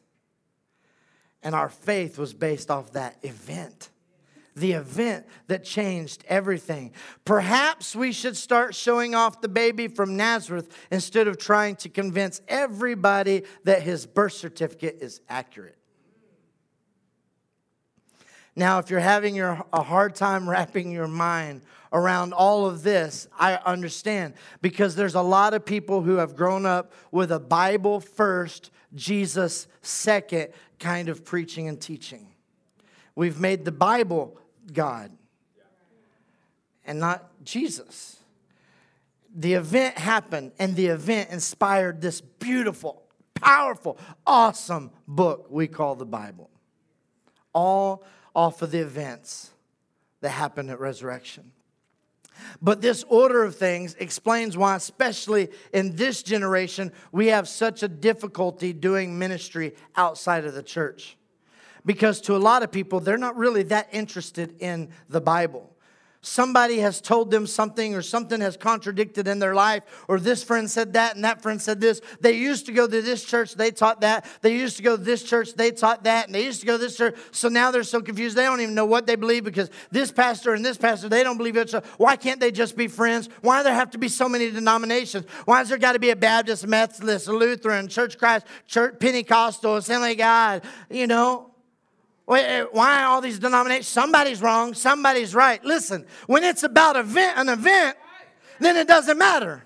And 1.42 1.56
our 1.56 1.70
faith 1.70 2.20
was 2.20 2.34
based 2.34 2.70
off 2.70 2.94
that 2.94 3.18
event 3.24 3.90
the 4.56 4.74
event 4.74 5.26
that 5.48 5.64
changed 5.64 6.24
everything. 6.28 6.92
Perhaps 7.26 7.96
we 7.96 8.12
should 8.12 8.36
start 8.36 8.76
showing 8.76 9.16
off 9.16 9.42
the 9.42 9.48
baby 9.48 9.88
from 9.88 10.18
Nazareth 10.18 10.76
instead 10.92 11.28
of 11.28 11.38
trying 11.38 11.76
to 11.78 11.90
convince 11.90 12.42
everybody 12.48 13.44
that 13.64 13.82
his 13.82 14.06
birth 14.06 14.34
certificate 14.34 14.98
is 15.02 15.22
accurate. 15.30 15.78
Now, 18.56 18.80
if 18.80 18.90
you're 18.90 19.00
having 19.00 19.36
your, 19.36 19.64
a 19.72 19.82
hard 19.82 20.16
time 20.16 20.50
wrapping 20.50 20.92
your 20.92 21.08
mind 21.08 21.62
around 21.94 22.34
all 22.34 22.66
of 22.66 22.84
this, 22.84 23.28
I 23.40 23.56
understand 23.56 24.34
because 24.62 24.96
there's 24.96 25.16
a 25.16 25.22
lot 25.22 25.54
of 25.54 25.66
people 25.66 26.02
who 26.02 26.18
have 26.18 26.36
grown 26.36 26.66
up 26.66 26.92
with 27.12 27.32
a 27.32 27.40
Bible 27.40 28.02
first, 28.02 28.72
Jesus 28.94 29.68
second 29.82 30.50
kind 30.80 31.08
of 31.08 31.24
preaching 31.24 31.70
and 31.70 31.80
teaching. 31.80 32.28
We've 33.16 33.40
made 33.40 33.64
the 33.64 33.72
Bible 33.72 34.41
God 34.72 35.12
and 36.86 37.00
not 37.00 37.30
Jesus. 37.44 38.18
The 39.34 39.54
event 39.54 39.98
happened, 39.98 40.52
and 40.60 40.76
the 40.76 40.88
event 40.88 41.30
inspired 41.30 42.02
this 42.02 42.20
beautiful, 42.20 43.04
powerful, 43.36 43.98
awesome 44.28 44.92
book 45.08 45.48
we 45.50 45.68
call 45.68 45.96
the 45.96 46.06
Bible. 46.06 46.50
All 47.54 48.04
off 48.36 48.62
of 48.62 48.72
the 48.72 48.80
events 48.80 49.52
that 50.22 50.30
happened 50.30 50.70
at 50.70 50.80
resurrection. 50.80 51.52
But 52.62 52.82
this 52.82 53.04
order 53.08 53.44
of 53.44 53.56
things 53.56 53.96
explains 54.00 54.58
why, 54.58 54.76
especially 54.76 55.50
in 55.74 55.96
this 55.96 56.24
generation, 56.24 56.92
we 57.12 57.28
have 57.28 57.48
such 57.48 57.84
a 57.84 57.88
difficulty 57.88 58.74
doing 58.74 59.20
ministry 59.20 59.76
outside 59.96 60.46
of 60.46 60.54
the 60.54 60.64
church 60.64 61.18
because 61.86 62.22
to 62.22 62.36
a 62.36 62.38
lot 62.38 62.64
of 62.64 62.72
people, 62.72 63.00
they're 63.00 63.18
not 63.18 63.36
really 63.38 63.64
that 63.64 63.90
interested 63.92 64.56
in 64.60 64.90
the 65.10 65.22
Bible. 65.22 65.72
Somebody 66.24 66.78
has 66.78 67.02
told 67.02 67.32
them 67.32 67.48
something, 67.48 67.96
or 67.96 68.04
something 68.04 68.42
has 68.42 68.56
contradicted 68.56 69.28
in 69.28 69.40
their 69.40 69.56
life, 69.56 69.82
or 70.08 70.20
this 70.20 70.44
friend 70.44 70.70
said 70.70 70.94
that, 70.94 71.16
and 71.16 71.26
that 71.26 71.42
friend 71.42 71.60
said 71.60 71.82
this. 71.82 72.00
They 72.20 72.34
used 72.34 72.68
to 72.68 72.72
go 72.72 72.88
to 72.88 73.02
this 73.02 73.26
church, 73.26 73.56
they 73.56 73.72
taught 73.72 74.02
that. 74.02 74.28
They 74.42 74.54
used 74.54 74.78
to 74.78 74.84
go 74.84 74.96
to 74.96 75.02
this 75.02 75.24
church, 75.24 75.56
they 75.56 75.72
taught 75.72 76.04
that, 76.04 76.28
and 76.28 76.36
they 76.36 76.44
used 76.46 76.60
to 76.60 76.68
go 76.68 76.74
to 76.74 76.84
this 76.84 76.96
church. 76.96 77.18
So 77.32 77.50
now 77.50 77.72
they're 77.72 77.82
so 77.82 78.02
confused, 78.02 78.38
they 78.38 78.44
don't 78.44 78.62
even 78.62 78.76
know 78.76 78.86
what 78.86 79.08
they 79.08 79.16
believe 79.16 79.44
because 79.44 79.72
this 79.90 80.12
pastor 80.12 80.54
and 80.54 80.64
this 80.64 80.78
pastor, 80.78 81.10
they 81.10 81.24
don't 81.24 81.38
believe 81.38 81.58
it. 81.58 81.72
So 81.72 81.82
why 81.98 82.18
can't 82.18 82.40
they 82.40 82.52
just 82.52 82.78
be 82.78 82.88
friends? 82.88 83.28
Why 83.42 83.58
do 83.58 83.64
there 83.64 83.74
have 83.74 83.90
to 83.92 83.98
be 83.98 84.08
so 84.08 84.30
many 84.30 84.52
denominations? 84.52 85.26
Why 85.46 85.58
has 85.58 85.70
there 85.70 85.80
got 85.80 85.94
to 85.94 86.00
be 86.00 86.12
a 86.12 86.16
Baptist, 86.16 86.68
Methodist, 86.68 87.30
Lutheran, 87.30 87.88
Church 87.88 88.20
Christ, 88.20 88.46
Church 88.68 89.00
Pentecostal, 89.00 89.78
Assembly 89.78 90.14
God? 90.14 90.62
You 90.92 91.08
know, 91.08 91.51
Eh, 92.30 92.66
why 92.72 93.04
all 93.04 93.22
these 93.22 93.40
denominations? 93.40 93.88
Somebody's 93.88 94.42
wrong, 94.42 94.74
somebody's 94.74 95.36
right. 95.36 95.64
Listen, 95.64 96.06
when 96.28 96.44
it's 96.44 96.64
about 96.64 96.96
event, 96.96 97.38
an 97.38 97.50
event, 97.50 97.98
then 98.60 98.78
it 98.78 98.88
doesn't 98.88 99.18
matter. 99.18 99.64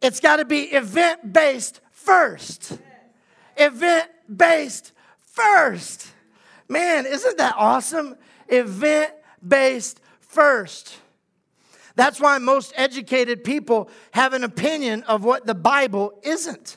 It's 0.00 0.20
got 0.20 0.36
to 0.36 0.44
be 0.44 0.62
event 0.64 1.32
based 1.32 1.80
first. 1.90 2.78
Event 3.56 4.08
based 4.34 4.92
first. 5.20 6.08
Man, 6.68 7.06
isn't 7.06 7.38
that 7.38 7.54
awesome? 7.56 8.16
Event 8.48 9.12
based 9.46 10.00
first. 10.20 10.96
That's 11.96 12.20
why 12.20 12.38
most 12.38 12.72
educated 12.76 13.42
people 13.42 13.90
have 14.12 14.32
an 14.32 14.44
opinion 14.44 15.02
of 15.04 15.24
what 15.24 15.46
the 15.46 15.54
Bible 15.54 16.20
isn't. 16.22 16.76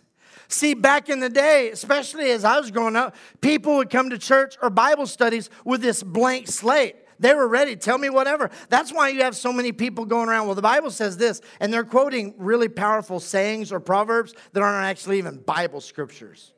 See, 0.52 0.74
back 0.74 1.08
in 1.08 1.22
the 1.22 1.30
day, 1.30 1.72
especially 1.72 2.30
as 2.32 2.44
I 2.44 2.60
was 2.60 2.72
growing 2.72 2.98
up, 2.98 3.16
people 3.40 3.78
would 3.78 3.90
come 3.90 4.10
to 4.10 4.18
church 4.18 4.58
or 4.62 4.70
Bible 4.70 5.08
studies 5.08 5.50
with 5.64 5.82
this 5.82 6.04
blank 6.04 6.48
slate. 6.50 6.96
They 7.20 7.34
were 7.34 7.48
ready. 7.48 7.76
Tell 7.78 7.98
me 7.98 8.10
whatever. 8.10 8.50
That's 8.68 8.92
why 8.92 9.10
you 9.10 9.22
have 9.22 9.36
so 9.36 9.54
many 9.54 9.72
people 9.72 10.06
going 10.06 10.28
around. 10.28 10.48
Well, 10.48 10.56
the 10.56 10.62
Bible 10.62 10.92
says 10.92 11.16
this, 11.16 11.40
and 11.60 11.72
they're 11.72 11.86
quoting 11.86 12.34
really 12.38 12.68
powerful 12.68 13.20
sayings 13.20 13.72
or 13.72 13.80
proverbs 13.80 14.34
that 14.52 14.62
aren't 14.62 14.86
actually 14.86 15.20
even 15.20 15.38
Bible 15.38 15.80
scriptures. 15.80 16.52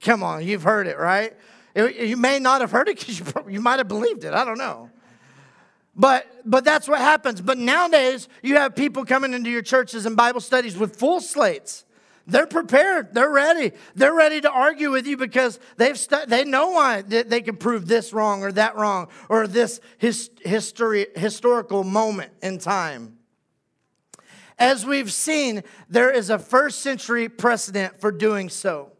Come 0.00 0.22
on, 0.22 0.44
you've 0.44 0.64
heard 0.64 0.86
it, 0.86 0.98
right? 0.98 1.34
You 1.76 2.16
may 2.16 2.38
not 2.38 2.60
have 2.60 2.72
heard 2.72 2.88
it 2.88 2.98
because 2.98 3.20
you, 3.20 3.26
you 3.48 3.60
might 3.60 3.78
have 3.78 3.88
believed 3.88 4.24
it. 4.24 4.34
I 4.34 4.44
don't 4.44 4.58
know. 4.58 4.90
But 5.94 6.26
but 6.44 6.64
that's 6.64 6.88
what 6.88 6.98
happens. 6.98 7.40
But 7.40 7.58
nowadays, 7.58 8.28
you 8.42 8.56
have 8.56 8.74
people 8.74 9.04
coming 9.04 9.32
into 9.32 9.50
your 9.50 9.62
churches 9.62 10.06
and 10.06 10.16
Bible 10.16 10.40
studies 10.40 10.76
with 10.76 10.96
full 10.96 11.20
slates 11.20 11.84
They're 12.26 12.46
prepared. 12.46 13.12
They're 13.12 13.30
ready. 13.30 13.72
They're 13.94 14.14
ready 14.14 14.40
to 14.40 14.50
argue 14.50 14.90
with 14.90 15.06
you 15.06 15.16
because 15.16 15.60
they've 15.76 15.98
stu- 15.98 16.24
they 16.26 16.44
know 16.44 16.70
why 16.70 17.02
they 17.02 17.42
can 17.42 17.56
prove 17.56 17.86
this 17.86 18.12
wrong 18.12 18.42
or 18.42 18.52
that 18.52 18.76
wrong 18.76 19.08
or 19.28 19.46
this 19.46 19.80
his- 19.98 20.30
history, 20.42 21.08
historical 21.14 21.84
moment 21.84 22.32
in 22.42 22.58
time. 22.58 23.18
As 24.58 24.86
we've 24.86 25.12
seen, 25.12 25.64
there 25.90 26.10
is 26.10 26.30
a 26.30 26.38
first 26.38 26.80
century 26.80 27.28
precedent 27.28 28.00
for 28.00 28.10
doing 28.10 28.48
so 28.48 28.93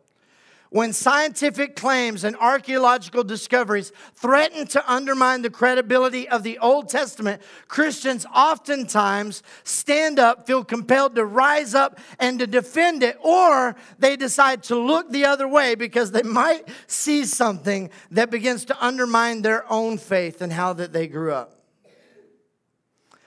when 0.75 0.93
scientific 0.93 1.77
claims 1.77 2.25
and 2.25 2.35
archaeological 2.39 3.23
discoveries 3.23 3.93
threaten 4.17 4.67
to 4.67 4.93
undermine 4.93 5.41
the 5.41 5.49
credibility 5.49 6.29
of 6.29 6.43
the 6.43 6.59
Old 6.59 6.89
Testament, 6.89 7.41
Christians 7.69 8.27
oftentimes 8.35 9.45
stand 9.63 10.19
up, 10.19 10.49
feel 10.49 10.65
compelled 10.65 11.15
to 11.15 11.25
rise 11.25 11.77
up 11.77 12.01
and 12.19 12.41
to 12.41 12.49
defend 12.49 13.05
it, 13.05 13.17
or 13.23 13.77
they 14.01 14.17
decide 14.17 14.65
to 14.65 14.77
look 14.77 15.13
the 15.13 15.25
other 15.27 15.47
way 15.47 15.77
because 15.77 16.11
they 16.11 16.25
might 16.25 16.69
see 16.89 17.25
something 17.25 17.89
that 18.11 18.33
begins 18.33 18.65
to 18.65 18.85
undermine 18.85 19.43
their 19.43 19.71
own 19.71 19.97
faith 19.97 20.43
and 20.43 20.53
how 20.53 20.73
that 20.73 20.93
they 20.93 21.07
grew 21.07 21.33
up. 21.33 21.63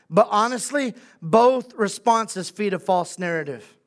But 0.10 0.28
honestly, 0.30 0.96
both 1.22 1.74
responses 1.76 2.50
feed 2.50 2.74
a 2.74 2.80
false 2.80 3.18
narrative. 3.18 3.78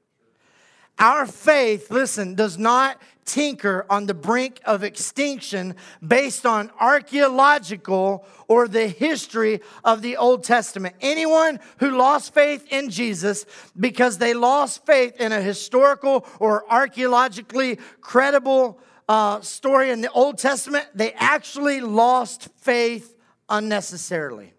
Our 0.99 1.25
faith, 1.27 1.91
listen, 1.91 2.35
does 2.35 2.59
not 2.59 3.01
tinker 3.31 3.87
on 3.89 4.07
the 4.07 4.15
brink 4.15 4.61
of 4.65 4.83
extinction 4.83 5.77
based 6.07 6.45
on 6.45 6.71
archaeological 6.81 8.25
or 8.49 8.67
the 8.67 8.89
history 8.89 9.61
of 9.85 10.03
the 10.03 10.17
Old 10.17 10.43
Testament. 10.43 10.97
Anyone 11.01 11.61
who 11.79 11.97
lost 11.97 12.35
faith 12.35 12.67
in 12.71 12.91
Jesus 12.91 13.47
because 13.79 14.19
they 14.19 14.35
lost 14.35 14.85
faith 14.85 15.21
in 15.21 15.31
a 15.31 15.41
historical 15.41 16.27
or 16.41 16.71
archaeologically 16.71 17.79
credible 18.01 18.81
uh, 19.09 19.41
story 19.43 19.91
in 19.91 20.01
the 20.01 20.11
Old 20.11 20.39
Testament, 20.39 20.87
they 20.95 21.13
actually 21.13 21.81
lost 21.81 22.49
faith 22.57 23.15
unnecessarily. 23.49 24.55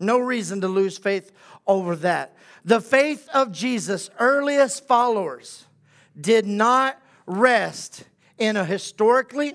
No 0.00 0.18
reason 0.18 0.60
to 0.62 0.68
lose 0.68 0.98
faith 0.98 1.30
over 1.64 1.94
that. 1.96 2.36
The 2.64 2.80
faith 2.80 3.28
of 3.32 3.52
Jesus' 3.52 4.10
earliest 4.18 4.86
followers 4.88 5.66
did 6.20 6.46
not 6.46 7.01
rest 7.32 8.04
in 8.38 8.56
a 8.56 8.64
historically, 8.64 9.54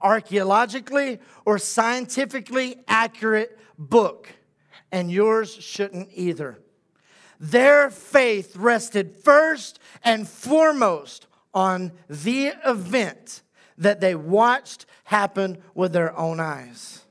archaeologically, 0.00 1.18
or 1.44 1.58
scientifically 1.58 2.76
accurate 2.88 3.58
book, 3.78 4.28
and 4.92 5.10
yours 5.10 5.52
shouldn't 5.54 6.08
either. 6.14 6.58
Their 7.38 7.90
faith 7.90 8.56
rested 8.56 9.16
first 9.16 9.78
and 10.04 10.28
foremost 10.28 11.26
on 11.54 11.92
the 12.08 12.52
event 12.66 13.42
that 13.78 14.00
they 14.00 14.14
watched 14.14 14.86
happen 15.04 15.58
with 15.74 15.92
their 15.92 16.16
own 16.16 16.38
eyes. 16.38 17.04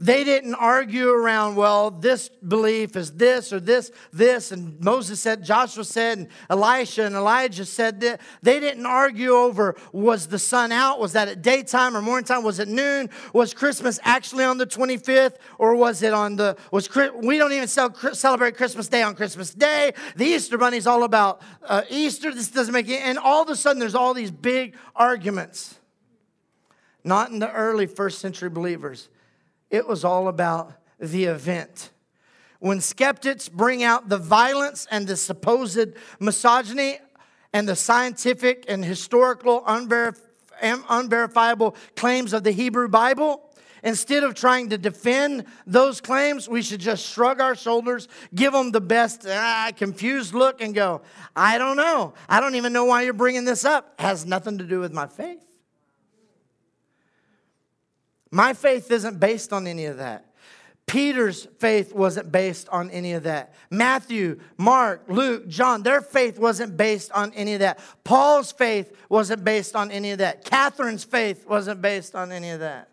They 0.00 0.22
didn't 0.22 0.54
argue 0.54 1.08
around, 1.10 1.56
well, 1.56 1.90
this 1.90 2.28
belief 2.28 2.94
is 2.94 3.10
this 3.14 3.52
or 3.52 3.58
this, 3.58 3.90
this, 4.12 4.52
and 4.52 4.78
Moses 4.78 5.20
said, 5.20 5.42
Joshua 5.42 5.84
said, 5.84 6.18
and 6.18 6.28
Elisha 6.48 7.02
and 7.02 7.16
Elijah 7.16 7.64
said 7.64 7.98
that. 8.02 8.20
They 8.40 8.60
didn't 8.60 8.86
argue 8.86 9.30
over 9.30 9.74
was 9.92 10.28
the 10.28 10.38
sun 10.38 10.70
out? 10.70 11.00
Was 11.00 11.14
that 11.14 11.26
at 11.26 11.42
daytime 11.42 11.96
or 11.96 12.02
morning 12.02 12.24
time? 12.24 12.44
Was 12.44 12.60
it 12.60 12.68
noon? 12.68 13.10
Was 13.32 13.52
Christmas 13.52 13.98
actually 14.04 14.44
on 14.44 14.56
the 14.56 14.68
25th? 14.68 15.34
Or 15.58 15.74
was 15.74 16.00
it 16.04 16.12
on 16.12 16.36
the, 16.36 16.56
was, 16.70 16.88
we 17.20 17.36
don't 17.36 17.52
even 17.52 17.66
celebrate 17.66 18.56
Christmas 18.56 18.86
Day 18.86 19.02
on 19.02 19.16
Christmas 19.16 19.52
Day. 19.52 19.94
The 20.14 20.26
Easter 20.26 20.58
Bunny 20.58 20.76
is 20.76 20.86
all 20.86 21.02
about 21.02 21.42
uh, 21.64 21.82
Easter. 21.90 22.32
This 22.32 22.52
doesn't 22.52 22.72
make 22.72 22.88
it, 22.88 23.00
and 23.02 23.18
all 23.18 23.42
of 23.42 23.48
a 23.48 23.56
sudden 23.56 23.80
there's 23.80 23.96
all 23.96 24.14
these 24.14 24.30
big 24.30 24.76
arguments. 24.94 25.74
Not 27.02 27.30
in 27.30 27.40
the 27.40 27.50
early 27.50 27.86
first 27.86 28.20
century 28.20 28.48
believers. 28.48 29.08
It 29.70 29.86
was 29.86 30.04
all 30.04 30.28
about 30.28 30.72
the 30.98 31.24
event. 31.24 31.90
When 32.60 32.80
skeptics 32.80 33.48
bring 33.48 33.82
out 33.82 34.08
the 34.08 34.18
violence 34.18 34.86
and 34.90 35.06
the 35.06 35.16
supposed 35.16 35.94
misogyny 36.18 36.98
and 37.52 37.68
the 37.68 37.76
scientific 37.76 38.64
and 38.68 38.84
historical 38.84 39.62
unverif- 39.62 40.20
unverifiable 40.60 41.76
claims 41.94 42.32
of 42.32 42.42
the 42.44 42.50
Hebrew 42.50 42.88
Bible, 42.88 43.44
Instead 43.82 44.24
of 44.24 44.34
trying 44.34 44.70
to 44.70 44.78
defend 44.78 45.44
those 45.66 46.00
claims, 46.00 46.48
we 46.48 46.62
should 46.62 46.80
just 46.80 47.06
shrug 47.06 47.40
our 47.40 47.54
shoulders, 47.54 48.08
give 48.34 48.52
them 48.52 48.72
the 48.72 48.80
best 48.80 49.24
ah, 49.28 49.70
confused 49.76 50.34
look, 50.34 50.60
and 50.60 50.74
go, 50.74 51.02
I 51.36 51.58
don't 51.58 51.76
know. 51.76 52.14
I 52.28 52.40
don't 52.40 52.56
even 52.56 52.72
know 52.72 52.86
why 52.86 53.02
you're 53.02 53.12
bringing 53.12 53.44
this 53.44 53.64
up. 53.64 53.94
It 53.98 54.02
has 54.02 54.26
nothing 54.26 54.58
to 54.58 54.64
do 54.64 54.80
with 54.80 54.92
my 54.92 55.06
faith. 55.06 55.47
My 58.30 58.52
faith 58.52 58.90
isn't 58.90 59.20
based 59.20 59.52
on 59.52 59.66
any 59.66 59.86
of 59.86 59.98
that. 59.98 60.24
Peter's 60.86 61.46
faith 61.58 61.94
wasn't 61.94 62.32
based 62.32 62.66
on 62.70 62.90
any 62.90 63.12
of 63.12 63.24
that. 63.24 63.54
Matthew, 63.70 64.40
Mark, 64.56 65.04
Luke, 65.08 65.46
John, 65.46 65.82
their 65.82 66.00
faith 66.00 66.38
wasn't 66.38 66.78
based 66.78 67.12
on 67.12 67.32
any 67.34 67.52
of 67.52 67.60
that. 67.60 67.78
Paul's 68.04 68.52
faith 68.52 68.96
wasn't 69.10 69.44
based 69.44 69.76
on 69.76 69.90
any 69.90 70.12
of 70.12 70.18
that. 70.18 70.44
Catherine's 70.46 71.04
faith 71.04 71.46
wasn't 71.46 71.82
based 71.82 72.14
on 72.14 72.32
any 72.32 72.50
of 72.50 72.60
that. 72.60 72.88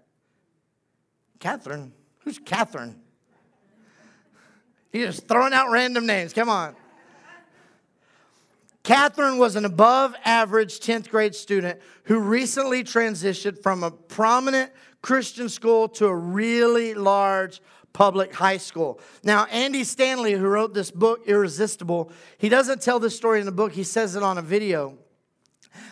Catherine? 1.40 1.94
Who's 2.20 2.38
Catherine? 2.38 3.00
You're 4.92 5.08
just 5.08 5.28
throwing 5.28 5.54
out 5.54 5.72
random 5.72 6.06
names. 6.06 6.34
Come 6.34 6.50
on. 6.50 6.76
Catherine 8.84 9.38
was 9.38 9.56
an 9.56 9.66
above 9.66 10.16
average 10.26 10.80
10th 10.80 11.10
grade 11.10 11.34
student 11.34 11.80
who 12.04 12.20
recently 12.20 12.84
transitioned 12.84 13.64
from 13.64 13.84
a 13.84 13.90
prominent 13.90 14.72
Christian 15.06 15.50
school 15.50 15.88
to 15.88 16.08
a 16.08 16.16
really 16.16 16.96
large 16.96 17.62
public 17.94 18.34
high 18.34 18.58
school. 18.58 19.00
Now, 19.24 19.46
Andy 19.52 19.84
Stanley, 19.84 20.34
who 20.34 20.48
wrote 20.48 20.74
this 20.74 20.90
book, 20.90 21.28
Irresistible, 21.28 22.12
he 22.40 22.50
doesn't 22.50 22.82
tell 22.82 23.00
this 23.00 23.16
story 23.16 23.40
in 23.40 23.46
the 23.46 23.52
book, 23.52 23.74
he 23.74 23.84
says 23.84 24.16
it 24.16 24.24
on 24.24 24.40
a 24.40 24.42
video. 24.42 24.98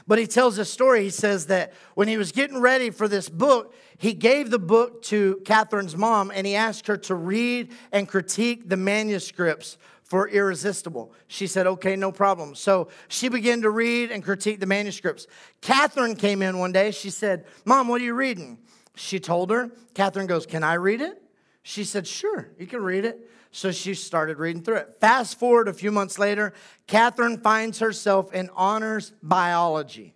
But 0.07 0.18
he 0.18 0.26
tells 0.26 0.57
a 0.57 0.66
story. 0.66 1.03
He 1.03 1.11
says 1.11 1.45
that 1.45 1.74
when 1.93 2.07
he 2.07 2.18
was 2.18 2.32
getting 2.32 2.59
ready 2.59 2.89
for 2.89 3.07
this 3.07 3.30
book, 3.30 3.76
he 3.99 4.14
gave 4.14 4.49
the 4.49 4.57
book 4.57 5.03
to 5.03 5.39
Catherine's 5.45 5.95
mom 5.95 6.32
and 6.34 6.47
he 6.47 6.55
asked 6.55 6.88
her 6.88 6.97
to 6.97 7.14
read 7.14 7.72
and 7.91 8.07
critique 8.07 8.68
the 8.68 8.78
manuscripts 8.78 9.78
for 10.01 10.28
Irresistible. 10.28 11.14
She 11.28 11.45
said, 11.45 11.68
okay, 11.68 11.95
no 11.95 12.11
problem. 12.11 12.55
So 12.55 12.88
she 13.09 13.30
began 13.30 13.61
to 13.61 13.70
read 13.70 14.09
and 14.09 14.24
critique 14.24 14.59
the 14.59 14.66
manuscripts. 14.66 15.28
Catherine 15.61 16.16
came 16.16 16.41
in 16.41 16.57
one 16.57 16.72
day. 16.72 16.89
She 16.89 17.11
said, 17.11 17.45
Mom, 17.64 17.88
what 17.88 18.01
are 18.01 18.05
you 18.05 18.16
reading? 18.16 18.57
She 18.95 19.19
told 19.19 19.49
her. 19.49 19.71
Catherine 19.93 20.27
goes, 20.27 20.45
Can 20.45 20.63
I 20.63 20.75
read 20.75 21.01
it? 21.01 21.21
She 21.63 21.83
said, 21.83 22.07
Sure, 22.07 22.49
you 22.57 22.67
can 22.67 22.83
read 22.83 23.05
it. 23.05 23.29
So 23.51 23.71
she 23.71 23.93
started 23.93 24.39
reading 24.39 24.63
through 24.63 24.77
it. 24.77 24.95
Fast 24.99 25.37
forward 25.37 25.67
a 25.67 25.73
few 25.73 25.91
months 25.91 26.17
later, 26.17 26.53
Catherine 26.87 27.37
finds 27.37 27.79
herself 27.79 28.33
in 28.33 28.49
honors 28.55 29.13
biology. 29.21 30.15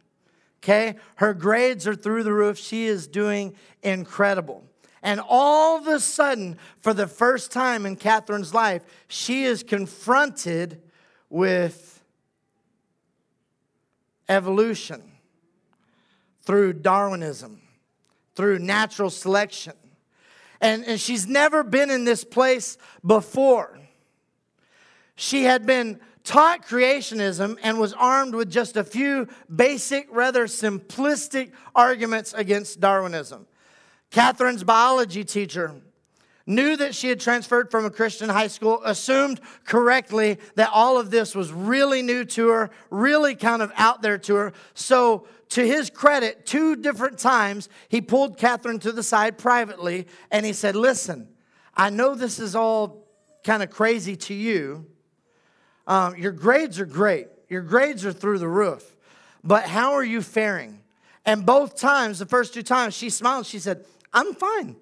Okay? 0.63 0.95
Her 1.15 1.33
grades 1.33 1.87
are 1.87 1.95
through 1.95 2.23
the 2.23 2.33
roof. 2.33 2.57
She 2.57 2.85
is 2.85 3.07
doing 3.07 3.55
incredible. 3.83 4.63
And 5.03 5.21
all 5.27 5.77
of 5.77 5.87
a 5.87 5.99
sudden, 5.99 6.57
for 6.81 6.93
the 6.93 7.07
first 7.07 7.51
time 7.51 7.85
in 7.85 7.95
Catherine's 7.95 8.53
life, 8.53 8.83
she 9.07 9.43
is 9.43 9.61
confronted 9.61 10.81
with 11.29 12.03
evolution 14.27 15.03
through 16.41 16.73
Darwinism 16.73 17.61
through 18.37 18.59
natural 18.59 19.09
selection. 19.09 19.73
And, 20.61 20.85
and 20.85 21.01
she's 21.01 21.27
never 21.27 21.63
been 21.63 21.89
in 21.89 22.05
this 22.05 22.23
place 22.23 22.77
before. 23.05 23.79
She 25.15 25.43
had 25.43 25.65
been 25.65 25.99
taught 26.23 26.65
creationism 26.65 27.57
and 27.63 27.79
was 27.79 27.93
armed 27.93 28.35
with 28.35 28.51
just 28.51 28.77
a 28.77 28.83
few 28.83 29.27
basic, 29.53 30.07
rather 30.11 30.45
simplistic 30.45 31.51
arguments 31.75 32.33
against 32.33 32.79
Darwinism. 32.79 33.47
Catherine's 34.11 34.63
biology 34.63 35.23
teacher 35.23 35.73
knew 36.47 36.77
that 36.77 36.95
she 36.95 37.09
had 37.09 37.19
transferred 37.19 37.69
from 37.69 37.85
a 37.85 37.89
Christian 37.89 38.29
high 38.29 38.47
school, 38.47 38.81
assumed 38.83 39.41
correctly 39.65 40.39
that 40.55 40.69
all 40.73 40.97
of 40.97 41.11
this 41.11 41.35
was 41.35 41.51
really 41.51 42.01
new 42.01 42.23
to 42.23 42.47
her, 42.47 42.69
really 42.89 43.35
kind 43.35 43.61
of 43.61 43.71
out 43.75 44.01
there 44.01 44.17
to 44.17 44.35
her. 44.35 44.53
So, 44.73 45.27
to 45.49 45.65
his 45.65 45.89
credit, 45.89 46.45
two 46.45 46.75
different 46.75 47.17
times, 47.19 47.69
he 47.87 48.01
pulled 48.01 48.37
Catherine 48.37 48.79
to 48.79 48.91
the 48.91 49.03
side 49.03 49.37
privately 49.37 50.07
and 50.29 50.45
he 50.45 50.53
said, 50.53 50.75
Listen, 50.75 51.29
I 51.75 51.89
know 51.89 52.15
this 52.15 52.39
is 52.39 52.55
all 52.55 53.07
kind 53.43 53.61
of 53.61 53.69
crazy 53.69 54.15
to 54.15 54.33
you. 54.33 54.87
Um, 55.85 56.17
your 56.17 56.33
grades 56.33 56.79
are 56.79 56.85
great, 56.85 57.27
your 57.49 57.61
grades 57.61 58.05
are 58.05 58.11
through 58.11 58.39
the 58.39 58.47
roof, 58.47 58.95
but 59.43 59.63
how 59.63 59.93
are 59.93 60.03
you 60.03 60.21
faring? 60.21 60.81
And 61.25 61.45
both 61.45 61.77
times, 61.77 62.19
the 62.19 62.25
first 62.25 62.53
two 62.53 62.63
times, 62.63 62.93
she 62.93 63.09
smiled. 63.09 63.45
She 63.45 63.59
said, 63.59 63.85
I'm 64.13 64.33
fine. 64.33 64.77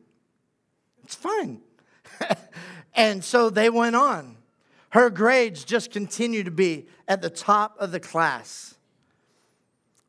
It's 1.05 1.13
fine. 1.13 1.61
and 2.95 3.23
so 3.23 3.51
they 3.51 3.69
went 3.69 3.95
on. 3.95 4.37
her 4.89 5.11
grades 5.11 5.63
just 5.63 5.91
continue 5.91 6.43
to 6.43 6.49
be 6.49 6.87
at 7.07 7.21
the 7.21 7.29
top 7.29 7.75
of 7.79 7.91
the 7.91 7.99
class. 7.99 8.73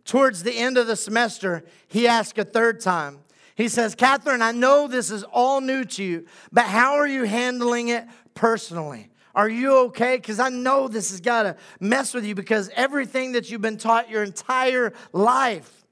Towards 0.06 0.42
the 0.42 0.56
end 0.56 0.78
of 0.78 0.86
the 0.86 0.96
semester, 0.96 1.64
he 1.86 2.08
asked 2.08 2.38
a 2.38 2.44
third 2.44 2.80
time. 2.80 3.18
He 3.56 3.68
says, 3.68 3.94
Catherine, 3.94 4.40
I 4.40 4.52
know 4.52 4.88
this 4.88 5.10
is 5.10 5.22
all 5.24 5.60
new 5.60 5.84
to 5.84 6.02
you, 6.04 6.26
but 6.50 6.64
how 6.64 6.94
are 6.94 7.06
you 7.06 7.24
handling 7.24 7.88
it 7.88 8.06
personally? 8.34 9.10
Are 9.34 9.48
you 9.50 9.76
okay? 9.88 10.16
Because 10.16 10.40
I 10.40 10.48
know 10.48 10.88
this 10.88 11.10
has 11.10 11.20
got 11.20 11.42
to 11.42 11.56
mess 11.78 12.14
with 12.14 12.24
you 12.24 12.34
because 12.34 12.70
everything 12.74 13.32
that 13.32 13.50
you've 13.50 13.60
been 13.60 13.76
taught 13.76 14.08
your 14.08 14.22
entire 14.22 14.94
life, 15.12 15.84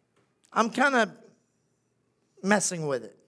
I'm 0.51 0.71
kind 0.71 0.95
of 0.95 1.11
messing 2.43 2.87
with 2.87 3.05
it. 3.05 3.19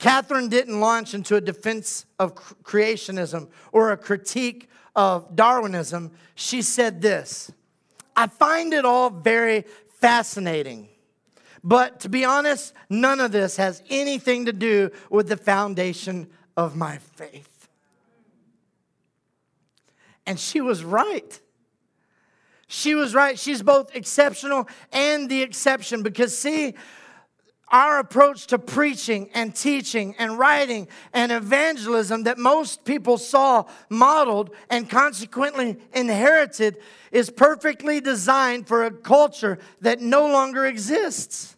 Catherine 0.00 0.48
didn't 0.48 0.80
launch 0.80 1.12
into 1.12 1.36
a 1.36 1.42
defense 1.42 2.06
of 2.18 2.34
creationism 2.34 3.48
or 3.70 3.92
a 3.92 3.98
critique 3.98 4.70
of 4.96 5.36
Darwinism. 5.36 6.10
She 6.34 6.62
said 6.62 7.02
this 7.02 7.52
I 8.16 8.26
find 8.26 8.72
it 8.72 8.84
all 8.84 9.10
very 9.10 9.66
fascinating. 10.00 10.88
But 11.62 12.00
to 12.00 12.08
be 12.08 12.24
honest, 12.24 12.72
none 12.88 13.20
of 13.20 13.30
this 13.32 13.58
has 13.58 13.82
anything 13.90 14.46
to 14.46 14.52
do 14.54 14.90
with 15.10 15.28
the 15.28 15.36
foundation 15.36 16.30
of 16.56 16.74
my 16.74 16.96
faith. 16.96 17.68
And 20.24 20.40
she 20.40 20.62
was 20.62 20.82
right. 20.82 21.38
She 22.66 22.94
was 22.94 23.14
right. 23.14 23.38
She's 23.38 23.62
both 23.62 23.94
exceptional 23.94 24.66
and 24.92 25.28
the 25.28 25.42
exception 25.42 26.02
because, 26.02 26.38
see, 26.38 26.74
our 27.70 27.98
approach 27.98 28.46
to 28.48 28.58
preaching 28.58 29.30
and 29.34 29.54
teaching 29.54 30.14
and 30.18 30.38
writing 30.38 30.88
and 31.12 31.30
evangelism 31.30 32.24
that 32.24 32.38
most 32.38 32.84
people 32.84 33.16
saw 33.18 33.64
modeled 33.88 34.50
and 34.68 34.90
consequently 34.90 35.76
inherited 35.92 36.78
is 37.12 37.30
perfectly 37.30 38.00
designed 38.00 38.66
for 38.66 38.84
a 38.84 38.90
culture 38.90 39.58
that 39.80 40.00
no 40.00 40.26
longer 40.26 40.66
exists. 40.66 41.56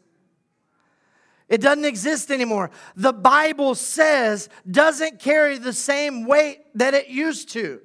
It 1.48 1.60
doesn't 1.60 1.84
exist 1.84 2.30
anymore. 2.30 2.70
The 2.96 3.12
Bible 3.12 3.74
says 3.74 4.48
doesn't 4.70 5.18
carry 5.18 5.58
the 5.58 5.72
same 5.72 6.26
weight 6.26 6.60
that 6.74 6.94
it 6.94 7.08
used 7.08 7.50
to. 7.50 7.80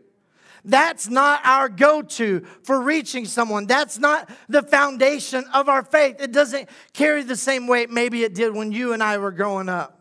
That's 0.66 1.08
not 1.10 1.42
our 1.44 1.70
go 1.70 2.02
to 2.02 2.46
for 2.64 2.82
reaching 2.82 3.26
someone. 3.26 3.66
That's 3.66 3.98
not 3.98 4.30
the 4.50 4.62
foundation 4.62 5.46
of 5.54 5.70
our 5.70 5.84
faith. 5.84 6.18
It 6.20 6.32
doesn't 6.32 6.70
carry 6.94 7.24
the 7.24 7.36
same 7.36 7.68
weight 7.68 7.90
maybe 7.90 8.24
it 8.24 8.34
did 8.34 8.54
when 8.54 8.72
you 8.72 8.94
and 8.94 9.02
I 9.02 9.18
were 9.18 9.32
growing 9.32 9.70
up. 9.70 10.00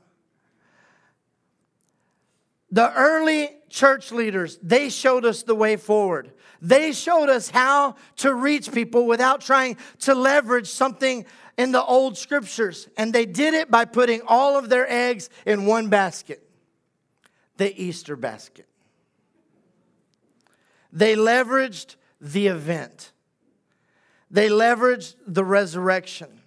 The 2.70 2.92
early 2.92 3.50
church 3.68 4.10
leaders, 4.12 4.58
they 4.62 4.90
showed 4.90 5.24
us 5.24 5.42
the 5.42 5.54
way 5.54 5.76
forward. 5.76 6.32
They 6.60 6.92
showed 6.92 7.28
us 7.28 7.50
how 7.50 7.96
to 8.16 8.34
reach 8.34 8.72
people 8.72 9.06
without 9.06 9.40
trying 9.40 9.76
to 10.00 10.14
leverage 10.14 10.68
something 10.68 11.26
in 11.56 11.72
the 11.72 11.84
old 11.84 12.18
scriptures. 12.18 12.88
And 12.96 13.12
they 13.12 13.26
did 13.26 13.54
it 13.54 13.70
by 13.70 13.84
putting 13.84 14.22
all 14.26 14.58
of 14.58 14.68
their 14.68 14.90
eggs 14.90 15.30
in 15.44 15.66
one 15.66 15.88
basket 15.88 16.42
the 17.56 17.82
Easter 17.82 18.16
basket. 18.16 18.66
They 20.92 21.16
leveraged 21.16 21.96
the 22.20 22.48
event, 22.48 23.12
they 24.30 24.48
leveraged 24.48 25.16
the 25.26 25.44
resurrection. 25.44 26.40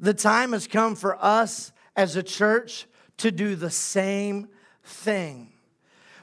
The 0.00 0.14
time 0.14 0.52
has 0.52 0.68
come 0.68 0.94
for 0.94 1.22
us 1.22 1.72
as 1.96 2.14
a 2.14 2.22
church 2.22 2.86
to 3.16 3.32
do 3.32 3.56
the 3.56 3.70
same 3.70 4.46
thing. 4.84 5.52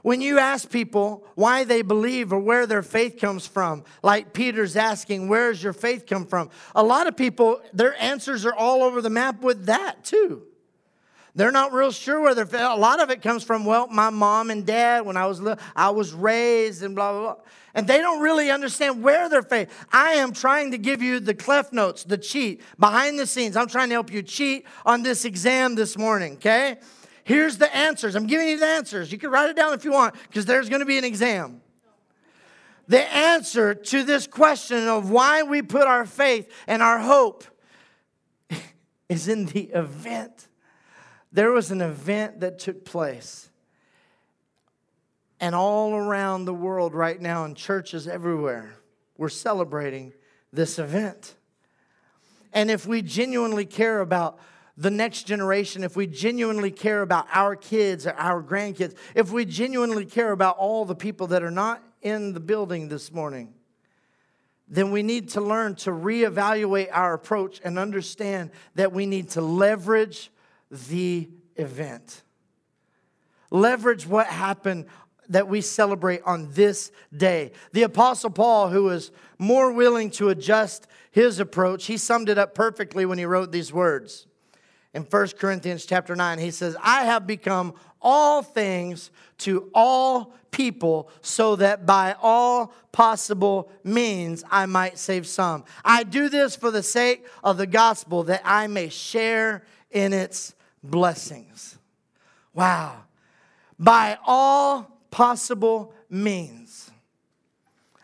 When 0.02 0.22
you 0.22 0.38
ask 0.38 0.70
people 0.70 1.26
why 1.34 1.64
they 1.64 1.82
believe 1.82 2.32
or 2.32 2.40
where 2.40 2.68
their 2.68 2.84
faith 2.84 3.20
comes 3.20 3.48
from, 3.48 3.84
like 4.04 4.34
Peter's 4.34 4.78
asking, 4.78 5.28
Where 5.28 5.52
does 5.52 5.64
your 5.64 5.74
faith 5.74 6.06
come 6.06 6.28
from? 6.28 6.52
A 6.76 6.84
lot 6.84 7.08
of 7.08 7.18
people, 7.18 7.60
their 7.74 8.00
answers 8.00 8.46
are 8.46 8.54
all 8.54 8.84
over 8.84 9.02
the 9.02 9.10
map 9.10 9.42
with 9.42 9.66
that 9.66 10.04
too. 10.04 10.44
They're 11.36 11.52
not 11.52 11.74
real 11.74 11.92
sure 11.92 12.22
where 12.22 12.34
they're. 12.34 12.48
A 12.54 12.76
lot 12.78 13.02
of 13.02 13.10
it 13.10 13.22
comes 13.22 13.44
from 13.44 13.66
well, 13.66 13.88
my 13.88 14.10
mom 14.10 14.50
and 14.50 14.66
dad 14.66 15.06
when 15.06 15.18
I 15.18 15.26
was 15.26 15.42
little, 15.42 15.62
I 15.76 15.90
was 15.90 16.14
raised 16.14 16.82
and 16.82 16.96
blah 16.96 17.12
blah 17.12 17.22
blah, 17.22 17.44
and 17.74 17.86
they 17.86 17.98
don't 17.98 18.22
really 18.22 18.50
understand 18.50 19.04
where 19.04 19.28
their 19.28 19.42
faith. 19.42 19.70
I 19.92 20.14
am 20.14 20.32
trying 20.32 20.72
to 20.72 20.78
give 20.78 21.02
you 21.02 21.20
the 21.20 21.34
Cliff 21.34 21.74
notes, 21.74 22.06
the 22.06 22.18
cheat 22.18 22.62
behind 22.80 23.20
the 23.20 23.28
scenes. 23.28 23.58
I'm 23.58 23.68
trying 23.68 23.90
to 23.90 23.96
help 23.96 24.14
you 24.14 24.24
cheat 24.24 24.66
on 24.86 25.04
this 25.04 25.26
exam 25.26 25.76
this 25.76 25.98
morning. 25.98 26.36
Okay, 26.36 26.78
here's 27.26 27.58
the 27.58 27.74
answers. 27.76 28.16
I'm 28.16 28.28
giving 28.28 28.48
you 28.48 28.58
the 28.58 28.66
answers. 28.66 29.12
You 29.12 29.18
can 29.18 29.30
write 29.30 29.50
it 29.50 29.58
down 29.58 29.74
if 29.74 29.84
you 29.84 29.92
want 29.92 30.16
because 30.30 30.46
there's 30.46 30.70
going 30.70 30.80
to 30.80 30.86
be 30.86 30.98
an 30.98 31.04
exam. 31.04 31.62
The 32.88 33.02
answer 33.14 33.74
to 33.74 34.04
this 34.04 34.26
question 34.26 34.88
of 34.88 35.10
why 35.10 35.44
we 35.44 35.62
put 35.62 35.86
our 35.86 36.06
faith 36.06 36.50
and 36.66 36.82
our 36.82 37.00
hope 37.00 37.44
is 39.10 39.28
in 39.28 39.48
the 39.48 39.64
event 39.64 40.45
there 41.36 41.52
was 41.52 41.70
an 41.70 41.82
event 41.82 42.40
that 42.40 42.60
took 42.60 42.86
place. 42.86 43.50
And 45.42 45.54
all 45.54 45.94
around 45.94 46.46
the 46.46 46.54
world 46.54 46.94
right 46.94 47.20
now, 47.20 47.44
in 47.44 47.56
churches 47.56 48.08
everywhere, 48.08 48.74
we're 49.18 49.28
celebrating 49.28 50.14
this 50.54 50.80
event. 50.80 51.36
And 52.54 52.72
if 52.72 52.88
we 52.88 53.02
genuinely 53.02 53.66
care 53.66 54.00
about 54.00 54.40
the 54.78 54.90
next 54.90 55.24
generation, 55.24 55.84
if 55.84 55.98
we 55.98 56.08
genuinely 56.08 56.72
care 56.72 57.02
about 57.02 57.28
our 57.34 57.58
kids 57.58 58.08
or 58.08 58.14
our 58.14 58.42
grandkids, 58.42 58.96
if 59.14 59.30
we 59.34 59.44
genuinely 59.44 60.06
care 60.06 60.32
about 60.32 60.58
all 60.58 60.86
the 60.86 60.96
people 60.96 61.28
that 61.28 61.44
are 61.44 61.52
not 61.52 61.84
in 62.02 62.32
the 62.32 62.40
building 62.40 62.88
this 62.88 63.12
morning, 63.12 63.54
then 64.70 64.90
we 64.90 65.04
need 65.04 65.30
to 65.30 65.42
learn 65.42 65.76
to 65.76 65.92
reevaluate 65.92 66.88
our 66.94 67.14
approach 67.14 67.60
and 67.66 67.78
understand 67.78 68.52
that 68.76 68.94
we 68.94 69.06
need 69.06 69.32
to 69.32 69.42
leverage 69.42 70.32
the 70.76 71.30
event. 71.56 72.24
Leverage 73.52 74.06
what 74.08 74.28
happened 74.28 74.86
that 75.30 75.48
we 75.48 75.62
celebrate 75.62 76.22
on 76.24 76.52
this 76.52 76.92
day. 77.16 77.52
The 77.72 77.84
Apostle 77.84 78.30
Paul, 78.30 78.70
who 78.70 78.84
was 78.84 79.12
more 79.40 79.72
willing 79.72 80.12
to 80.12 80.30
adjust 80.30 80.88
his 81.12 81.40
approach, 81.40 81.86
he 81.86 81.98
summed 81.98 82.30
it 82.30 82.38
up 82.38 82.54
perfectly 82.54 83.06
when 83.06 83.18
he 83.18 83.26
wrote 83.26 83.52
these 83.52 83.74
words. 83.74 84.28
In 84.94 85.04
1 85.04 85.28
Corinthians 85.40 85.86
chapter 85.86 86.16
9, 86.16 86.40
he 86.40 86.52
says, 86.52 86.78
I 86.82 87.04
have 87.06 87.28
become 87.28 87.74
all 88.02 88.42
things 88.42 89.12
to 89.40 89.70
all 89.74 90.34
people 90.52 91.10
so 91.22 91.58
that 91.58 91.86
by 91.86 92.16
all 92.22 92.74
possible 92.94 93.70
means 93.84 94.44
I 94.50 94.68
might 94.68 94.98
save 94.98 95.28
some. 95.28 95.66
I 95.84 96.04
do 96.04 96.30
this 96.30 96.56
for 96.56 96.72
the 96.72 96.84
sake 96.84 97.26
of 97.44 97.58
the 97.58 97.68
gospel 97.68 98.24
that 98.24 98.42
I 98.46 98.68
may 98.68 98.88
share 98.88 99.64
in 99.92 100.14
its 100.14 100.55
blessings. 100.90 101.78
Wow. 102.54 103.04
By 103.78 104.18
all 104.26 105.00
possible 105.12 105.94
means. 106.10 106.92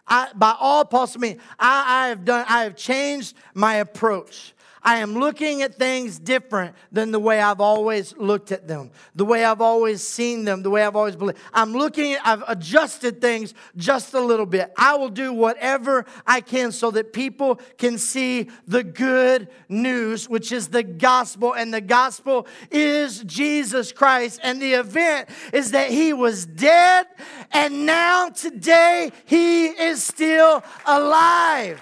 I, 0.08 0.30
by 0.36 0.56
all 0.60 0.84
possible 0.84 1.22
means, 1.22 1.42
I, 1.58 2.06
I 2.06 2.08
have 2.10 2.26
done, 2.26 2.46
I 2.50 2.64
have 2.64 2.76
changed 2.76 3.36
my 3.54 3.76
approach. 3.76 4.54
I 4.84 4.98
am 4.98 5.14
looking 5.14 5.62
at 5.62 5.76
things 5.76 6.18
different 6.18 6.76
than 6.92 7.12
the 7.12 7.20
way 7.20 7.40
I've 7.40 7.62
always 7.62 8.16
looked 8.18 8.52
at 8.52 8.68
them, 8.68 8.92
the 9.16 9.26
way 9.26 9.46
I've 9.46 9.62
always 9.62 10.02
seen 10.02 10.44
them, 10.44 10.64
the 10.64 10.70
way 10.70 10.84
I've 10.84 10.96
always 10.96 11.16
believed. 11.16 11.40
I'm 11.54 11.74
looking 11.74 12.14
at, 12.14 12.26
I've 12.26 12.44
adjusted 12.48 13.22
things 13.22 13.54
just 13.78 14.14
a 14.14 14.20
little 14.20 14.48
bit. 14.48 14.74
I 14.78 14.96
will 14.96 15.10
do 15.10 15.34
whatever 15.34 16.06
I 16.26 16.42
can 16.42 16.72
so 16.72 16.90
that 16.92 17.14
people 17.14 17.56
can 17.78 17.98
see 17.98 18.50
the 18.68 18.84
good 18.84 19.50
news, 19.70 20.28
which 20.28 20.52
is 20.52 20.70
the 20.70 20.84
gospel. 20.84 21.54
And 21.54 21.74
the 21.74 21.82
gospel 21.82 22.48
is 22.72 23.24
Jesus 23.24 23.92
Christ. 23.92 24.40
And 24.44 24.62
the 24.62 24.74
event 24.74 25.30
is 25.54 25.72
that 25.72 25.92
he 25.92 26.14
was 26.14 26.46
dead, 26.46 27.06
and 27.52 27.86
now 27.86 28.30
today 28.30 29.12
he 29.26 29.68
is 29.68 30.04
still 30.04 30.64
alive. 30.86 31.82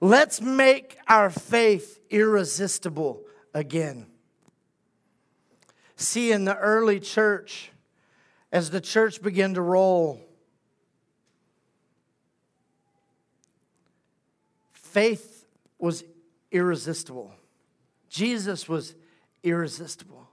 Let's 0.00 0.40
make 0.40 0.96
our 1.08 1.30
faith 1.30 2.00
irresistible 2.10 3.22
again. 3.52 4.06
See, 5.96 6.30
in 6.30 6.44
the 6.44 6.56
early 6.56 7.00
church, 7.00 7.72
as 8.52 8.70
the 8.70 8.80
church 8.80 9.20
began 9.20 9.54
to 9.54 9.60
roll, 9.60 10.20
faith 14.72 15.44
was 15.78 16.04
irresistible. 16.52 17.32
Jesus 18.08 18.68
was 18.68 18.94
irresistible. 19.42 20.28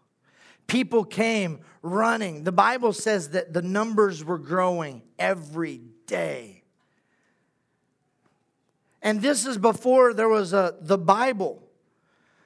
People 0.67 1.03
came 1.03 1.59
running. 1.81 2.43
The 2.43 2.51
Bible 2.51 2.93
says 2.93 3.29
that 3.29 3.53
the 3.53 3.61
numbers 3.61 4.23
were 4.23 4.39
growing 4.39 5.01
every 5.19 5.81
day. 6.07 6.54
And 9.05 9.21
this 9.21 9.45
is 9.45 9.59
before 9.59 10.15
there 10.15 10.27
was 10.27 10.51
a, 10.51 10.73
the 10.81 10.97
Bible. 10.97 11.61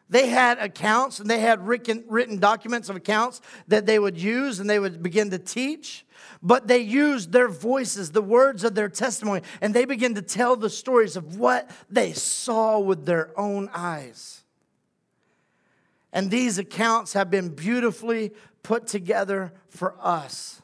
They 0.10 0.28
had 0.28 0.60
accounts 0.60 1.22
and 1.22 1.30
they 1.30 1.40
had 1.40 1.66
written, 1.66 2.04
written 2.10 2.38
documents 2.38 2.90
of 2.90 2.98
accounts 2.98 3.40
that 3.70 3.86
they 3.86 3.98
would 3.98 4.20
use 4.20 4.60
and 4.60 4.70
they 4.70 4.78
would 4.78 5.02
begin 5.02 5.30
to 5.30 5.40
teach. 5.40 6.06
But 6.44 6.68
they 6.68 6.80
used 6.80 7.32
their 7.32 7.48
voices, 7.48 8.12
the 8.12 8.22
words 8.22 8.66
of 8.66 8.76
their 8.76 8.90
testimony, 8.90 9.42
and 9.62 9.74
they 9.74 9.86
began 9.86 10.16
to 10.16 10.22
tell 10.22 10.58
the 10.58 10.70
stories 10.70 11.16
of 11.16 11.38
what 11.38 11.72
they 11.90 12.12
saw 12.12 12.78
with 12.78 13.06
their 13.06 13.32
own 13.40 13.70
eyes. 13.74 14.44
And 16.12 16.30
these 16.30 16.58
accounts 16.58 17.14
have 17.14 17.32
been 17.32 17.56
beautifully 17.56 18.34
put 18.64 18.86
together 18.86 19.54
for 19.70 19.96
us 20.02 20.59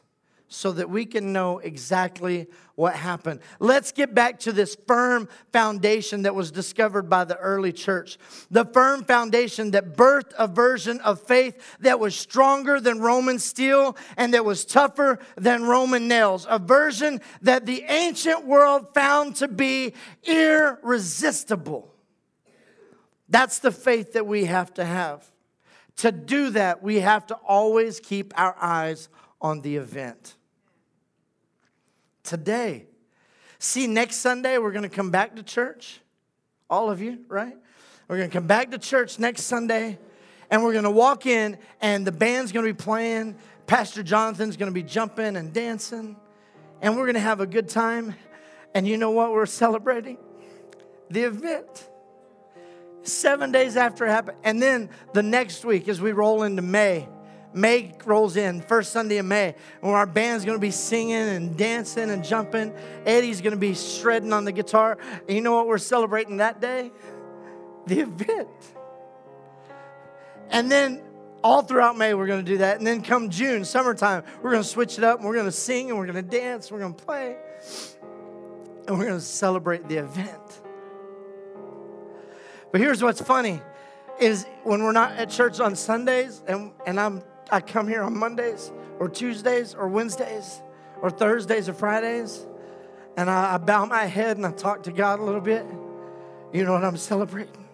so 0.56 0.72
that 0.72 0.88
we 0.88 1.04
can 1.04 1.34
know 1.34 1.58
exactly 1.58 2.46
what 2.76 2.94
happened. 2.94 3.40
Let's 3.60 3.92
get 3.92 4.14
back 4.14 4.38
to 4.40 4.52
this 4.52 4.74
firm 4.86 5.28
foundation 5.52 6.22
that 6.22 6.34
was 6.34 6.50
discovered 6.50 7.10
by 7.10 7.24
the 7.24 7.36
early 7.36 7.72
church. 7.72 8.16
The 8.50 8.64
firm 8.64 9.04
foundation 9.04 9.72
that 9.72 9.94
birthed 9.94 10.32
a 10.38 10.48
version 10.48 10.98
of 11.00 11.20
faith 11.20 11.60
that 11.80 12.00
was 12.00 12.16
stronger 12.16 12.80
than 12.80 13.00
Roman 13.00 13.38
steel 13.38 13.98
and 14.16 14.32
that 14.32 14.46
was 14.46 14.64
tougher 14.64 15.18
than 15.36 15.64
Roman 15.64 16.08
nails. 16.08 16.46
A 16.48 16.58
version 16.58 17.20
that 17.42 17.66
the 17.66 17.84
ancient 17.86 18.46
world 18.46 18.94
found 18.94 19.36
to 19.36 19.48
be 19.48 19.92
irresistible. 20.24 21.94
That's 23.28 23.58
the 23.58 23.72
faith 23.72 24.14
that 24.14 24.26
we 24.26 24.46
have 24.46 24.72
to 24.74 24.86
have. 24.86 25.30
To 25.96 26.10
do 26.10 26.48
that, 26.50 26.82
we 26.82 27.00
have 27.00 27.26
to 27.26 27.34
always 27.34 28.00
keep 28.00 28.32
our 28.38 28.56
eyes 28.58 29.10
on 29.40 29.60
the 29.60 29.76
event. 29.76 30.35
Today. 32.26 32.86
See, 33.58 33.86
next 33.86 34.16
Sunday, 34.16 34.58
we're 34.58 34.72
going 34.72 34.82
to 34.82 34.94
come 34.94 35.10
back 35.10 35.36
to 35.36 35.42
church. 35.42 36.00
All 36.68 36.90
of 36.90 37.00
you, 37.00 37.20
right? 37.28 37.56
We're 38.08 38.18
going 38.18 38.28
to 38.28 38.36
come 38.36 38.46
back 38.46 38.72
to 38.72 38.78
church 38.78 39.18
next 39.18 39.42
Sunday, 39.42 39.98
and 40.50 40.62
we're 40.62 40.72
going 40.72 40.84
to 40.84 40.90
walk 40.90 41.26
in, 41.26 41.56
and 41.80 42.06
the 42.06 42.12
band's 42.12 42.52
going 42.52 42.66
to 42.66 42.72
be 42.72 42.76
playing. 42.76 43.36
Pastor 43.66 44.02
Jonathan's 44.02 44.56
going 44.56 44.70
to 44.70 44.74
be 44.74 44.82
jumping 44.82 45.36
and 45.36 45.52
dancing, 45.52 46.16
and 46.82 46.96
we're 46.96 47.04
going 47.04 47.14
to 47.14 47.20
have 47.20 47.40
a 47.40 47.46
good 47.46 47.68
time. 47.68 48.14
And 48.74 48.86
you 48.86 48.96
know 48.96 49.10
what 49.12 49.32
we're 49.32 49.46
celebrating? 49.46 50.18
The 51.08 51.22
event 51.22 51.88
seven 53.02 53.52
days 53.52 53.76
after 53.76 54.04
it 54.06 54.10
happened. 54.10 54.38
And 54.44 54.60
then 54.60 54.90
the 55.14 55.22
next 55.22 55.64
week, 55.64 55.88
as 55.88 56.00
we 56.00 56.12
roll 56.12 56.42
into 56.42 56.62
May, 56.62 57.08
May 57.56 57.94
rolls 58.04 58.36
in, 58.36 58.60
first 58.60 58.92
Sunday 58.92 59.16
of 59.16 59.24
May, 59.24 59.54
and 59.82 59.90
our 59.90 60.04
band's 60.04 60.44
gonna 60.44 60.58
be 60.58 60.70
singing 60.70 61.16
and 61.16 61.56
dancing 61.56 62.10
and 62.10 62.22
jumping. 62.22 62.74
Eddie's 63.06 63.40
gonna 63.40 63.56
be 63.56 63.74
shredding 63.74 64.34
on 64.34 64.44
the 64.44 64.52
guitar. 64.52 64.98
And 65.26 65.34
you 65.34 65.40
know 65.40 65.54
what 65.54 65.66
we're 65.66 65.78
celebrating 65.78 66.36
that 66.36 66.60
day? 66.60 66.92
The 67.86 68.00
event. 68.00 68.48
And 70.50 70.70
then 70.70 71.02
all 71.42 71.62
throughout 71.62 71.96
May, 71.96 72.12
we're 72.12 72.26
gonna 72.26 72.42
do 72.42 72.58
that. 72.58 72.76
And 72.76 72.86
then 72.86 73.00
come 73.00 73.30
June, 73.30 73.64
summertime, 73.64 74.22
we're 74.42 74.50
gonna 74.50 74.62
switch 74.62 74.98
it 74.98 75.04
up 75.04 75.20
and 75.20 75.26
we're 75.26 75.36
gonna 75.36 75.50
sing 75.50 75.88
and 75.88 75.98
we're 75.98 76.06
gonna 76.06 76.20
dance, 76.20 76.70
we're 76.70 76.80
gonna 76.80 76.92
play, 76.92 77.38
and 78.86 78.98
we're 78.98 79.06
gonna 79.06 79.18
celebrate 79.18 79.88
the 79.88 79.96
event. 79.96 80.60
But 82.70 82.82
here's 82.82 83.02
what's 83.02 83.22
funny 83.22 83.62
is 84.20 84.44
when 84.62 84.82
we're 84.82 84.92
not 84.92 85.12
at 85.12 85.30
church 85.30 85.58
on 85.58 85.74
Sundays 85.74 86.42
and, 86.46 86.72
and 86.86 87.00
I'm 87.00 87.22
I 87.50 87.60
come 87.60 87.88
here 87.88 88.02
on 88.02 88.16
Mondays 88.16 88.72
or 88.98 89.08
Tuesdays 89.08 89.74
or 89.74 89.88
Wednesdays 89.88 90.60
or 91.00 91.10
Thursdays 91.10 91.68
or 91.68 91.74
Fridays 91.74 92.46
and 93.16 93.30
I, 93.30 93.54
I 93.54 93.58
bow 93.58 93.86
my 93.86 94.04
head 94.04 94.36
and 94.36 94.46
I 94.46 94.52
talk 94.52 94.84
to 94.84 94.92
God 94.92 95.20
a 95.20 95.22
little 95.22 95.40
bit. 95.40 95.64
You 96.52 96.64
know 96.64 96.72
what 96.72 96.84
I'm 96.84 96.96
celebrating? 96.96 97.64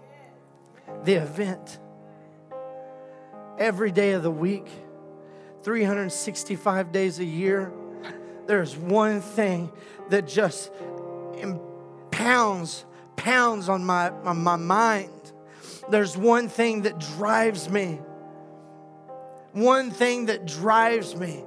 The 1.04 1.14
event. 1.14 1.78
Every 3.58 3.90
day 3.90 4.12
of 4.12 4.22
the 4.22 4.30
week, 4.30 4.66
365 5.62 6.92
days 6.92 7.18
a 7.18 7.24
year, 7.24 7.72
there's 8.46 8.76
one 8.76 9.20
thing 9.20 9.70
that 10.10 10.26
just 10.26 10.70
pounds 12.10 12.84
pounds 13.22 13.68
on 13.68 13.84
my, 13.84 14.10
on 14.10 14.42
my 14.42 14.56
mind. 14.56 15.32
There's 15.88 16.16
one 16.16 16.48
thing 16.48 16.82
that 16.82 16.98
drives 16.98 17.68
me. 17.68 18.00
One 19.52 19.90
thing 19.90 20.26
that 20.26 20.46
drives 20.46 21.14
me. 21.14 21.44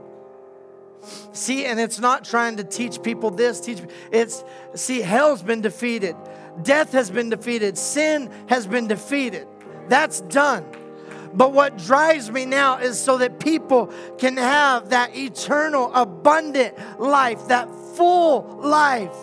See, 1.34 1.66
and 1.66 1.80
it's 1.80 2.00
not 2.00 2.26
trying 2.26 2.58
to 2.58 2.64
teach 2.64 3.02
people 3.04 3.30
this, 3.32 3.60
teach 3.60 3.80
it's 4.12 4.44
see, 4.74 5.02
hell's 5.02 5.44
been 5.44 5.62
defeated, 5.62 6.16
death 6.64 6.92
has 6.94 7.12
been 7.12 7.30
defeated, 7.30 7.78
sin 7.78 8.32
has 8.48 8.66
been 8.66 8.88
defeated. 8.88 9.48
That's 9.88 10.22
done. 10.22 10.66
But 11.34 11.52
what 11.52 11.78
drives 11.78 12.32
me 12.32 12.46
now 12.46 12.78
is 12.78 12.98
so 12.98 13.18
that 13.18 13.40
people 13.40 13.94
can 14.18 14.38
have 14.38 14.90
that 14.90 15.16
eternal, 15.16 15.94
abundant 15.94 17.00
life, 17.00 17.50
that 17.50 17.70
full 17.96 18.60
life. 18.64 19.16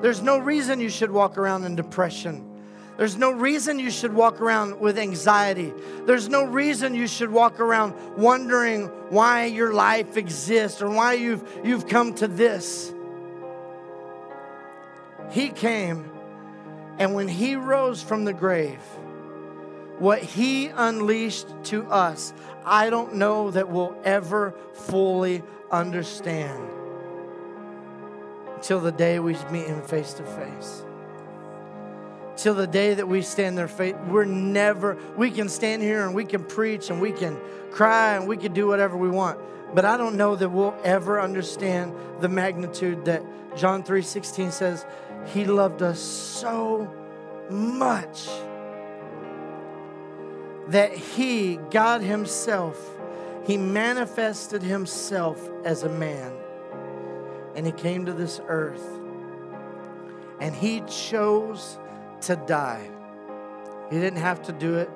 There's 0.00 0.22
no 0.22 0.38
reason 0.38 0.80
you 0.80 0.88
should 0.88 1.10
walk 1.10 1.36
around 1.36 1.64
in 1.64 1.76
depression. 1.76 2.55
There's 2.96 3.16
no 3.16 3.30
reason 3.30 3.78
you 3.78 3.90
should 3.90 4.14
walk 4.14 4.40
around 4.40 4.80
with 4.80 4.98
anxiety. 4.98 5.72
There's 6.06 6.28
no 6.28 6.44
reason 6.44 6.94
you 6.94 7.06
should 7.06 7.30
walk 7.30 7.60
around 7.60 7.94
wondering 8.16 8.86
why 9.10 9.46
your 9.46 9.74
life 9.74 10.16
exists 10.16 10.80
or 10.80 10.88
why 10.88 11.12
you've, 11.14 11.44
you've 11.62 11.86
come 11.86 12.14
to 12.14 12.26
this. 12.26 12.94
He 15.30 15.50
came, 15.50 16.10
and 16.98 17.14
when 17.14 17.28
he 17.28 17.56
rose 17.56 18.02
from 18.02 18.24
the 18.24 18.32
grave, 18.32 18.80
what 19.98 20.22
he 20.22 20.68
unleashed 20.68 21.48
to 21.64 21.84
us, 21.86 22.32
I 22.64 22.88
don't 22.88 23.16
know 23.16 23.50
that 23.50 23.68
we'll 23.68 23.98
ever 24.04 24.54
fully 24.72 25.42
understand 25.70 26.70
until 28.54 28.80
the 28.80 28.92
day 28.92 29.18
we 29.18 29.34
meet 29.50 29.66
him 29.66 29.82
face 29.82 30.14
to 30.14 30.22
face. 30.22 30.85
Till 32.36 32.54
the 32.54 32.66
day 32.66 32.94
that 32.94 33.08
we 33.08 33.22
stand 33.22 33.56
there, 33.56 33.68
faith 33.68 33.96
we're 34.08 34.24
never, 34.24 34.96
we 35.16 35.30
can 35.30 35.48
stand 35.48 35.82
here 35.82 36.04
and 36.04 36.14
we 36.14 36.24
can 36.24 36.44
preach 36.44 36.90
and 36.90 37.00
we 37.00 37.12
can 37.12 37.38
cry 37.70 38.16
and 38.16 38.28
we 38.28 38.36
can 38.36 38.52
do 38.52 38.66
whatever 38.66 38.96
we 38.96 39.08
want. 39.08 39.38
But 39.74 39.84
I 39.84 39.96
don't 39.96 40.16
know 40.16 40.36
that 40.36 40.48
we'll 40.48 40.76
ever 40.84 41.20
understand 41.20 41.94
the 42.20 42.28
magnitude 42.28 43.04
that 43.06 43.22
John 43.56 43.82
3:16 43.82 44.52
says, 44.52 44.86
He 45.32 45.44
loved 45.44 45.82
us 45.82 45.98
so 46.00 46.92
much 47.50 48.28
that 50.68 50.92
He, 50.92 51.58
God 51.70 52.02
Himself, 52.02 52.78
He 53.46 53.56
manifested 53.56 54.62
Himself 54.62 55.48
as 55.64 55.82
a 55.82 55.88
man 55.88 56.32
and 57.56 57.64
he 57.64 57.72
came 57.72 58.04
to 58.04 58.12
this 58.12 58.40
earth 58.46 58.86
and 60.38 60.54
he 60.54 60.82
chose 60.82 61.78
to 62.22 62.36
die. 62.36 62.90
He 63.90 63.98
didn't 63.98 64.20
have 64.20 64.42
to 64.44 64.52
do 64.52 64.76
it. 64.76 64.90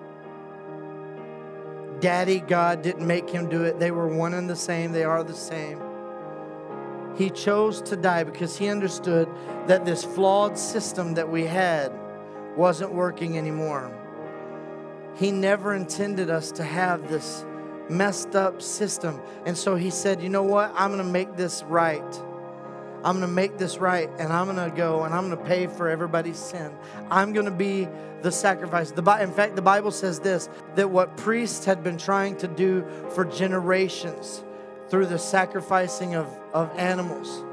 Daddy 2.00 2.40
God 2.40 2.82
didn't 2.82 3.06
make 3.06 3.28
him 3.28 3.48
do 3.48 3.64
it. 3.64 3.78
They 3.78 3.90
were 3.90 4.08
one 4.08 4.34
and 4.34 4.48
the 4.48 4.56
same, 4.56 4.92
they 4.92 5.04
are 5.04 5.22
the 5.22 5.34
same. 5.34 5.80
He 7.16 7.28
chose 7.30 7.82
to 7.82 7.96
die 7.96 8.24
because 8.24 8.56
he 8.56 8.68
understood 8.68 9.28
that 9.66 9.84
this 9.84 10.04
flawed 10.04 10.58
system 10.58 11.14
that 11.14 11.28
we 11.28 11.44
had 11.44 11.92
wasn't 12.56 12.94
working 12.94 13.36
anymore. 13.36 13.96
He 15.16 15.30
never 15.30 15.74
intended 15.74 16.30
us 16.30 16.50
to 16.52 16.64
have 16.64 17.10
this 17.10 17.44
messed 17.90 18.34
up 18.34 18.62
system. 18.62 19.20
And 19.44 19.56
so 19.58 19.74
he 19.74 19.90
said, 19.90 20.22
You 20.22 20.28
know 20.28 20.42
what? 20.42 20.72
I'm 20.74 20.92
going 20.92 21.04
to 21.04 21.12
make 21.12 21.36
this 21.36 21.62
right. 21.64 22.22
I'm 23.03 23.16
going 23.16 23.28
to 23.28 23.34
make 23.34 23.57
this 23.57 23.78
right 23.78 24.11
and 24.18 24.32
I'm 24.32 24.55
going 24.55 24.70
to 24.70 24.76
go 24.76 25.05
and 25.05 25.14
I'm 25.14 25.26
going 25.26 25.38
to 25.38 25.44
pay 25.44 25.66
for 25.66 25.88
everybody's 25.88 26.38
sin. 26.38 26.70
I'm 27.11 27.32
going 27.32 27.46
to 27.46 27.51
be 27.51 27.88
the 28.20 28.30
sacrifice. 28.30 28.90
The, 28.90 29.03
in 29.22 29.32
fact, 29.32 29.57
the 29.57 29.62
Bible 29.62 29.90
says 29.90 30.20
this 30.20 30.48
that 30.74 30.90
what 30.90 31.16
priests 31.16 31.64
had 31.64 31.82
been 31.82 31.96
trying 31.96 32.36
to 32.38 32.48
do 32.48 32.84
for 33.14 33.24
generations 33.24 34.44
through 34.88 35.07
the 35.07 35.18
sacrificing 35.18 36.14
of, 36.14 36.26
of 36.53 36.70
animals, 36.76 37.44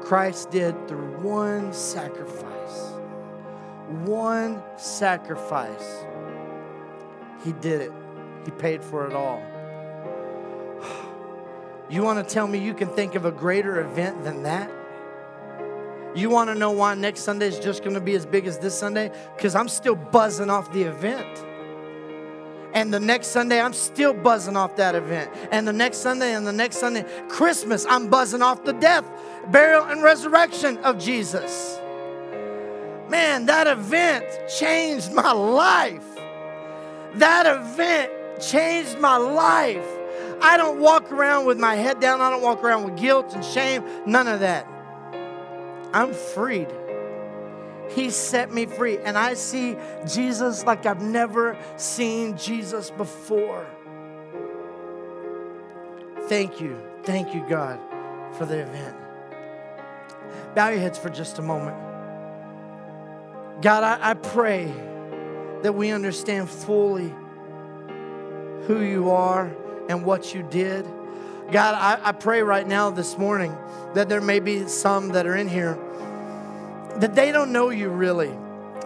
Christ 0.00 0.50
did 0.50 0.88
through 0.88 1.18
one 1.18 1.72
sacrifice. 1.72 2.92
One 4.04 4.62
sacrifice. 4.76 6.06
He 7.44 7.52
did 7.52 7.82
it, 7.82 7.92
He 8.44 8.50
paid 8.52 8.82
for 8.82 9.06
it 9.06 9.12
all. 9.12 9.42
You 11.88 12.02
want 12.02 12.18
to 12.26 12.34
tell 12.34 12.48
me 12.48 12.58
you 12.58 12.74
can 12.74 12.88
think 12.88 13.14
of 13.14 13.26
a 13.26 13.30
greater 13.30 13.80
event 13.80 14.24
than 14.24 14.42
that? 14.42 14.68
You 16.16 16.30
want 16.30 16.48
to 16.48 16.54
know 16.54 16.70
why 16.70 16.94
next 16.94 17.20
Sunday 17.20 17.46
is 17.46 17.58
just 17.58 17.82
going 17.82 17.92
to 17.92 18.00
be 18.00 18.14
as 18.14 18.24
big 18.24 18.46
as 18.46 18.58
this 18.58 18.76
Sunday? 18.76 19.12
Because 19.36 19.54
I'm 19.54 19.68
still 19.68 19.94
buzzing 19.94 20.48
off 20.48 20.72
the 20.72 20.84
event. 20.84 21.44
And 22.72 22.92
the 22.92 23.00
next 23.00 23.28
Sunday, 23.28 23.60
I'm 23.60 23.74
still 23.74 24.14
buzzing 24.14 24.56
off 24.56 24.76
that 24.76 24.94
event. 24.94 25.30
And 25.52 25.68
the 25.68 25.74
next 25.74 25.98
Sunday, 25.98 26.32
and 26.32 26.46
the 26.46 26.52
next 26.52 26.78
Sunday, 26.78 27.04
Christmas, 27.28 27.84
I'm 27.88 28.08
buzzing 28.08 28.40
off 28.40 28.64
the 28.64 28.72
death, 28.72 29.04
burial, 29.50 29.84
and 29.84 30.02
resurrection 30.02 30.78
of 30.78 30.98
Jesus. 30.98 31.78
Man, 33.10 33.46
that 33.46 33.66
event 33.66 34.24
changed 34.48 35.12
my 35.12 35.32
life. 35.32 36.04
That 37.16 37.46
event 37.46 38.40
changed 38.40 38.98
my 38.98 39.16
life. 39.16 39.86
I 40.40 40.56
don't 40.56 40.80
walk 40.80 41.12
around 41.12 41.44
with 41.46 41.58
my 41.58 41.74
head 41.74 42.00
down. 42.00 42.22
I 42.22 42.30
don't 42.30 42.42
walk 42.42 42.64
around 42.64 42.84
with 42.84 42.96
guilt 42.96 43.34
and 43.34 43.44
shame. 43.44 43.84
None 44.06 44.28
of 44.28 44.40
that. 44.40 44.66
I'm 45.96 46.12
freed. 46.12 46.68
He 47.88 48.10
set 48.10 48.52
me 48.52 48.66
free. 48.66 48.98
And 48.98 49.16
I 49.16 49.32
see 49.32 49.76
Jesus 50.06 50.62
like 50.66 50.84
I've 50.84 51.00
never 51.00 51.56
seen 51.76 52.36
Jesus 52.36 52.90
before. 52.90 53.66
Thank 56.28 56.60
you. 56.60 56.78
Thank 57.04 57.34
you, 57.34 57.42
God, 57.48 57.80
for 58.36 58.44
the 58.44 58.58
event. 58.58 58.94
Bow 60.54 60.68
your 60.68 60.80
heads 60.80 60.98
for 60.98 61.08
just 61.08 61.38
a 61.38 61.42
moment. 61.42 61.78
God, 63.62 63.82
I, 63.82 64.10
I 64.10 64.14
pray 64.14 64.70
that 65.62 65.74
we 65.74 65.92
understand 65.92 66.50
fully 66.50 67.14
who 68.66 68.82
you 68.82 69.10
are 69.12 69.50
and 69.88 70.04
what 70.04 70.34
you 70.34 70.42
did. 70.42 70.84
God, 71.50 71.74
I, 71.74 72.08
I 72.08 72.12
pray 72.12 72.42
right 72.42 72.68
now 72.68 72.90
this 72.90 73.16
morning 73.16 73.56
that 73.94 74.10
there 74.10 74.20
may 74.20 74.40
be 74.40 74.68
some 74.68 75.10
that 75.10 75.26
are 75.26 75.36
in 75.36 75.48
here 75.48 75.78
that 77.00 77.14
they 77.14 77.32
don't 77.32 77.52
know 77.52 77.70
you 77.70 77.88
really. 77.88 78.32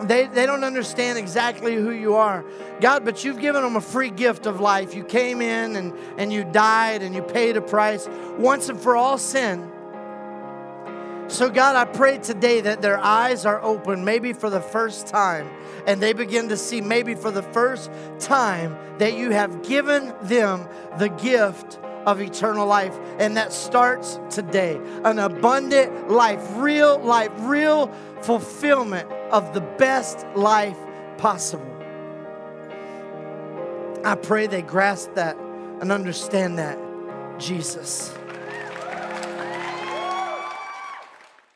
They, 0.03 0.27
they 0.27 0.47
don't 0.47 0.65
understand 0.65 1.19
exactly 1.19 1.75
who 1.75 1.91
you 1.91 2.15
are. 2.15 2.45
God, 2.81 3.05
but 3.05 3.25
you've 3.25 3.41
given 3.41 3.63
them 3.63 3.77
a 3.77 3.81
free 3.81 4.11
gift 4.11 4.47
of 4.47 4.61
life. 4.61 4.95
You 4.95 5.05
came 5.05 5.43
in 5.43 5.77
and, 5.77 5.95
and 6.17 6.33
you 6.33 6.45
died 6.45 7.03
and 7.03 7.15
you 7.15 7.23
paid 7.23 7.57
a 7.57 7.61
price 7.61 8.09
once 8.39 8.69
and 8.69 8.81
for 8.81 8.97
all 8.97 9.19
sin. 9.19 9.71
So, 11.29 11.49
God, 11.49 11.77
I 11.77 11.85
pray 11.85 12.19
today 12.19 12.61
that 12.63 12.83
their 12.83 12.99
eyes 12.99 13.47
are 13.47 13.63
open, 13.63 14.05
maybe 14.05 14.33
for 14.33 14.51
the 14.51 14.61
first 14.61 15.07
time, 15.07 15.49
and 15.87 16.01
they 16.01 16.13
begin 16.13 16.49
to 16.49 16.57
see, 16.57 16.81
maybe 16.81 17.15
for 17.15 17.31
the 17.31 17.43
first 17.43 17.89
time, 18.19 18.77
that 18.99 19.15
you 19.17 19.31
have 19.31 19.63
given 19.63 20.13
them 20.23 20.67
the 20.99 21.09
gift 21.09 21.79
of 22.07 22.21
eternal 22.21 22.67
life. 22.67 22.99
And 23.19 23.37
that 23.37 23.53
starts 23.53 24.19
today. 24.31 24.81
An 25.05 25.19
abundant 25.19 26.11
life, 26.11 26.43
real 26.57 26.99
life, 26.99 27.31
real 27.39 27.93
fulfillment 28.23 29.11
of 29.31 29.55
the 29.55 29.61
best 29.61 30.27
life 30.35 30.79
possible. 31.19 31.67
I 34.05 34.15
pray 34.15 34.47
they 34.47 34.63
grasp 34.63 35.15
that 35.15 35.37
and 35.81 35.93
understand 35.93 36.59
that, 36.59 36.79
Jesus. 37.39 38.15